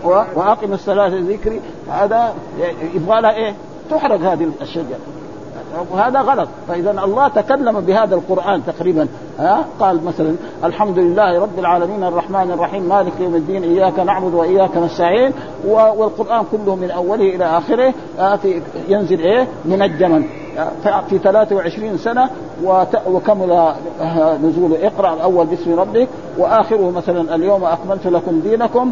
وأقم 0.04 0.72
الصلاة 0.72 1.08
ذكري 1.08 1.60
هذا 1.90 2.34
يبغى 2.94 3.20
لها 3.20 3.34
إيه؟ 3.34 3.54
تحرق 3.90 4.20
هذه 4.20 4.50
الشجرة. 4.62 4.98
وهذا 5.92 6.20
غلط. 6.20 6.48
فإذا 6.68 6.90
الله 7.04 7.28
تكلم 7.28 7.80
بهذا 7.80 8.14
القرآن 8.14 8.62
تقريبا 8.66 9.08
ها 9.38 9.64
قال 9.80 10.04
مثلا 10.04 10.34
الحمد 10.64 10.98
لله 10.98 11.40
رب 11.40 11.58
العالمين 11.58 12.04
الرحمن 12.04 12.50
الرحيم 12.50 12.82
مالك 12.82 13.12
يوم 13.20 13.34
الدين 13.34 13.62
إياك 13.62 13.98
نعبد 13.98 14.34
وإياك 14.34 14.76
نستعين 14.76 15.32
والقرآن 15.68 16.44
كله 16.52 16.74
من 16.76 16.90
أوله 16.90 17.34
إلى 17.34 17.44
آخره 17.44 17.94
ينزل 18.88 19.20
إيه؟ 19.20 19.46
منجما. 19.64 20.22
في 21.08 21.18
23 21.18 21.98
سنة 21.98 22.30
وكمل 23.06 23.72
نزول. 24.44 24.74
اقرأ 24.82 25.14
الأول 25.14 25.46
باسم 25.46 25.80
ربك 25.80 26.08
وآخره 26.38 26.90
مثلا 26.90 27.34
اليوم 27.34 27.64
أكملت 27.64 28.06
لكم 28.06 28.40
دينكم 28.40 28.90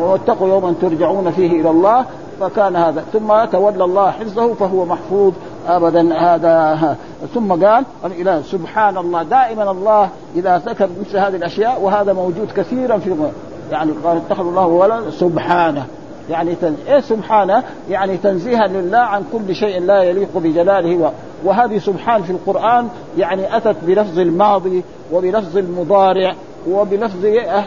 واتقوا 0.00 0.48
يوما 0.48 0.74
ترجعون 0.80 1.30
فيه 1.30 1.60
إلى 1.60 1.70
الله 1.70 2.04
فكان 2.40 2.76
هذا. 2.76 3.04
ثم 3.12 3.44
تولى 3.52 3.84
الله 3.84 4.10
حفظه 4.10 4.54
فهو 4.54 4.84
محفوظ. 4.84 5.32
ابدا 5.66 6.18
هذا 6.18 6.96
ثم 7.34 7.52
قال 7.52 7.84
الإله 8.04 8.42
سبحان 8.42 8.96
الله 8.96 9.22
دائما 9.22 9.70
الله 9.70 10.08
إذا 10.36 10.62
ذكر 10.66 10.88
مثل 11.00 11.18
هذه 11.18 11.36
الأشياء 11.36 11.80
وهذا 11.80 12.12
موجود 12.12 12.48
كثيرا 12.56 12.98
في 12.98 13.30
يعني 13.70 13.92
قال 14.04 14.16
اتخذ 14.16 14.46
الله 14.46 14.66
ولد 14.66 15.10
سبحانه. 15.10 15.86
يعني 16.30 16.54
تن... 16.54 16.76
إيه 16.88 17.00
سبحانه؟ 17.00 17.62
يعني 17.90 18.16
تنزيها 18.16 18.66
لله 18.66 18.98
عن 18.98 19.22
كل 19.32 19.54
شيء 19.54 19.80
لا 19.80 20.02
يليق 20.02 20.38
بجلاله. 20.38 20.96
و... 20.96 21.10
وهذه 21.44 21.78
سبحان 21.78 22.22
في 22.22 22.30
القرآن 22.30 22.88
يعني 23.18 23.56
أتت 23.56 23.76
بلفظ 23.82 24.18
الماضي 24.18 24.82
وبلفظ 25.12 25.56
المضارع 25.56 26.34
وبلفظ 26.70 27.24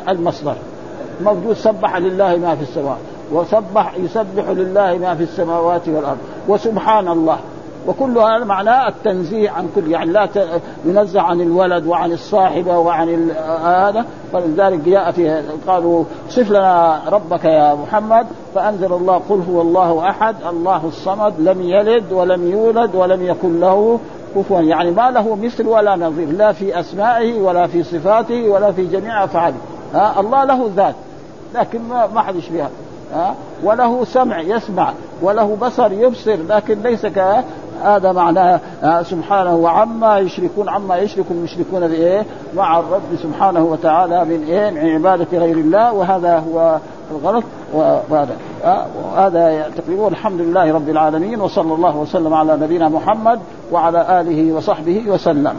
المصدر. 0.10 0.56
موجود 1.24 1.54
سبح 1.54 1.98
لله 1.98 2.38
ما 2.38 2.56
في 2.56 2.62
السماء 2.62 2.98
وسبح 3.32 3.94
يسبح 3.98 4.50
لله 4.50 4.98
ما 4.98 5.16
في 5.16 5.24
السماوات 5.24 5.88
والأرض. 5.88 6.18
وسبحان 6.48 7.08
الله. 7.08 7.38
وكل 7.88 8.18
هذا 8.18 8.44
معناه 8.44 8.88
التنزيه 8.88 9.50
عن 9.50 9.70
كل 9.76 9.92
يعني 9.92 10.12
لا 10.12 10.30
ينزه 10.86 11.22
عن 11.22 11.42
الولد 11.42 11.88
وعن 11.88 12.12
الصاحبة 12.12 12.78
وعن 12.78 13.32
هذا. 13.64 14.06
فلذلك 14.34 14.80
جاء 14.80 15.12
في 15.12 15.44
قالوا 15.68 16.04
صف 16.30 16.52
لنا 16.52 17.02
ربك 17.10 17.46
يا 17.46 17.76
محمد 17.76 18.28
فأنزل 18.56 18.94
الله 18.94 19.22
قل 19.30 19.42
هو 19.52 19.62
الله 19.62 20.10
أحد 20.10 20.36
الله 20.50 20.82
الصمد 20.86 21.34
لم 21.40 21.62
يلد 21.62 22.12
ولم 22.12 22.52
يولد 22.52 22.96
ولم 22.96 23.26
يكن 23.26 23.60
له 23.60 24.00
كفوا. 24.36 24.62
يعني 24.62 24.92
ما 24.92 25.12
له 25.12 25.36
مثل 25.36 25.68
ولا 25.68 25.96
نظير 25.96 26.32
لا 26.32 26.52
في 26.52 26.80
أسمائه 26.80 27.42
ولا 27.42 27.68
في 27.68 27.84
صفاته 27.84 28.50
ولا 28.50 28.72
في 28.72 28.86
جميع 28.86 29.24
أفعاله. 29.24 29.58
ها؟ 29.94 30.20
الله 30.20 30.44
له 30.44 30.70
ذات 30.76 30.96
لكن 31.56 31.80
ما 32.14 32.22
حد 32.22 32.36
يشبهها 32.36 32.70
ها؟ 33.14 33.36
وله 33.64 34.06
سمع 34.06 34.40
يسمع 34.42 34.94
وله 35.22 35.58
بصر 35.62 35.92
يبصر 35.92 36.38
لكن 36.50 36.82
ليس 36.84 37.06
هذا 37.84 38.12
معناه 38.12 38.60
سبحانه 39.04 39.56
وعما 39.56 40.20
يشركون 40.20 40.70
عما 40.70 40.98
يشرك 40.98 41.26
المشركون 41.32 41.88
بإيه؟ 41.88 42.26
مع 42.56 42.80
الرب 42.80 43.16
سبحانه 43.24 43.64
وتعالى 43.64 44.26
من 44.26 44.44
إيه؟ 44.44 44.70
من 44.70 44.90
عبادة 44.90 45.38
غير 45.38 45.58
الله 45.58 45.94
وهذا 45.94 46.38
هو 46.38 46.78
الغلط 47.12 47.44
وهذا 47.74 48.38
هذا 49.18 49.72
تقريبا 49.78 50.08
الحمد 50.08 50.42
لله 50.42 50.74
رب 50.74 50.90
العالمين 50.90 51.42
وصلى 51.42 51.74
الله 51.74 51.98
وسلم 51.98 52.34
على 52.34 52.58
نبينا 52.58 52.90
محمد 52.90 53.40
وعلى 53.72 54.22
آله 54.22 54.54
وصحبه 54.54 55.04
وسلم 55.08 55.54